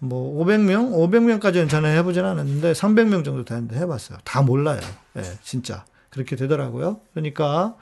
뭐, 0.01 0.45
500명? 0.45 0.91
500명까지는 0.91 1.69
저는 1.69 1.97
해보진 1.97 2.25
않았는데, 2.25 2.73
300명 2.73 3.25
정도 3.25 3.45
되는데 3.45 3.77
해봤어요. 3.77 4.19
다 4.25 4.43
몰라요. 4.43 4.81
예, 5.15 5.21
네, 5.21 5.31
진짜. 5.45 5.85
그렇게 6.11 6.35
되더라고요. 6.35 6.99
그러니까, 7.15 7.77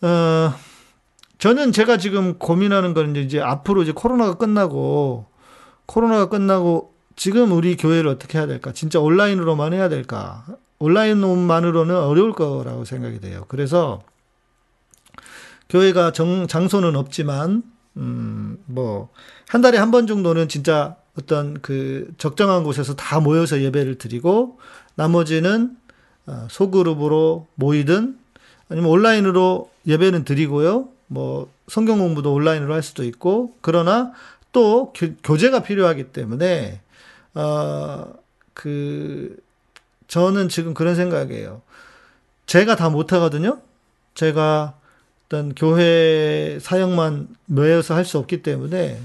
어, 0.00 0.54
저는 1.38 1.72
제가 1.72 1.98
지금 1.98 2.38
고민하는 2.38 2.94
건 2.94 3.14
이제 3.16 3.40
앞으로 3.40 3.82
이제 3.82 3.92
코로나가 3.92 4.34
끝나고 4.34 5.26
코로나가 5.86 6.28
끝나고 6.28 6.94
지금 7.16 7.52
우리 7.52 7.76
교회를 7.76 8.08
어떻게 8.10 8.38
해야 8.38 8.46
될까? 8.46 8.72
진짜 8.72 9.00
온라인으로만 9.00 9.72
해야 9.72 9.88
될까? 9.88 10.44
온라인만으로는 10.78 11.96
어려울 11.96 12.32
거라고 12.32 12.84
생각이 12.84 13.20
돼요. 13.20 13.44
그래서 13.48 14.02
교회가 15.68 16.12
정, 16.12 16.46
장소는 16.46 16.94
없지만, 16.96 17.62
음, 17.96 18.58
뭐, 18.66 19.08
한 19.48 19.60
달에 19.60 19.76
한 19.78 19.90
번 19.90 20.06
정도는 20.06 20.48
진짜 20.48 20.96
어떤 21.18 21.60
그 21.60 22.08
적정한 22.16 22.62
곳에서 22.62 22.94
다 22.94 23.18
모여서 23.20 23.60
예배를 23.60 23.96
드리고, 23.96 24.58
나머지는 24.94 25.76
어, 26.26 26.46
소그룹으로 26.50 27.48
모이든, 27.56 28.16
아니면 28.68 28.90
온라인으로 28.90 29.70
예배는 29.86 30.24
드리고요. 30.24 30.88
뭐, 31.08 31.50
성경 31.68 31.98
공부도 31.98 32.32
온라인으로 32.32 32.72
할 32.74 32.82
수도 32.82 33.04
있고, 33.04 33.54
그러나 33.60 34.12
또 34.52 34.92
교, 34.94 35.36
제가 35.36 35.62
필요하기 35.62 36.12
때문에, 36.12 36.80
어, 37.34 38.12
그, 38.54 39.36
저는 40.08 40.48
지금 40.48 40.74
그런 40.74 40.94
생각이에요. 40.94 41.60
제가 42.46 42.76
다 42.76 42.88
못하거든요? 42.88 43.60
제가 44.14 44.74
어떤 45.26 45.54
교회 45.54 46.58
사역만 46.60 47.28
매여서 47.46 47.94
할 47.94 48.04
수 48.06 48.16
없기 48.18 48.42
때문에 48.42 48.98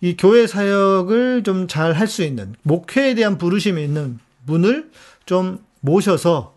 이 0.00 0.16
교회 0.16 0.46
사역을 0.46 1.42
좀 1.44 1.66
잘 1.68 1.92
할 1.92 2.06
수 2.08 2.22
있는 2.22 2.54
목회에 2.62 3.14
대한 3.14 3.36
부르심이 3.36 3.84
있는 3.84 4.18
분을 4.46 4.90
좀 5.26 5.58
모셔서 5.80 6.54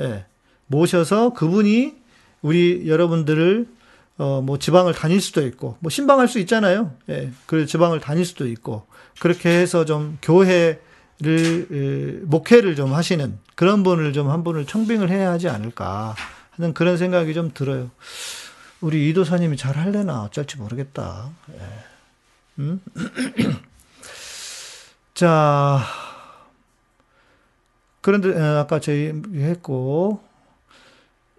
예, 0.00 0.24
모셔서 0.66 1.32
그분이 1.34 1.94
우리 2.42 2.88
여러분들을 2.88 3.68
어 4.20 4.42
뭐 4.42 4.58
지방을 4.58 4.92
다닐 4.92 5.20
수도 5.20 5.46
있고 5.46 5.76
뭐 5.80 5.88
신방할 5.90 6.28
수 6.28 6.38
있잖아요. 6.40 6.94
예. 7.08 7.30
그 7.46 7.64
지방을 7.66 8.00
다닐 8.00 8.24
수도 8.26 8.46
있고 8.46 8.86
그렇게 9.18 9.48
해서 9.48 9.84
좀 9.86 10.18
교회를 10.22 10.78
예, 11.72 12.26
목회를 12.26 12.76
좀 12.76 12.92
하시는 12.92 13.38
그런 13.54 13.82
분을 13.82 14.12
좀 14.12 14.28
한 14.28 14.44
분을 14.44 14.66
청빙을 14.66 15.08
해야 15.10 15.30
하지 15.30 15.48
않을까 15.48 16.14
하는 16.52 16.74
그런 16.74 16.96
생각이 16.98 17.32
좀 17.34 17.50
들어요. 17.54 17.90
우리 18.82 19.08
이도사님이 19.10 19.56
잘 19.56 19.76
할래나 19.76 20.22
어쩔지 20.24 20.58
모르겠다. 20.58 21.30
예. 21.52 21.58
음? 22.58 22.80
자, 25.14 25.80
그런데 28.00 28.38
아까 28.40 28.80
저희 28.80 29.12
했고 29.34 30.22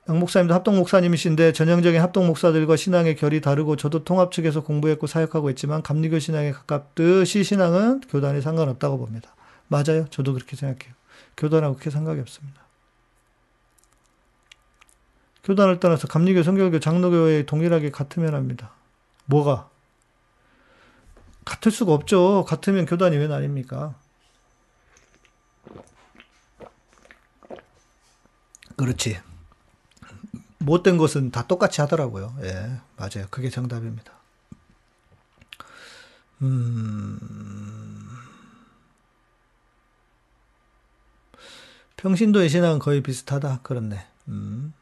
양 0.09 0.19
목사님도 0.19 0.53
합동 0.53 0.77
목사님이신데 0.77 1.53
전형적인 1.53 2.01
합동 2.01 2.27
목사들과 2.27 2.75
신앙의 2.75 3.15
결이 3.15 3.39
다르고 3.39 3.75
저도 3.75 4.03
통합 4.03 4.31
측에서 4.31 4.63
공부했고 4.63 5.07
사역하고 5.07 5.49
있지만 5.51 5.83
감리교 5.83 6.19
신앙에 6.19 6.51
가깝듯이 6.51 7.43
신앙은 7.43 8.01
교단에 8.09 8.41
상관없다고 8.41 8.97
봅니다. 8.97 9.35
맞아요. 9.67 10.07
저도 10.09 10.33
그렇게 10.33 10.55
생각해요. 10.55 10.93
교단하고 11.37 11.75
그렇게 11.75 11.91
상관이 11.91 12.19
없습니다. 12.19 12.61
교단을 15.43 15.79
떠나서 15.79 16.07
감리교, 16.07 16.43
성결교, 16.43 16.79
장로교회 16.79 17.45
동일하게 17.45 17.91
같으면 17.91 18.35
합니다. 18.35 18.71
뭐가? 19.25 19.69
같을 21.45 21.71
수가 21.71 21.93
없죠. 21.93 22.45
같으면 22.47 22.85
교단이 22.85 23.17
왜 23.17 23.31
아닙니까? 23.31 23.95
그렇지. 28.75 29.30
못된 30.61 30.97
것은 30.97 31.31
다 31.31 31.47
똑같이 31.47 31.81
하더라고요. 31.81 32.35
예, 32.43 32.79
맞아요. 32.97 33.27
그게 33.29 33.49
정답입니다. 33.49 34.13
음, 36.41 38.09
평신도의 41.97 42.49
신앙은 42.49 42.79
거의 42.79 43.01
비슷하다. 43.03 43.59
그렇네. 43.63 44.05
음. 44.29 44.73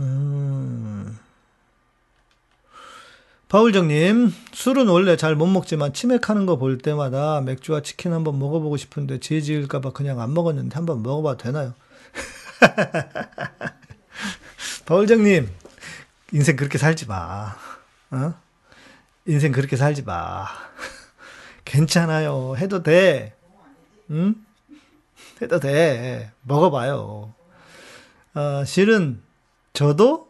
음. 0.00 1.18
바울정님, 3.48 4.30
술은 4.52 4.88
원래 4.88 5.16
잘 5.16 5.34
못 5.34 5.46
먹지만 5.46 5.94
치맥하는 5.94 6.44
거 6.44 6.56
볼 6.58 6.76
때마다 6.78 7.40
맥주와 7.40 7.80
치킨 7.82 8.12
한번 8.12 8.38
먹어보고 8.38 8.76
싶은데 8.76 9.20
죄 9.20 9.40
지을까봐 9.40 9.92
그냥 9.92 10.20
안 10.20 10.34
먹었는데 10.34 10.74
한번 10.74 11.02
먹어봐도 11.02 11.38
되나요? 11.38 11.72
바울정님, 14.86 15.48
인생 16.32 16.56
그렇게 16.56 16.78
살지 16.78 17.06
마. 17.06 17.54
어? 18.10 18.34
인생 19.26 19.52
그렇게 19.52 19.76
살지 19.76 20.02
마. 20.02 20.46
괜찮아요. 21.64 22.56
해도 22.56 22.82
돼. 22.82 23.36
응? 24.10 24.34
해도 25.42 25.60
돼. 25.60 26.32
먹어봐요. 26.42 27.34
어, 28.34 28.64
실은 28.64 29.22
저도 29.72 30.28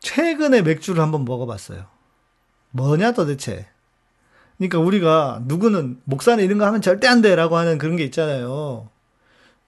최근에 0.00 0.62
맥주를 0.62 1.02
한번 1.02 1.24
먹어봤어요. 1.24 1.86
뭐냐 2.70 3.12
도대체. 3.12 3.66
그러니까 4.58 4.78
우리가 4.78 5.42
누구는 5.44 6.00
목사는 6.04 6.42
이런 6.44 6.58
거 6.58 6.66
하면 6.66 6.80
절대 6.80 7.08
안 7.08 7.22
돼라고 7.22 7.56
하는 7.56 7.78
그런 7.78 7.96
게 7.96 8.04
있잖아요. 8.04 8.88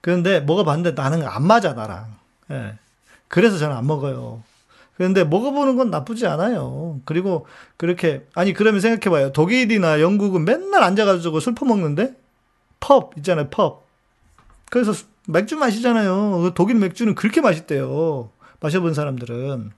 그런데 0.07 0.39
먹어봤는데 0.39 0.93
나는 0.93 1.27
안 1.27 1.45
맞아 1.45 1.73
나랑. 1.73 2.15
예. 2.53 2.79
그래서 3.27 3.59
저는 3.59 3.75
안 3.75 3.89
먹어요. 3.89 4.41
그런데 4.97 5.25
먹어보는 5.25 5.75
건 5.75 5.91
나쁘지 5.91 6.29
않아요. 6.29 7.01
그리고 7.05 7.45
그렇게 7.77 8.25
아니 8.33 8.53
그러면 8.53 8.81
생각해봐요. 8.81 9.33
독일이나 9.33 10.01
영국은 10.01 10.45
맨날 10.45 10.85
앉아가지고 10.85 11.41
술 11.41 11.57
퍼먹는데 11.57 12.15
펍 12.79 13.15
있잖아요. 13.17 13.49
펍. 13.51 13.85
그래서 14.71 14.93
맥주 15.27 15.57
마시잖아요. 15.57 16.53
독일 16.55 16.77
맥주는 16.77 17.13
그렇게 17.17 17.41
맛있대요. 17.41 18.31
마셔본 18.61 18.95
사람들은. 18.95 19.73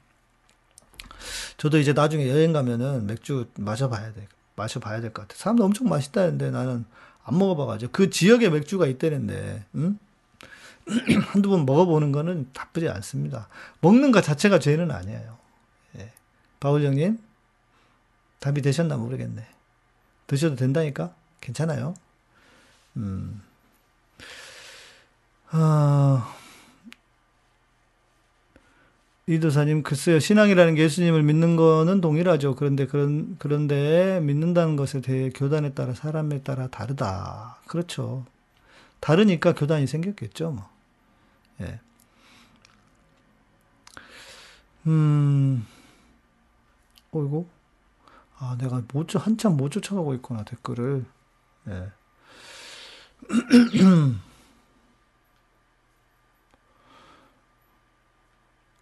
저도 1.56 1.78
이제 1.78 1.94
나중에 1.94 2.28
여행 2.28 2.52
가면은 2.52 3.06
맥주 3.06 3.46
마셔봐야 3.56 4.12
돼. 4.12 4.28
마셔봐야 4.56 5.00
될 5.00 5.14
것 5.14 5.22
같아. 5.22 5.38
사람들 5.38 5.64
엄청 5.64 5.88
맛있다는데 5.88 6.50
나는 6.50 6.84
안 7.24 7.38
먹어봐가지고. 7.38 7.92
그 7.92 8.10
지역에 8.10 8.50
맥주가 8.50 8.86
있다는데, 8.86 9.64
응? 9.76 9.98
한두 11.32 11.50
번 11.50 11.66
먹어보는 11.66 12.12
거는 12.12 12.50
나쁘지 12.54 12.88
않습니다. 12.88 13.48
먹는 13.80 14.10
것 14.10 14.22
자체가 14.22 14.58
죄는 14.58 14.90
아니에요. 14.90 15.38
예. 15.98 16.12
바울 16.60 16.84
형님, 16.84 17.18
답이 18.40 18.62
되셨나 18.62 18.96
모르겠네. 18.96 19.46
드셔도 20.26 20.56
된다니까? 20.56 21.14
괜찮아요. 21.40 21.94
음. 22.96 23.42
아, 25.50 26.34
이도사님, 29.26 29.82
글쎄요, 29.82 30.18
신앙이라는 30.18 30.74
게 30.74 30.82
예수님을 30.82 31.22
믿는 31.22 31.56
거는 31.56 32.00
동일하죠. 32.00 32.54
그런데, 32.54 32.86
그런, 32.86 33.36
그런데 33.38 34.20
믿는다는 34.20 34.76
것에 34.76 35.00
대해 35.00 35.30
교단에 35.30 35.74
따라, 35.74 35.92
사람에 35.92 36.42
따라 36.42 36.68
다르다. 36.68 37.58
그렇죠. 37.66 38.24
다르니까 39.00 39.54
교단이 39.54 39.86
생겼겠죠, 39.86 40.50
뭐. 40.52 40.77
예. 41.60 41.80
음, 44.86 45.66
어이구. 47.12 47.46
아, 48.38 48.56
내가 48.58 48.82
못, 48.92 49.14
한참 49.16 49.56
못 49.56 49.70
쫓아가고 49.70 50.14
있구나, 50.14 50.44
댓글을. 50.44 51.04
예. 51.68 51.92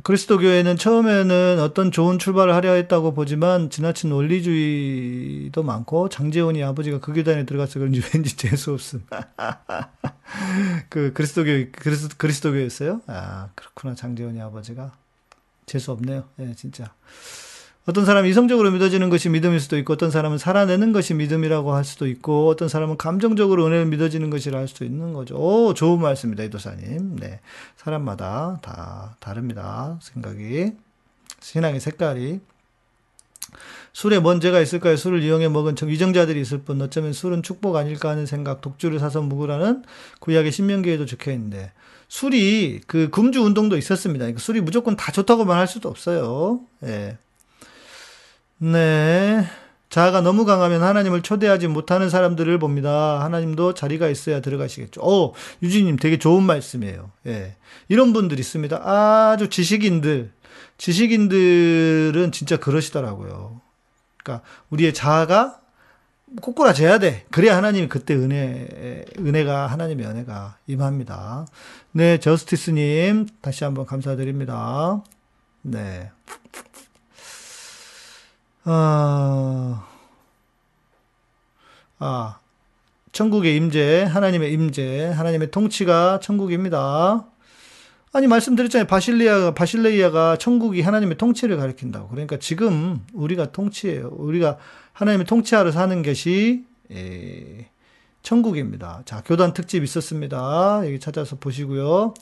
그리스도 0.06 0.38
교회는 0.38 0.76
처음에는 0.76 1.58
어떤 1.58 1.90
좋은 1.90 2.20
출발을 2.20 2.54
하려 2.54 2.74
했다고 2.74 3.12
보지만 3.12 3.70
지나친 3.70 4.12
원리주의도 4.12 5.64
많고 5.64 6.08
장재원이 6.10 6.62
아버지가 6.62 7.00
그 7.00 7.12
교단에 7.12 7.44
들어가서 7.44 7.80
그런지 7.80 8.00
왠지 8.14 8.36
재수 8.36 8.72
없음. 8.72 9.04
그 10.88 11.12
그리스도교 11.12 11.70
그리스, 11.72 12.08
그리스도교였어요? 12.16 13.02
아 13.06 13.48
그렇구나 13.54 13.94
장재원이 13.94 14.40
아버지가 14.40 14.92
재수 15.66 15.92
없네요. 15.92 16.24
예, 16.38 16.46
네, 16.46 16.54
진짜. 16.54 16.92
어떤 17.88 18.04
사람은 18.04 18.28
이성적으로 18.28 18.72
믿어지는 18.72 19.10
것이 19.10 19.28
믿음일 19.28 19.60
수도 19.60 19.78
있고, 19.78 19.92
어떤 19.92 20.10
사람은 20.10 20.38
살아내는 20.38 20.92
것이 20.92 21.14
믿음이라고 21.14 21.72
할 21.72 21.84
수도 21.84 22.08
있고, 22.08 22.48
어떤 22.48 22.68
사람은 22.68 22.96
감정적으로 22.96 23.66
은혜를 23.66 23.86
믿어지는 23.86 24.28
것이라 24.28 24.58
할 24.58 24.66
수도 24.66 24.84
있는 24.84 25.12
거죠. 25.12 25.36
오, 25.36 25.72
좋은 25.72 26.00
말씀입니다, 26.00 26.42
이도사님. 26.44 27.16
네. 27.16 27.40
사람마다 27.76 28.58
다 28.60 29.16
다릅니다. 29.20 30.00
생각이. 30.02 30.72
신앙의 31.40 31.78
색깔이. 31.78 32.40
술에 33.96 34.18
뭔 34.18 34.40
죄가 34.40 34.60
있을까요? 34.60 34.94
술을 34.94 35.22
이용해 35.22 35.48
먹은 35.48 35.74
위정자들이 35.82 36.38
있을 36.42 36.58
뿐, 36.58 36.82
어쩌면 36.82 37.14
술은 37.14 37.42
축복 37.42 37.76
아닐까 37.76 38.10
하는 38.10 38.26
생각, 38.26 38.60
독주를 38.60 38.98
사서 38.98 39.22
묵으라는 39.22 39.84
구약의 40.20 40.52
신명기에도 40.52 41.06
적혀 41.06 41.32
있는데, 41.32 41.72
술이 42.06 42.82
그 42.86 43.08
금주 43.08 43.42
운동도 43.42 43.78
있었습니다. 43.78 44.26
그러니까 44.26 44.38
술이 44.38 44.60
무조건 44.60 44.96
다 44.96 45.12
좋다고만 45.12 45.56
할 45.56 45.66
수도 45.66 45.88
없어요. 45.88 46.60
예. 46.84 47.16
네. 48.58 49.46
자아가 49.88 50.20
너무 50.20 50.44
강하면 50.44 50.82
하나님을 50.82 51.22
초대하지 51.22 51.68
못하는 51.68 52.10
사람들을 52.10 52.58
봅니다. 52.58 53.24
하나님도 53.24 53.72
자리가 53.72 54.10
있어야 54.10 54.42
들어가시겠죠. 54.42 55.00
오, 55.00 55.32
유진님 55.62 55.96
되게 55.96 56.18
좋은 56.18 56.42
말씀이에요. 56.42 57.12
예. 57.28 57.56
이런 57.88 58.12
분들 58.12 58.38
있습니다. 58.38 58.76
아주 58.76 59.48
지식인들, 59.48 60.32
지식인들은 60.76 62.30
진짜 62.32 62.58
그러시더라고요. 62.58 63.64
그러니까 64.26 64.42
우리의 64.70 64.92
자아가 64.92 65.60
꼬꾸라져야 66.42 66.98
돼. 66.98 67.24
그래야 67.30 67.56
하나님이 67.56 67.88
그때 67.88 68.14
은혜, 68.14 69.04
은혜가, 69.16 69.68
하나님의 69.68 70.04
은혜가 70.04 70.56
임합니다. 70.66 71.46
네, 71.92 72.18
저스티스님, 72.18 73.28
다시 73.40 73.62
한번 73.62 73.86
감사드립니다. 73.86 75.02
네. 75.62 76.10
아, 78.64 79.86
아, 82.00 82.38
천국의 83.12 83.54
임재, 83.56 84.02
하나님의 84.02 84.52
임재, 84.52 85.12
하나님의 85.16 85.52
통치가 85.52 86.18
천국입니다. 86.20 87.24
아니 88.16 88.26
말씀드렸잖아요. 88.28 88.86
바실리아가 88.86 89.52
바실레이아가 89.52 90.38
천국이 90.38 90.80
하나님의 90.80 91.18
통치를 91.18 91.58
가리킨다고. 91.58 92.08
그러니까 92.08 92.38
지금 92.38 93.04
우리가 93.12 93.52
통치예요. 93.52 94.08
우리가 94.12 94.56
하나님의 94.94 95.26
통치하러 95.26 95.70
사는 95.70 96.02
것이 96.02 96.64
에, 96.90 97.68
천국입니다. 98.22 99.02
자, 99.04 99.22
교단 99.26 99.52
특집 99.52 99.82
있었습니다. 99.84 100.80
여기 100.86 100.98
찾아서 100.98 101.36
보시고요. 101.36 102.14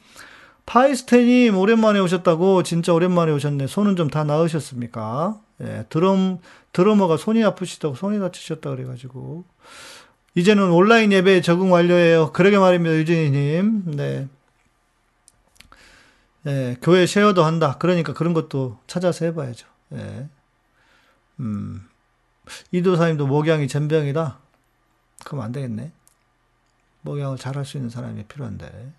파이스테님 0.66 1.57
오랜만에 1.57 2.01
오셨다고 2.01 2.64
진짜 2.64 2.92
오랜만에 2.92 3.30
오셨네. 3.30 3.68
손은 3.68 3.95
좀 3.95 4.09
다 4.11 4.24
나으셨습니까? 4.24 5.38
예, 5.62 5.84
드럼 5.90 6.38
드러머가 6.72 7.16
손이 7.16 7.45
아프시다고 7.45 7.95
손이 7.95 8.18
다치셨다 8.18 8.70
그래가지고 8.70 9.45
이제는 10.34 10.70
온라인 10.72 11.12
예배에 11.12 11.40
적응 11.42 11.70
완료해요. 11.70 12.32
그러게 12.32 12.59
말입니다, 12.59 12.97
유진이님. 12.97 13.82
네. 13.97 14.26
예, 16.47 16.76
교회 16.82 17.07
쉐어도 17.07 17.45
한다. 17.45 17.76
그러니까 17.78 18.12
그런 18.12 18.34
것도 18.34 18.78
찾아서 18.86 19.24
해봐야죠. 19.26 19.66
예. 19.95 20.28
음, 21.40 21.88
이도사님도 22.72 23.26
목양이 23.26 23.66
전병이다. 23.68 24.38
그럼 25.24 25.40
안 25.42 25.53
되겠네. 25.53 25.90
목양을 27.03 27.38
잘 27.38 27.57
할 27.57 27.64
수 27.64 27.76
있는 27.76 27.90
사람이 27.90 28.24
필요한데. 28.24 28.92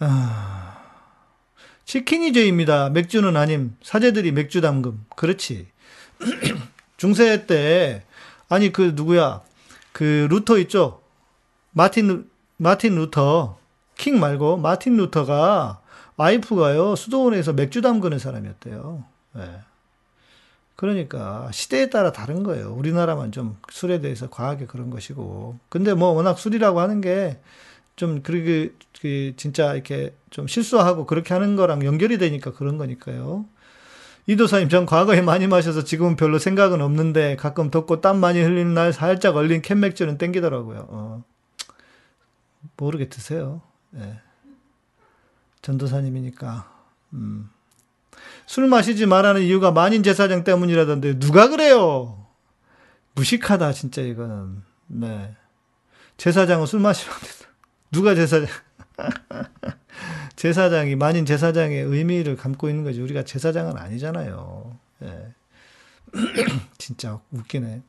아, 0.00 0.82
치킨이 1.84 2.32
죄입니다. 2.32 2.88
맥주는 2.90 3.36
아님. 3.36 3.76
사제들이 3.82 4.32
맥주 4.32 4.60
담금. 4.60 5.04
그렇지. 5.16 5.68
중세 6.96 7.46
때, 7.46 8.04
아니, 8.48 8.72
그, 8.72 8.92
누구야. 8.94 9.42
그, 9.92 10.26
루터 10.30 10.58
있죠? 10.60 11.02
마틴, 11.72 12.30
마틴 12.56 12.94
루터. 12.96 13.58
킹 14.00 14.18
말고 14.18 14.56
마틴 14.56 14.96
루터가 14.96 15.80
와이프가요 16.16 16.96
수도원에서 16.96 17.52
맥주 17.52 17.82
담그는 17.82 18.18
사람이었대요. 18.18 19.04
네. 19.34 19.42
그러니까 20.76 21.48
시대에 21.52 21.90
따라 21.90 22.10
다른 22.10 22.42
거예요. 22.42 22.72
우리나라만 22.72 23.32
좀 23.32 23.56
술에 23.70 24.00
대해서 24.00 24.30
과하게 24.30 24.66
그런 24.66 24.90
것이고. 24.90 25.58
근데 25.68 25.94
뭐 25.94 26.10
워낙 26.10 26.38
술이라고 26.38 26.80
하는 26.80 27.00
게 27.00 27.38
좀 28.00 28.22
그렇게 28.22 28.72
그 29.02 29.34
진짜 29.36 29.74
이렇게 29.74 30.14
좀 30.30 30.46
실수하고 30.46 31.04
그렇게 31.04 31.34
하는 31.34 31.54
거랑 31.54 31.84
연결이 31.84 32.16
되니까 32.16 32.50
그런 32.50 32.78
거니까요. 32.78 33.44
이도사님, 34.26 34.70
전 34.70 34.86
과거에 34.86 35.20
많이 35.20 35.46
마셔서 35.46 35.84
지금은 35.84 36.16
별로 36.16 36.38
생각은 36.38 36.80
없는데 36.80 37.36
가끔 37.36 37.70
덥고 37.70 38.00
땀 38.00 38.16
많이 38.16 38.40
흘리는 38.40 38.72
날 38.72 38.94
살짝 38.94 39.36
얼린 39.36 39.60
캔맥주는 39.60 40.16
땡기더라고요. 40.16 40.86
어. 40.88 41.24
모르게 42.78 43.10
드세요. 43.10 43.60
예. 43.96 44.20
전도사님이니까. 45.62 46.70
음. 47.14 47.50
술 48.46 48.66
마시지 48.66 49.06
말라는 49.06 49.42
이유가 49.42 49.70
만인 49.70 50.02
제사장 50.02 50.44
때문이라던데 50.44 51.18
누가 51.18 51.48
그래요? 51.48 52.26
무식하다 53.14 53.72
진짜 53.72 54.02
이거는. 54.02 54.62
네. 54.86 55.36
제사장은 56.16 56.66
술 56.66 56.80
마시면 56.80 57.14
안. 57.14 57.20
누가 57.92 58.14
제사장? 58.14 58.48
제사장이 60.36 60.96
만인 60.96 61.26
제사장의 61.26 61.82
의미를 61.82 62.36
감고 62.36 62.68
있는 62.68 62.84
거지. 62.84 63.00
우리가 63.00 63.24
제사장은 63.24 63.76
아니잖아요. 63.76 64.78
예. 65.02 65.34
진짜 66.78 67.20
웃기네. 67.30 67.82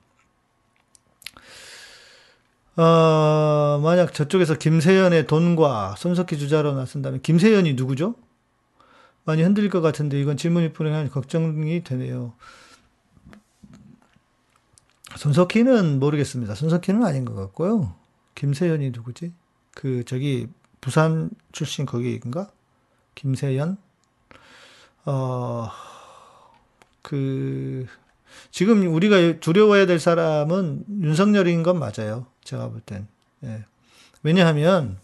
어, 2.81 3.79
만약 3.83 4.11
저쪽에서 4.11 4.57
김세연의 4.57 5.27
돈과 5.27 5.93
손석희 5.99 6.39
주자로 6.39 6.73
나선다면 6.73 7.21
김세연이 7.21 7.75
누구죠? 7.75 8.15
많이 9.23 9.43
흔들릴 9.43 9.69
것 9.69 9.81
같은데 9.81 10.19
이건 10.19 10.35
질문이 10.35 10.73
불행한 10.73 11.11
걱정이 11.11 11.83
되네요. 11.83 12.33
손석희는 15.15 15.99
모르겠습니다. 15.99 16.55
손석희는 16.55 17.05
아닌 17.05 17.23
것 17.23 17.35
같고요. 17.35 17.93
김세연이 18.33 18.89
누구지? 18.89 19.31
그 19.75 20.03
저기 20.05 20.47
부산 20.79 21.29
출신 21.51 21.85
거기인가? 21.85 22.49
김세연? 23.13 23.77
어, 25.05 25.69
그 27.03 27.85
지금 28.49 28.93
우리가 28.93 29.39
두려워해야 29.39 29.85
될 29.85 29.99
사람은 29.99 30.85
윤석열인 31.01 31.63
건 31.63 31.79
맞아요. 31.79 32.25
제가 32.43 32.69
볼 32.69 32.81
땐. 32.81 33.07
예. 33.43 33.63
왜냐하면 34.23 34.97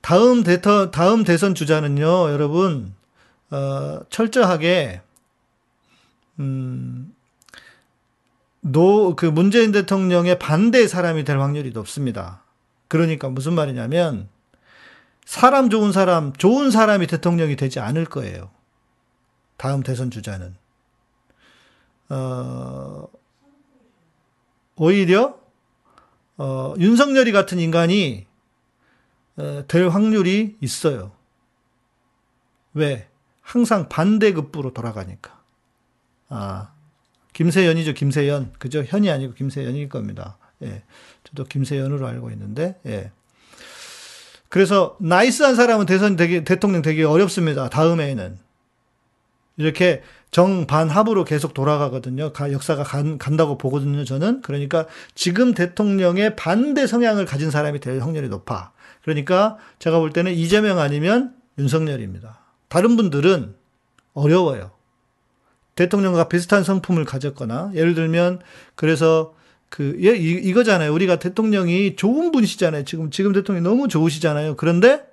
다음 0.00 0.42
대터 0.42 0.90
다음 0.90 1.24
대선 1.24 1.54
주자는요, 1.54 2.30
여러분 2.30 2.94
어, 3.50 4.00
철저하게 4.10 5.02
음, 6.38 7.14
노, 8.60 9.14
그 9.16 9.26
문재인 9.26 9.72
대통령의 9.72 10.38
반대 10.38 10.86
사람이 10.86 11.24
될 11.24 11.38
확률이 11.38 11.70
높습니다. 11.70 12.42
그러니까 12.88 13.28
무슨 13.28 13.54
말이냐면, 13.54 14.28
사람 15.24 15.70
좋은 15.70 15.92
사람, 15.92 16.32
좋은 16.32 16.70
사람이 16.70 17.06
대통령이 17.06 17.56
되지 17.56 17.78
않을 17.80 18.04
거예요. 18.06 18.50
다음 19.56 19.82
대선 19.82 20.10
주자는. 20.10 20.56
어, 22.10 23.08
오히려 24.76 25.38
어, 26.36 26.74
윤석열이 26.78 27.32
같은 27.32 27.58
인간이 27.58 28.26
어, 29.36 29.64
될 29.68 29.88
확률이 29.88 30.56
있어요. 30.60 31.12
왜? 32.74 33.08
항상 33.40 33.88
반대급부로 33.88 34.72
돌아가니까. 34.72 35.40
아, 36.28 36.72
김세연이죠, 37.32 37.94
김세연. 37.94 38.54
그죠? 38.58 38.82
현이 38.82 39.10
아니고 39.10 39.34
김세연일 39.34 39.88
겁니다. 39.88 40.38
예. 40.62 40.82
저도 41.24 41.44
김세연으로 41.44 42.06
알고 42.06 42.30
있는데, 42.30 42.78
예. 42.86 43.10
그래서 44.48 44.96
나이스한 45.00 45.56
사람은 45.56 45.86
대선 45.86 46.16
되기, 46.16 46.44
대통령 46.44 46.82
되기 46.82 47.02
어렵습니다. 47.02 47.68
다음에는. 47.68 48.38
이렇게 49.60 50.02
정반합으로 50.30 51.24
계속 51.24 51.52
돌아가거든요. 51.52 52.32
가, 52.32 52.50
역사가 52.50 52.82
간, 52.82 53.18
간다고 53.18 53.58
보거든요, 53.58 54.04
저는. 54.04 54.40
그러니까 54.40 54.86
지금 55.14 55.52
대통령의 55.52 56.34
반대 56.34 56.86
성향을 56.86 57.26
가진 57.26 57.50
사람이 57.50 57.80
될 57.80 58.00
확률이 58.00 58.28
높아. 58.28 58.72
그러니까 59.02 59.58
제가 59.78 59.98
볼 59.98 60.12
때는 60.12 60.32
이재명 60.32 60.78
아니면 60.78 61.34
윤석열입니다. 61.58 62.38
다른 62.68 62.96
분들은 62.96 63.54
어려워요. 64.14 64.70
대통령과 65.74 66.28
비슷한 66.28 66.64
성품을 66.64 67.04
가졌거나, 67.04 67.72
예를 67.74 67.94
들면, 67.94 68.40
그래서 68.76 69.34
그, 69.68 69.98
예, 70.00 70.16
이, 70.16 70.32
이거잖아요. 70.32 70.92
우리가 70.92 71.18
대통령이 71.18 71.96
좋은 71.96 72.32
분이시잖아요. 72.32 72.84
지금, 72.84 73.10
지금 73.10 73.32
대통령이 73.32 73.62
너무 73.66 73.88
좋으시잖아요. 73.88 74.56
그런데 74.56 75.09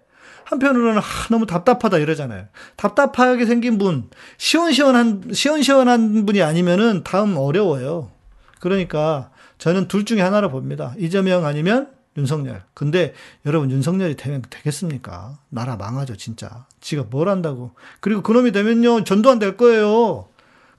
한편으로는 0.49 0.99
아, 0.99 1.03
너무 1.29 1.45
답답하다 1.45 1.97
이러잖아요. 1.97 2.45
답답하게 2.77 3.45
생긴 3.45 3.77
분, 3.77 4.09
시원시원한 4.37 5.23
시원시원한 5.33 6.25
분이 6.25 6.41
아니면은 6.41 7.03
다음 7.03 7.35
어려워요. 7.35 8.11
그러니까 8.59 9.29
저는 9.57 9.87
둘 9.87 10.05
중에 10.05 10.21
하나를 10.21 10.49
봅니다. 10.49 10.93
이재명 10.97 11.45
아니면 11.45 11.89
윤석열. 12.17 12.63
근데 12.73 13.13
여러분 13.45 13.69
윤석열이 13.69 14.15
되면 14.15 14.41
되겠습니까? 14.49 15.37
나라 15.49 15.75
망하죠 15.75 16.15
진짜. 16.15 16.65
지가 16.79 17.05
뭘 17.09 17.27
한다고. 17.27 17.71
그리고 17.99 18.21
그놈이 18.23 18.53
되면요 18.53 19.03
전두환 19.03 19.39
될 19.39 19.57
거예요. 19.57 20.29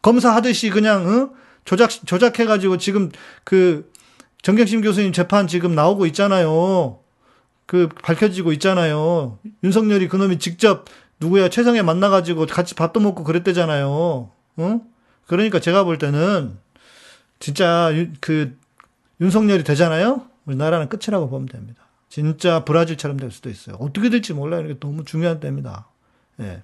검사하듯이 0.00 0.70
그냥 0.70 1.06
응? 1.06 1.30
조작 1.64 1.90
조작해가지고 1.90 2.78
지금 2.78 3.10
그 3.44 3.92
정경심 4.40 4.80
교수님 4.80 5.12
재판 5.12 5.46
지금 5.46 5.74
나오고 5.74 6.06
있잖아요. 6.06 7.00
그 7.68 7.86
밝혀지고 8.02 8.52
있잖아요. 8.54 9.38
윤석열이 9.62 10.08
그놈이 10.08 10.38
직접 10.38 10.86
누구야 11.20 11.50
최성애 11.50 11.82
만나가지고 11.82 12.46
같이 12.46 12.74
밥도 12.74 12.98
먹고 12.98 13.24
그랬대잖아요. 13.24 14.30
응? 14.60 14.80
그러니까 15.26 15.60
제가 15.60 15.84
볼 15.84 15.98
때는 15.98 16.56
진짜 17.38 17.90
유, 17.92 18.08
그 18.22 18.56
윤석열이 19.20 19.64
되잖아요. 19.64 20.22
우리나라는 20.46 20.88
끝이라고 20.88 21.28
보면 21.28 21.46
됩니다. 21.46 21.82
진짜 22.08 22.64
브라질처럼 22.64 23.18
될 23.18 23.30
수도 23.30 23.50
있어요. 23.50 23.76
어떻게 23.80 24.08
될지 24.08 24.32
몰라요. 24.32 24.64
이게 24.64 24.78
너무 24.80 25.04
중요한 25.04 25.38
때입니다. 25.38 25.88
예. 26.40 26.62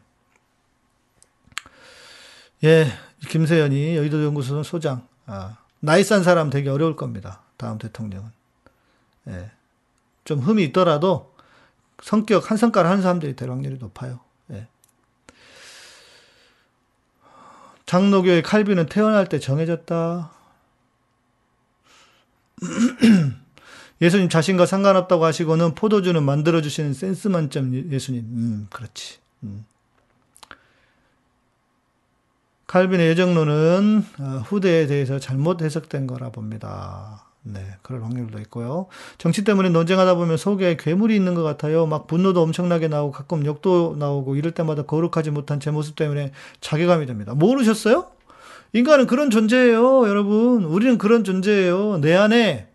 예, 2.64 2.86
김세연이 3.28 3.94
여의도 3.98 4.24
연구소 4.24 4.62
소장. 4.62 5.06
아, 5.26 5.58
나이 5.80 6.02
싼 6.02 6.22
사람 6.22 6.48
되게 6.48 6.70
어려울 6.70 6.96
겁니다. 6.96 7.42
다음 7.58 7.76
대통령은. 7.76 8.30
예. 9.28 9.50
좀 10.24 10.40
흠이 10.40 10.64
있더라도 10.64 11.34
성격 12.02 12.50
한 12.50 12.56
성깔 12.56 12.86
하는 12.86 13.02
사람들이 13.02 13.36
될 13.36 13.50
확률이 13.50 13.78
높아요. 13.78 14.20
예. 14.50 14.66
장로교의 17.86 18.42
칼빈은 18.42 18.86
태어날 18.86 19.28
때 19.28 19.38
정해졌다. 19.38 20.30
예수님 24.00 24.28
자신과 24.28 24.66
상관없다고 24.66 25.24
하시고는 25.24 25.74
포도주는 25.74 26.20
만들어주시는 26.22 26.94
센스 26.94 27.28
만점 27.28 27.74
예수님. 27.90 28.24
음, 28.24 28.66
그렇지. 28.70 29.18
음. 29.44 29.64
칼빈의 32.66 33.08
예정론은 33.10 34.04
어, 34.18 34.24
후대에 34.46 34.86
대해서 34.86 35.20
잘못 35.20 35.62
해석된 35.62 36.06
거라 36.06 36.30
봅니다. 36.30 37.24
네, 37.46 37.60
그럴 37.82 38.02
확률도 38.02 38.38
있고요. 38.40 38.86
정치 39.18 39.44
때문에 39.44 39.68
논쟁하다 39.68 40.14
보면 40.14 40.38
속에 40.38 40.76
괴물이 40.76 41.14
있는 41.14 41.34
것 41.34 41.42
같아요. 41.42 41.86
막 41.86 42.06
분노도 42.06 42.40
엄청나게 42.40 42.88
나오고 42.88 43.12
가끔 43.12 43.44
욕도 43.44 43.96
나오고 43.98 44.36
이럴 44.36 44.52
때마다 44.52 44.82
거룩하지 44.82 45.30
못한 45.30 45.60
제 45.60 45.70
모습 45.70 45.94
때문에 45.94 46.32
자괴감이 46.62 47.04
됩니다. 47.04 47.34
모르셨어요? 47.34 48.06
인간은 48.72 49.06
그런 49.06 49.30
존재예요, 49.30 50.08
여러분. 50.08 50.64
우리는 50.64 50.96
그런 50.96 51.22
존재예요. 51.22 51.98
내 51.98 52.14
안에 52.14 52.68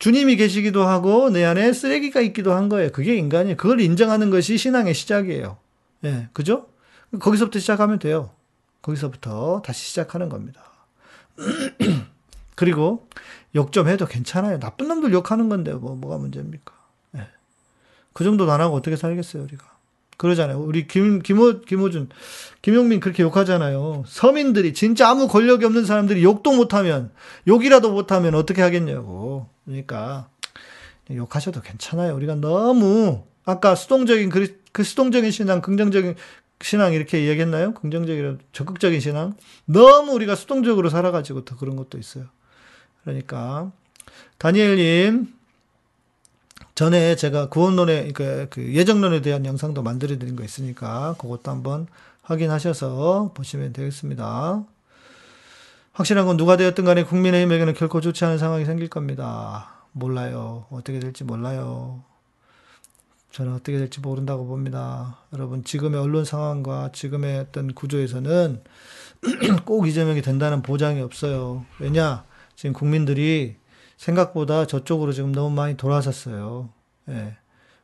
주님이 0.00 0.36
계시기도 0.36 0.82
하고 0.82 1.30
내 1.30 1.44
안에 1.44 1.72
쓰레기가 1.72 2.20
있기도 2.20 2.52
한 2.52 2.68
거예요. 2.68 2.90
그게 2.90 3.16
인간이에요. 3.16 3.56
그걸 3.56 3.80
인정하는 3.80 4.30
것이 4.30 4.58
신앙의 4.58 4.94
시작이에요. 4.94 5.58
예, 6.04 6.10
네, 6.10 6.28
그죠? 6.32 6.66
거기서부터 7.18 7.60
시작하면 7.60 7.98
돼요. 8.00 8.30
거기서부터 8.82 9.62
다시 9.64 9.86
시작하는 9.86 10.28
겁니다. 10.28 10.62
그리고 12.54 13.08
욕좀 13.54 13.88
해도 13.88 14.06
괜찮아요. 14.06 14.58
나쁜 14.58 14.88
놈들 14.88 15.12
욕하는 15.12 15.48
건데 15.48 15.72
뭐 15.72 15.94
뭐가 15.94 16.18
문제입니까? 16.18 16.74
네. 17.12 17.22
그 18.12 18.24
정도도 18.24 18.50
안 18.52 18.60
하고 18.60 18.76
어떻게 18.76 18.96
살겠어요, 18.96 19.44
우리가. 19.44 19.78
그러잖아요. 20.18 20.60
우리 20.60 20.86
김, 20.88 21.20
김호, 21.20 21.60
김호준, 21.60 22.08
김용민 22.60 22.98
그렇게 22.98 23.22
욕하잖아요. 23.22 24.02
서민들이, 24.06 24.74
진짜 24.74 25.08
아무 25.08 25.28
권력이 25.28 25.64
없는 25.64 25.86
사람들이 25.86 26.24
욕도 26.24 26.52
못하면, 26.52 27.12
욕이라도 27.46 27.92
못하면 27.92 28.34
어떻게 28.34 28.60
하겠냐고. 28.60 29.48
그러니까, 29.64 30.28
욕하셔도 31.08 31.60
괜찮아요. 31.62 32.16
우리가 32.16 32.34
너무, 32.34 33.22
아까 33.44 33.76
수동적인, 33.76 34.28
그, 34.28 34.60
그 34.72 34.82
수동적인 34.82 35.30
신앙, 35.30 35.62
긍정적인 35.62 36.16
신앙 36.62 36.92
이렇게 36.92 37.24
이야기했나요? 37.24 37.74
긍정적이라 37.74 38.36
적극적인 38.52 38.98
신앙. 38.98 39.34
너무 39.64 40.12
우리가 40.12 40.34
수동적으로 40.34 40.90
살아가지고 40.90 41.44
더 41.44 41.56
그런 41.56 41.76
것도 41.76 41.98
있어요. 41.98 42.24
그러니까 43.04 43.70
다니엘님 44.38 45.34
전에 46.74 47.16
제가 47.16 47.48
구원론의 47.48 48.12
그, 48.12 48.46
그 48.50 48.72
예정론에 48.72 49.20
대한 49.20 49.44
영상도 49.44 49.82
만들어 49.82 50.16
드린 50.18 50.36
거 50.36 50.44
있으니까 50.44 51.16
그것도 51.18 51.50
한번 51.50 51.88
확인하셔서 52.22 53.32
보시면 53.34 53.72
되겠습니다. 53.72 54.62
확실한 55.92 56.26
건 56.26 56.36
누가 56.36 56.56
되었든 56.56 56.84
간에 56.84 57.02
국민의힘에게는 57.02 57.74
결코 57.74 58.00
좋지 58.00 58.24
않은 58.24 58.38
상황이 58.38 58.64
생길 58.64 58.88
겁니다. 58.88 59.72
몰라요. 59.90 60.66
어떻게 60.70 61.00
될지 61.00 61.24
몰라요. 61.24 62.04
저는 63.32 63.54
어떻게 63.54 63.78
될지 63.78 64.00
모른다고 64.00 64.46
봅니다. 64.46 65.18
여러분, 65.32 65.64
지금의 65.64 66.00
언론 66.00 66.24
상황과 66.24 66.90
지금의 66.92 67.40
어떤 67.40 67.74
구조에서는 67.74 68.62
꼭 69.64 69.88
이재명이 69.88 70.22
된다는 70.22 70.62
보장이 70.62 71.00
없어요. 71.00 71.64
왜냐? 71.80 72.24
지금 72.58 72.72
국민들이 72.72 73.54
생각보다 73.96 74.66
저쪽으로 74.66 75.12
지금 75.12 75.30
너무 75.30 75.54
많이 75.54 75.76
돌아섰어요. 75.76 76.68
예. 77.08 77.36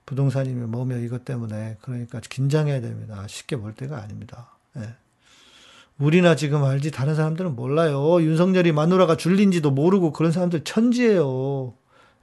부동산이며 0.04 0.66
뭐며 0.66 0.98
이것 0.98 1.24
때문에. 1.24 1.76
그러니까 1.80 2.18
긴장해야 2.18 2.80
됩니다. 2.80 3.24
쉽게 3.28 3.54
볼 3.54 3.72
때가 3.72 4.02
아닙니다. 4.02 4.48
예. 4.76 4.96
우리나 6.00 6.34
지금 6.34 6.64
알지 6.64 6.90
다른 6.90 7.14
사람들은 7.14 7.54
몰라요. 7.54 8.20
윤석열이 8.20 8.72
마누라가 8.72 9.16
줄린지도 9.16 9.70
모르고 9.70 10.12
그런 10.12 10.32
사람들 10.32 10.64
천지예요. 10.64 11.74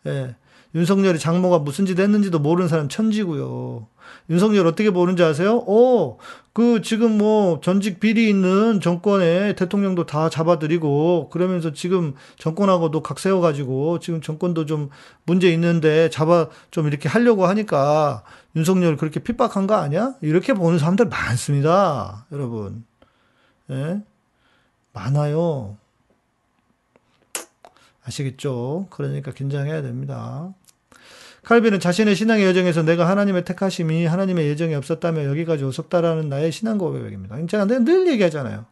예. 0.08 0.36
윤석열이 0.76 1.20
장모가 1.20 1.60
무슨 1.60 1.86
짓 1.86 1.98
했는지도 1.98 2.40
모르는 2.40 2.68
사람 2.68 2.90
천지고요. 2.90 3.88
윤석열 4.30 4.68
어떻게 4.68 4.92
보는지 4.92 5.24
아세요? 5.24 5.64
어, 5.68 6.18
그 6.54 6.82
지금 6.82 7.18
뭐 7.18 7.62
전직 7.62 8.00
비리 8.00 8.30
있는 8.30 8.82
정권에 8.82 9.54
대통령도 9.56 10.06
다 10.06 10.30
잡아들이고 10.30 11.30
그러면서 11.30 11.72
지금 11.74 12.14
정권하고도 12.38 13.02
각 13.04 13.20
세워가지고 13.20 14.00
지금 14.00 14.22
정권도 14.22 14.66
좀 14.66 14.90
문제 15.26 15.52
있는데 15.54 16.10
잡아 16.10 16.48
좀 16.72 16.88
이렇게 16.88 17.08
하려고 17.08 17.46
하니까 17.46 18.24
윤석열 18.56 18.98
그렇게 18.98 19.22
핍박한 19.22 19.68
거 19.68 19.76
아니야? 19.76 20.16
이렇게 20.22 20.54
보는 20.54 20.78
사람들 20.78 21.08
많습니다. 21.08 22.26
여러분. 22.32 22.84
예? 23.70 24.02
많아요. 24.94 25.78
아시겠죠? 28.04 28.88
그러니까 28.90 29.32
긴장해야 29.32 29.82
됩니다. 29.82 30.54
칼빈은 31.44 31.80
자신의 31.80 32.16
신앙의 32.16 32.46
여정에서 32.46 32.84
내가 32.84 33.10
하나님의 33.10 33.46
택하심이 33.46 34.06
하나님의 34.06 34.48
예정이 34.48 34.76
없었다면 34.76 35.26
여기까지 35.26 35.64
오셨다라는 35.64 36.30
나의 36.30 36.52
신앙 36.52 36.78
고백입니다. 36.78 37.36
제가 37.48 37.66
늘 37.66 38.08
얘기하잖아요. 38.08 38.66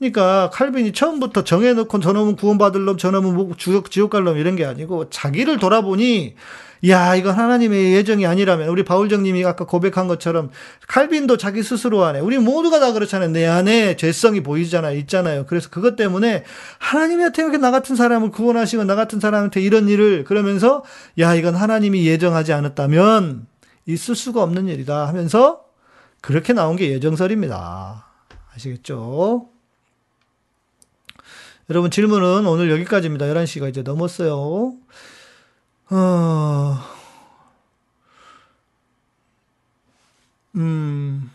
그러니까 0.00 0.48
칼빈이 0.50 0.92
처음부터 0.92 1.44
정해놓고 1.44 2.00
저놈은 2.00 2.36
구원받을 2.36 2.86
놈, 2.86 2.96
저놈은 2.96 3.34
뭐 3.34 3.54
지옥, 3.58 3.90
지옥 3.90 4.10
갈놈 4.10 4.38
이런 4.38 4.56
게 4.56 4.64
아니고 4.64 5.10
자기를 5.10 5.58
돌아보니 5.58 6.34
야, 6.88 7.14
이건 7.14 7.34
하나님의 7.34 7.92
예정이 7.92 8.26
아니라면 8.26 8.68
우리 8.68 8.82
바울정님이 8.82 9.44
아까 9.44 9.66
고백한 9.66 10.08
것처럼 10.08 10.48
칼빈도 10.88 11.36
자기 11.36 11.62
스스로 11.62 12.04
안에 12.04 12.20
우리 12.20 12.38
모두가 12.38 12.80
다 12.80 12.94
그렇잖아요. 12.94 13.28
내 13.28 13.46
안에 13.46 13.96
죄성이 13.96 14.42
보이잖아요. 14.42 14.96
있잖아요. 15.00 15.44
그래서 15.44 15.68
그것 15.68 15.96
때문에 15.96 16.44
하나님한테 16.78 17.42
이렇게 17.42 17.58
나 17.58 17.70
같은 17.70 17.94
사람을 17.94 18.30
구원하시고 18.30 18.84
나 18.84 18.94
같은 18.94 19.20
사람한테 19.20 19.60
이런 19.60 19.90
일을 19.90 20.24
그러면서 20.24 20.82
야, 21.18 21.34
이건 21.34 21.54
하나님이 21.54 22.06
예정하지 22.06 22.54
않았다면 22.54 23.46
있을 23.84 24.14
수가 24.14 24.42
없는 24.42 24.68
일이다 24.68 25.06
하면서 25.06 25.64
그렇게 26.22 26.54
나온 26.54 26.76
게 26.76 26.90
예정설입니다. 26.90 28.06
아시겠죠? 28.54 29.49
여러분 31.70 31.90
질문은 31.90 32.46
오늘 32.46 32.68
여기까지입니다. 32.72 33.26
11시가 33.26 33.68
이제 33.68 33.82
넘었어요. 33.82 34.74
어, 35.90 36.76
음, 40.56 41.30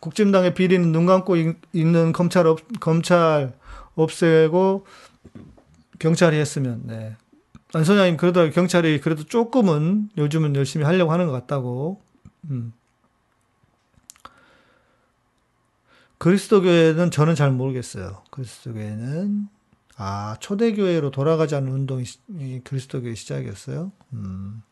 국진당의 0.00 0.54
비리는 0.54 0.90
눈 0.90 1.04
감고 1.04 1.36
있 1.36 1.54
는 1.74 2.12
검찰 2.12 2.46
없, 2.46 2.60
검찰 2.80 3.52
없애고 3.94 4.86
경찰이 5.98 6.36
했으면, 6.38 6.82
네. 6.86 7.16
안소장님 7.74 8.16
그래도 8.16 8.48
경찰이 8.50 9.00
그래도 9.00 9.24
조금은 9.24 10.08
요즘은 10.16 10.54
열심히 10.56 10.84
하려고 10.86 11.12
하는 11.12 11.26
것 11.26 11.32
같다고. 11.32 12.00
음. 12.50 12.72
그리스도교회는 16.18 17.10
저는 17.10 17.34
잘 17.34 17.50
모르겠어요. 17.50 18.22
그리스도교회는 18.30 19.48
아, 19.96 20.36
초대교회로 20.40 21.10
돌아가자는 21.10 21.70
운동이 21.70 22.04
그리스도교의 22.64 23.16
시작이었어요? 23.16 23.92
음. 24.14 24.62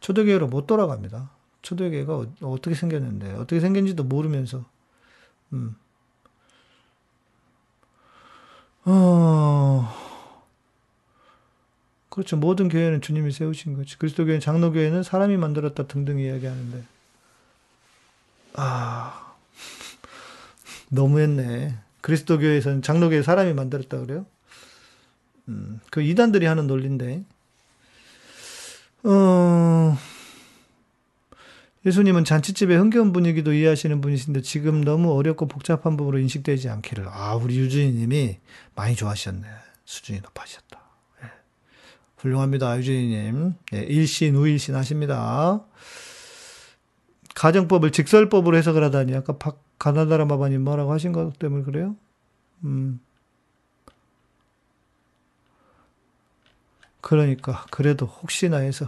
초대교회로 0.00 0.46
못 0.48 0.66
돌아갑니다. 0.66 1.30
초대교회가 1.62 2.14
어, 2.42 2.56
떻게 2.62 2.74
생겼는데, 2.74 3.32
어떻게 3.34 3.58
생긴지도 3.60 4.04
모르면서, 4.04 4.64
음. 5.52 5.74
어, 8.84 9.88
그렇죠. 12.10 12.36
모든 12.36 12.68
교회는 12.68 13.00
주님이 13.00 13.32
세우신 13.32 13.74
거지. 13.76 13.98
그리스도교회 13.98 14.38
장로교회는 14.38 15.02
사람이 15.02 15.36
만들었다 15.36 15.86
등등 15.88 16.20
이야기하는데, 16.20 16.84
아, 18.54 19.34
너무했네. 20.90 21.76
그리스도교회에서는 22.02 22.82
장로교회 22.82 23.22
사람이 23.22 23.54
만들었다 23.54 23.98
그래요? 23.98 24.26
음, 25.48 25.80
그 25.90 26.02
이단들이 26.02 26.46
하는 26.46 26.66
논리인데, 26.66 27.24
어, 29.04 29.98
예수님은 31.86 32.24
잔치집의 32.24 32.78
흥겨운 32.78 33.12
분위기도 33.12 33.52
이해하시는 33.52 34.00
분이신데 34.00 34.40
지금 34.40 34.82
너무 34.82 35.12
어렵고 35.12 35.46
복잡한 35.46 35.96
부분으로 35.96 36.18
인식되지 36.18 36.70
않기를. 36.70 37.06
아, 37.08 37.34
우리 37.34 37.58
유주인님이 37.58 38.38
많이 38.74 38.96
좋아하셨네. 38.96 39.46
수준이 39.84 40.20
높아지셨다. 40.20 40.80
예. 41.24 41.28
훌륭합니다. 42.16 42.78
유진이님. 42.78 43.54
예, 43.74 43.78
일신, 43.80 44.34
우일신 44.34 44.74
하십니다. 44.74 45.62
가정법을 47.34 47.92
직설법으로 47.92 48.56
해석을 48.56 48.82
하다니. 48.84 49.14
아까 49.14 49.36
박, 49.36 49.62
가나다라 49.78 50.24
마바님 50.24 50.62
뭐라고 50.62 50.92
하신 50.92 51.12
것 51.12 51.38
때문에 51.38 51.64
그래요? 51.64 51.96
음. 52.64 53.00
그러니까, 57.04 57.66
그래도 57.70 58.06
혹시나 58.06 58.56
해서. 58.56 58.86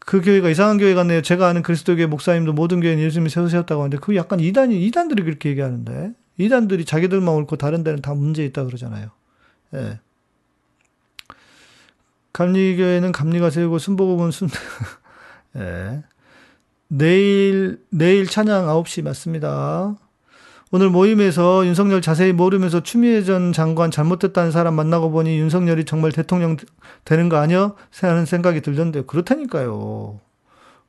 그 0.00 0.20
교회가 0.20 0.50
이상한 0.50 0.76
교회 0.76 0.92
같네요. 0.92 1.22
제가 1.22 1.46
아는 1.46 1.62
그리스도교회 1.62 2.06
목사님도 2.06 2.52
모든 2.52 2.80
교회는 2.80 3.00
예수님이 3.00 3.30
세우셨다고 3.30 3.80
하는데, 3.80 3.98
그 3.98 4.16
약간 4.16 4.40
이단이, 4.40 4.84
이단들이 4.84 5.22
그렇게 5.22 5.50
얘기하는데, 5.50 6.10
이단들이 6.38 6.84
자기들만 6.84 7.32
옳고 7.32 7.56
다른 7.56 7.84
데는 7.84 8.02
다 8.02 8.12
문제 8.14 8.44
있다 8.44 8.64
그러잖아요. 8.64 9.10
예. 9.74 10.00
감리교회는 12.32 13.12
감리가 13.12 13.50
세우고 13.50 13.78
순복음은 13.78 14.32
순, 14.32 14.48
예. 15.58 16.02
내일, 16.88 17.80
내일 17.90 18.26
찬양 18.26 18.66
9시 18.66 19.02
맞습니다. 19.02 19.96
오늘 20.74 20.88
모임에서 20.88 21.66
윤석열 21.66 22.00
자세히 22.00 22.32
모르면서 22.32 22.82
추미애 22.82 23.22
전 23.24 23.52
장관 23.52 23.90
잘못됐다는 23.90 24.50
사람 24.52 24.72
만나고 24.72 25.10
보니 25.10 25.38
윤석열이 25.38 25.84
정말 25.84 26.12
대통령 26.12 26.56
되는 27.04 27.28
거 27.28 27.36
아니야? 27.36 27.74
하는 28.00 28.24
생각이 28.24 28.62
들던데 28.62 29.02
그렇다니까요. 29.02 30.18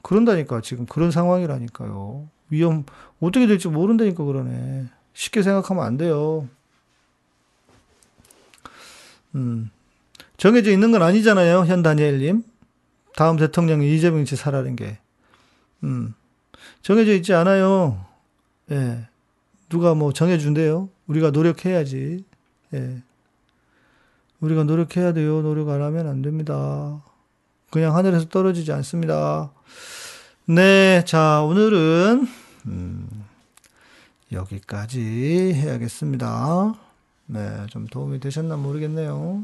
그런다니까 0.02 0.62
지금 0.62 0.86
그런 0.86 1.12
상황이라니까요. 1.12 2.30
위험 2.50 2.86
어떻게 3.20 3.46
될지 3.46 3.68
모른다니까 3.68 4.24
그러네. 4.24 4.86
쉽게 5.14 5.44
생각하면 5.44 5.84
안 5.84 5.98
돼요. 5.98 6.48
음. 9.36 9.70
정해져 10.38 10.72
있는 10.72 10.94
건 10.94 11.02
아니잖아요. 11.02 11.66
현 11.66 11.84
다니엘님. 11.84 12.44
다음 13.18 13.36
대통령이 13.36 13.94
이재명이 13.94 14.28
사라는 14.28 14.78
게. 14.78 14.98
음. 15.84 16.14
정해져 16.82 17.14
있지 17.14 17.34
않아요. 17.34 18.06
예. 18.72 19.08
누가 19.74 19.96
뭐 19.96 20.14
정해준대요. 20.14 20.88
우리가 21.08 21.32
노력해야지. 21.32 22.24
예. 22.76 23.02
우리가 24.40 24.66
노력해야 24.66 25.14
돼요. 25.14 25.42
노력 25.42 25.70
안 25.70 25.82
하면 25.82 26.08
안 26.08 26.22
됩니다. 26.22 27.02
그냥 27.72 27.96
하늘에서 27.96 28.30
떨어지지 28.30 28.72
않습니다. 28.72 29.52
네. 30.46 31.04
자, 31.06 31.42
오늘은, 31.42 32.28
음, 32.68 33.10
여기까지 34.32 35.02
해야겠습니다. 35.56 36.76
네. 37.26 37.66
좀 37.72 37.88
도움이 37.88 38.20
되셨나 38.20 38.56
모르겠네요. 38.58 39.44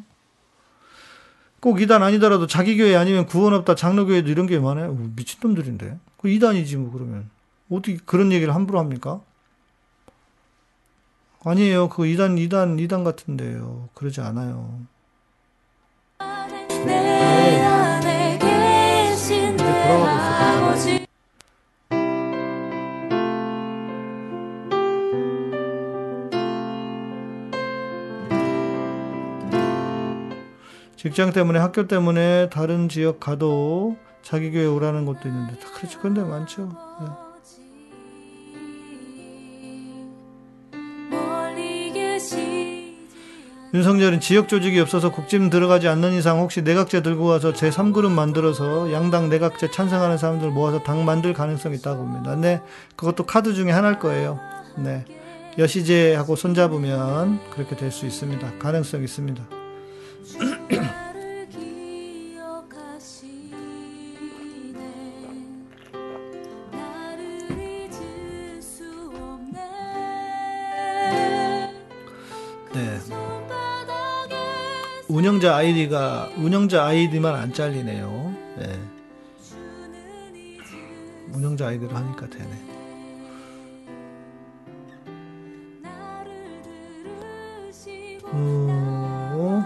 꼭 1.59 1.81
이단 1.81 2.03
아니더라도 2.03 2.45
자기 2.45 2.77
교회 2.77 2.95
아니면 2.95 3.25
구원 3.25 3.55
없다 3.55 3.73
장로교회도 3.73 4.29
이런 4.29 4.45
게 4.45 4.59
많아요. 4.59 4.93
미친놈들인데. 5.15 5.97
그 6.17 6.29
이단이지 6.29 6.77
뭐 6.77 6.91
그러면. 6.91 7.31
어떻게 7.71 7.97
그런 8.05 8.31
얘기를 8.31 8.53
함부로 8.53 8.77
합니까? 8.77 9.21
아니에요. 11.43 11.89
그 11.89 12.05
이단, 12.05 12.37
이단, 12.37 12.79
이단 12.79 13.03
같은데요. 13.03 13.89
그러지 13.93 14.21
않아요. 14.21 14.81
직장 30.97 31.31
때문에 31.31 31.59
학교 31.59 31.87
때문에 31.87 32.49
다른 32.49 32.89
지역 32.89 33.21
가도 33.21 33.95
자기 34.21 34.51
교회 34.51 34.65
오라는 34.65 35.05
것도 35.05 35.29
있는데 35.29 35.57
다 35.57 35.71
그렇죠. 35.73 36.01
근데 36.01 36.21
많죠. 36.21 36.67
네. 36.99 37.28
윤석열은 43.73 44.19
지역 44.19 44.47
조직이 44.47 44.79
없어서 44.79 45.11
국짐 45.11 45.49
들어가지 45.49 45.87
않는 45.87 46.13
이상 46.13 46.39
혹시 46.39 46.61
내각제 46.63 47.01
들고 47.03 47.25
와서 47.25 47.53
제3그룹 47.53 48.09
만들어서 48.11 48.91
양당 48.91 49.29
내각제 49.29 49.69
찬성하는 49.69 50.17
사람들 50.17 50.49
모아서 50.49 50.81
당 50.81 51.05
만들 51.05 51.33
가능성이 51.33 51.75
있다고 51.77 51.97
봅니다. 52.03 52.35
네, 52.35 52.61
그것도 52.95 53.25
카드 53.25 53.53
중에 53.53 53.71
하나일 53.71 53.99
거예요. 53.99 54.39
네. 54.75 55.05
여시제하고 55.57 56.35
손잡으면 56.35 57.39
그렇게 57.51 57.75
될 57.75 57.91
수 57.91 58.05
있습니다. 58.05 58.53
가능성 58.59 59.03
있습니다. 59.03 59.43
운영자 75.09 75.55
아이디가 75.55 76.33
운영자 76.37 76.85
아이디만 76.85 77.33
안 77.33 77.51
잘리네요. 77.51 78.35
네. 78.59 78.79
운영자 81.33 81.69
아이디로 81.69 81.95
하니까 81.95 82.29
되네. 82.29 82.69
어... 88.31 89.65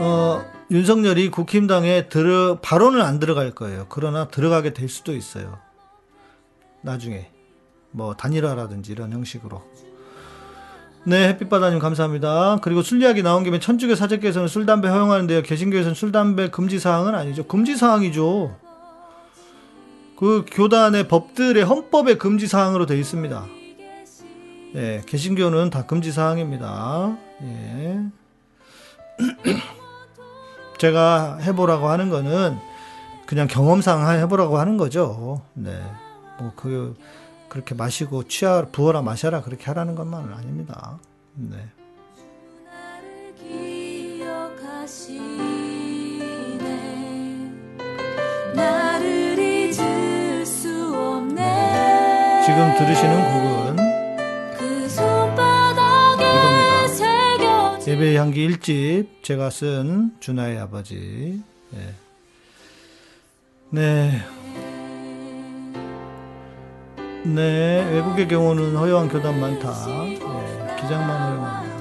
어, 0.00 0.44
윤석열이 0.72 1.30
국힘당에 1.30 2.08
들어 2.08 2.58
바로는 2.60 3.02
안 3.02 3.20
들어갈 3.20 3.52
거예요. 3.52 3.86
그러나 3.88 4.26
들어가게 4.26 4.72
될 4.72 4.88
수도 4.88 5.14
있어요. 5.14 5.60
나중에 6.82 7.30
뭐 7.92 8.14
단일화라든지 8.14 8.90
이런 8.90 9.12
형식으로. 9.12 9.62
네, 11.08 11.28
햇빛바다님 11.28 11.78
감사합니다. 11.78 12.58
그리고 12.60 12.82
술 12.82 13.00
이야기 13.00 13.22
나온 13.22 13.42
김에 13.42 13.58
천주교 13.58 13.94
사제께서는 13.94 14.46
술, 14.46 14.66
담배 14.66 14.88
허용하는데요. 14.88 15.40
개신교에서는 15.40 15.94
술, 15.94 16.12
담배 16.12 16.50
금지 16.50 16.78
사항은 16.78 17.14
아니죠. 17.14 17.46
금지 17.46 17.78
사항이죠. 17.78 18.54
그 20.18 20.44
교단의 20.50 21.08
법들의 21.08 21.64
헌법에 21.64 22.18
금지 22.18 22.46
사항으로 22.46 22.84
되어 22.84 22.98
있습니다. 22.98 23.46
예, 24.74 25.02
개신교는 25.06 25.70
다 25.70 25.86
금지 25.86 26.12
사항입니다. 26.12 27.16
예. 27.42 28.00
제가 30.76 31.38
해보라고 31.38 31.88
하는 31.88 32.10
거는 32.10 32.58
그냥 33.24 33.46
경험상 33.46 34.20
해보라고 34.20 34.58
하는 34.58 34.76
거죠. 34.76 35.40
네. 35.54 35.70
뭐, 36.38 36.52
그, 36.54 36.94
그렇게 37.48 37.74
마시고 37.74 38.24
취하 38.24 38.66
부어라 38.66 39.02
마셔라 39.02 39.42
그렇게 39.42 39.64
하라는 39.66 39.94
것만은 39.94 40.32
아닙니다. 40.32 40.98
네. 41.34 41.56
지금 52.44 52.74
들으시는 52.78 53.14
곡은 53.32 53.76
그 54.56 54.88
이겁니다. 54.88 55.88
예배의 57.86 58.16
향기 58.16 58.48
1집 58.48 59.22
제가 59.22 59.50
쓴 59.50 60.12
준하의 60.20 60.58
아버지. 60.58 61.42
네. 61.70 61.94
네. 63.70 64.37
네, 67.34 67.86
외국의 67.92 68.26
경우는 68.26 68.74
허용한 68.74 69.08
교단 69.08 69.38
많다. 69.38 69.70
네, 69.86 70.18
기장만 70.80 71.30
허용합니다. 71.30 71.78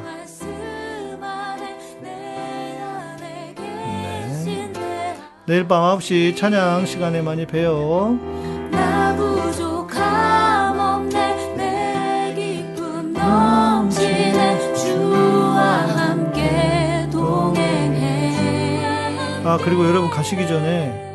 네. 2.01 2.77
내일 5.45 5.67
밤 5.67 5.97
9시 5.97 6.35
찬양 6.35 6.85
시간에 6.85 7.21
많이 7.21 7.45
봬요. 7.45 8.19
아, 19.45 19.57
그리고 19.63 19.87
여러분 19.87 20.09
가시기 20.09 20.45
전에 20.45 21.06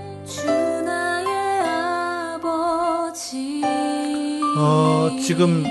어, 4.62 5.10
지금 5.20 5.64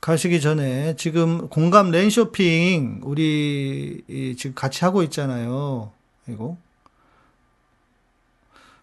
가시기 0.00 0.40
전에 0.40 0.96
지금 0.96 1.48
공감 1.48 1.90
랜 1.90 2.08
쇼핑 2.08 3.00
우리 3.04 4.02
지금 4.38 4.54
같이 4.54 4.84
하고 4.84 5.02
있잖아요. 5.02 5.90
이거 6.28 6.56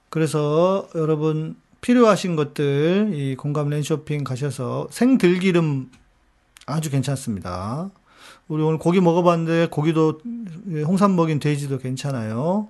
그래서 0.10 0.88
여러분 0.94 1.56
필요하신 1.82 2.36
것들 2.36 3.12
이 3.14 3.36
공감 3.36 3.70
랜 3.70 3.82
쇼핑 3.82 4.24
가셔서 4.24 4.88
생들기름 4.92 5.90
아주 6.68 6.92
괜찮습니다. 6.92 7.90
우리 8.48 8.62
오늘 8.62 8.78
고기 8.78 9.02
먹어봤는데 9.02 9.70
고기도 9.72 10.20
홍삼 10.86 11.16
먹인 11.16 11.40
돼지도 11.40 11.80
괜찮아요. 11.80 12.68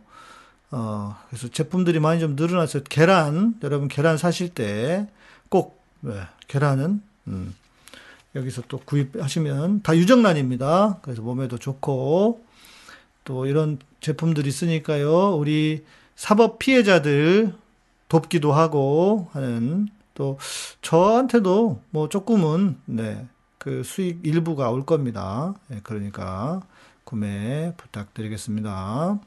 어, 0.75 1.15
그래서 1.29 1.49
제품들이 1.49 1.99
많이 1.99 2.19
좀 2.19 2.35
늘어났어요. 2.35 2.81
계란, 2.89 3.53
여러분 3.61 3.87
계란 3.87 4.17
사실 4.17 4.49
때 4.49 5.07
꼭, 5.47 5.79
네, 6.01 6.13
계란은, 6.47 6.99
음, 7.27 7.55
여기서 8.33 8.63
또 8.67 8.79
구입하시면 8.79 9.83
다 9.83 9.95
유정란입니다. 9.95 10.97
그래서 11.03 11.21
몸에도 11.21 11.59
좋고, 11.59 12.43
또 13.23 13.45
이런 13.45 13.77
제품들이 14.01 14.49
있으니까요. 14.49 15.35
우리 15.35 15.85
사법 16.15 16.57
피해자들 16.57 17.53
돕기도 18.09 18.51
하고 18.51 19.29
하는, 19.33 19.89
또 20.15 20.39
저한테도 20.81 21.81
뭐 21.91 22.09
조금은, 22.09 22.79
네, 22.85 23.27
그 23.59 23.83
수익 23.83 24.25
일부가 24.25 24.71
올 24.71 24.87
겁니다. 24.87 25.53
네, 25.67 25.81
그러니까 25.83 26.61
구매 27.03 27.73
부탁드리겠습니다. 27.77 29.19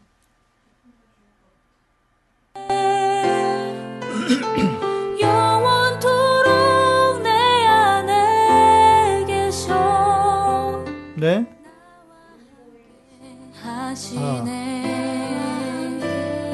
네. 11.19 11.47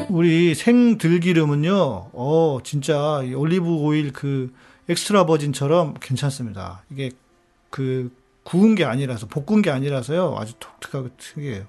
우리 0.09 0.55
생들기름은요, 0.55 2.11
어, 2.13 2.59
진짜 2.63 3.23
이 3.25 3.35
올리브 3.35 3.67
오일 3.67 4.13
그 4.13 4.53
extra 4.89 5.27
virgin처럼 5.27 5.95
괜찮습니다. 6.01 6.85
이게 6.91 7.11
그 7.71 8.15
구운 8.45 8.75
게 8.75 8.85
아니라서, 8.85 9.27
볶은 9.27 9.63
게 9.63 9.71
아니라서요, 9.71 10.37
아주 10.39 10.55
독특하고 10.59 11.09
특이해요. 11.17 11.65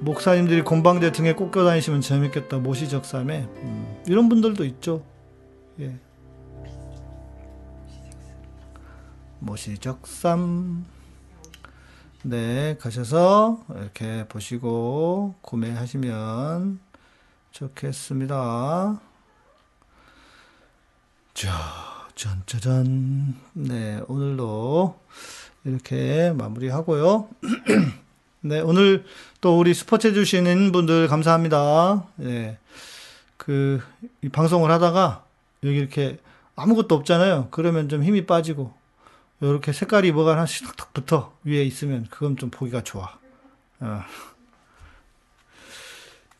목사님들이 0.00 0.62
곤방대 0.62 1.12
등에 1.12 1.32
꽂겨 1.32 1.64
다니시면 1.64 2.00
재밌겠다. 2.00 2.58
모시적삼에. 2.58 3.40
음, 3.40 4.02
이런 4.06 4.28
분들도 4.28 4.64
있죠. 4.64 5.04
예. 5.80 5.98
모시적삼. 9.40 10.84
네, 12.24 12.76
가셔서 12.78 13.64
이렇게 13.70 14.26
보시고 14.28 15.36
구매하시면 15.42 16.80
좋겠습니다. 17.52 19.00
자, 21.34 21.50
짠짜잔. 22.14 23.34
네, 23.52 24.00
오늘도 24.08 24.98
이렇게 25.64 26.32
마무리하고요. 26.36 27.28
네, 28.40 28.60
오늘 28.60 29.04
또 29.40 29.58
우리 29.58 29.74
스포츠 29.74 30.06
해주시는 30.08 30.72
분들 30.72 31.08
감사합니다. 31.08 32.04
네, 32.16 32.58
그, 33.36 33.82
이 34.22 34.28
방송을 34.28 34.70
하다가 34.70 35.24
여기 35.64 35.76
이렇게 35.76 36.18
아무것도 36.54 36.94
없잖아요. 36.94 37.48
그러면 37.50 37.88
좀 37.88 38.02
힘이 38.02 38.26
빠지고, 38.26 38.72
이렇게 39.40 39.72
색깔이 39.72 40.12
뭐가 40.12 40.32
하나씩 40.32 40.66
탁탁 40.66 40.94
붙어 40.94 41.32
위에 41.44 41.62
있으면 41.64 42.06
그건 42.10 42.36
좀 42.36 42.50
보기가 42.50 42.82
좋아. 42.82 43.18
어. 43.80 44.00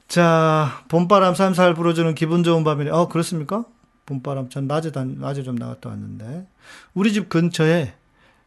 자, 0.08 0.82
봄바람 0.88 1.34
살살 1.34 1.74
불어주는 1.74 2.14
기분 2.14 2.42
좋은 2.42 2.64
밤이네. 2.64 2.90
어, 2.90 3.08
그렇습니까? 3.08 3.64
봄바람. 4.06 4.48
전 4.48 4.66
낮에, 4.66 4.92
다, 4.92 5.04
낮에 5.04 5.42
좀 5.42 5.56
나갔다 5.56 5.90
왔는데. 5.90 6.46
우리 6.94 7.12
집 7.12 7.28
근처에 7.28 7.94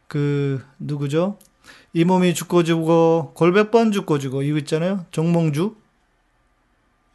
그, 0.08 0.64
누구죠? 0.78 1.38
이 1.92 2.04
몸이 2.04 2.34
죽고 2.34 2.62
죽고, 2.64 3.32
골백번 3.34 3.92
죽고 3.92 4.18
죽고, 4.18 4.42
이거 4.42 4.58
있잖아요? 4.58 5.06
정몽주? 5.10 5.76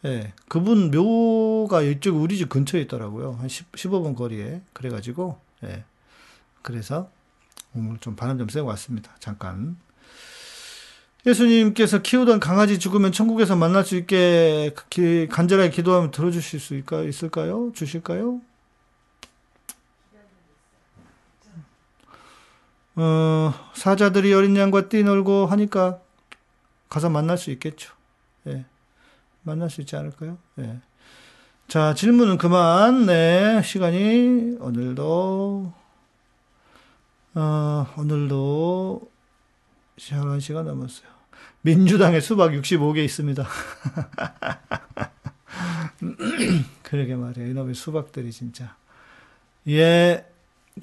예, 0.06 0.34
그분 0.48 0.92
묘가 0.92 1.82
이쪽 1.82 2.18
우리 2.22 2.38
집 2.38 2.50
근처에 2.50 2.82
있더라고요. 2.82 3.38
한 3.40 3.48
10, 3.48 3.72
15분 3.72 4.16
거리에. 4.16 4.62
그래 4.74 4.90
가지고, 4.90 5.40
예. 5.64 5.84
그래서 6.62 7.10
오늘 7.74 7.98
좀 8.00 8.16
바람 8.16 8.38
좀 8.38 8.48
쐬고 8.50 8.68
왔습니다. 8.70 9.16
잠깐. 9.20 9.78
예수님께서 11.26 12.02
키우던 12.04 12.40
강아지 12.40 12.78
죽으면 12.78 13.12
천국에서 13.12 13.56
만날 13.56 13.84
수 13.84 13.96
있게 13.96 14.76
기- 14.92 15.28
간절하게 15.28 15.72
기도하면 15.72 16.12
들어주실 16.12 16.60
수 16.60 16.76
있을까, 16.76 17.02
있을까요? 17.02 17.72
주실까요? 17.74 18.42
어, 22.96 23.54
사자들이 23.74 24.34
어린 24.34 24.56
양과 24.56 24.90
뛰놀고 24.90 25.48
하니까 25.48 26.00
가서 26.90 27.10
만날 27.10 27.38
수 27.38 27.52
있겠죠. 27.52 27.94
예. 28.48 28.66
만날 29.44 29.70
수 29.70 29.82
있지 29.82 29.96
않을까요? 29.96 30.38
예. 30.60 30.80
자, 31.68 31.94
질문은 31.94 32.38
그만. 32.38 33.06
네, 33.06 33.62
시간이 33.64 34.58
오늘도 34.60 35.74
어, 37.36 37.88
오늘도 37.98 39.12
시간 39.98 40.40
시간 40.40 40.66
남았어요. 40.66 41.08
민주당에 41.62 42.20
수박 42.20 42.52
65개 42.52 43.04
있습니다. 43.04 43.46
그러게 46.84 47.16
말이에요. 47.16 47.50
이놈의 47.50 47.76
수박들이 47.76 48.32
진짜. 48.32 48.76
예, 49.68 50.26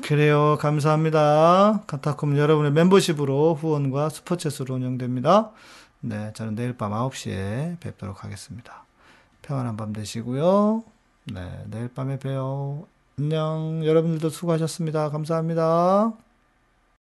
그래요. 0.01 0.57
감사합니다. 0.59 1.83
카타콤 1.87 2.39
여러분의 2.39 2.73
멤버십으로 2.73 3.55
후원과 3.55 4.09
스포츠로 4.09 4.75
운영됩니다. 4.75 5.51
네, 6.01 6.33
저는 6.33 6.55
내일 6.55 6.77
밤 6.79 6.93
9시에 6.93 7.79
뵙도록 7.79 8.25
하겠습니다. 8.25 8.85
평안한 9.43 9.77
밤 9.77 9.93
되시고요. 9.93 10.83
네, 11.35 11.65
내일 11.67 11.89
밤에 11.89 12.19
봬요. 12.19 12.87
안녕. 13.19 13.83
여러분들도 13.85 14.31
수고하셨습니다. 14.31 15.11
감사합니다. 15.11 16.13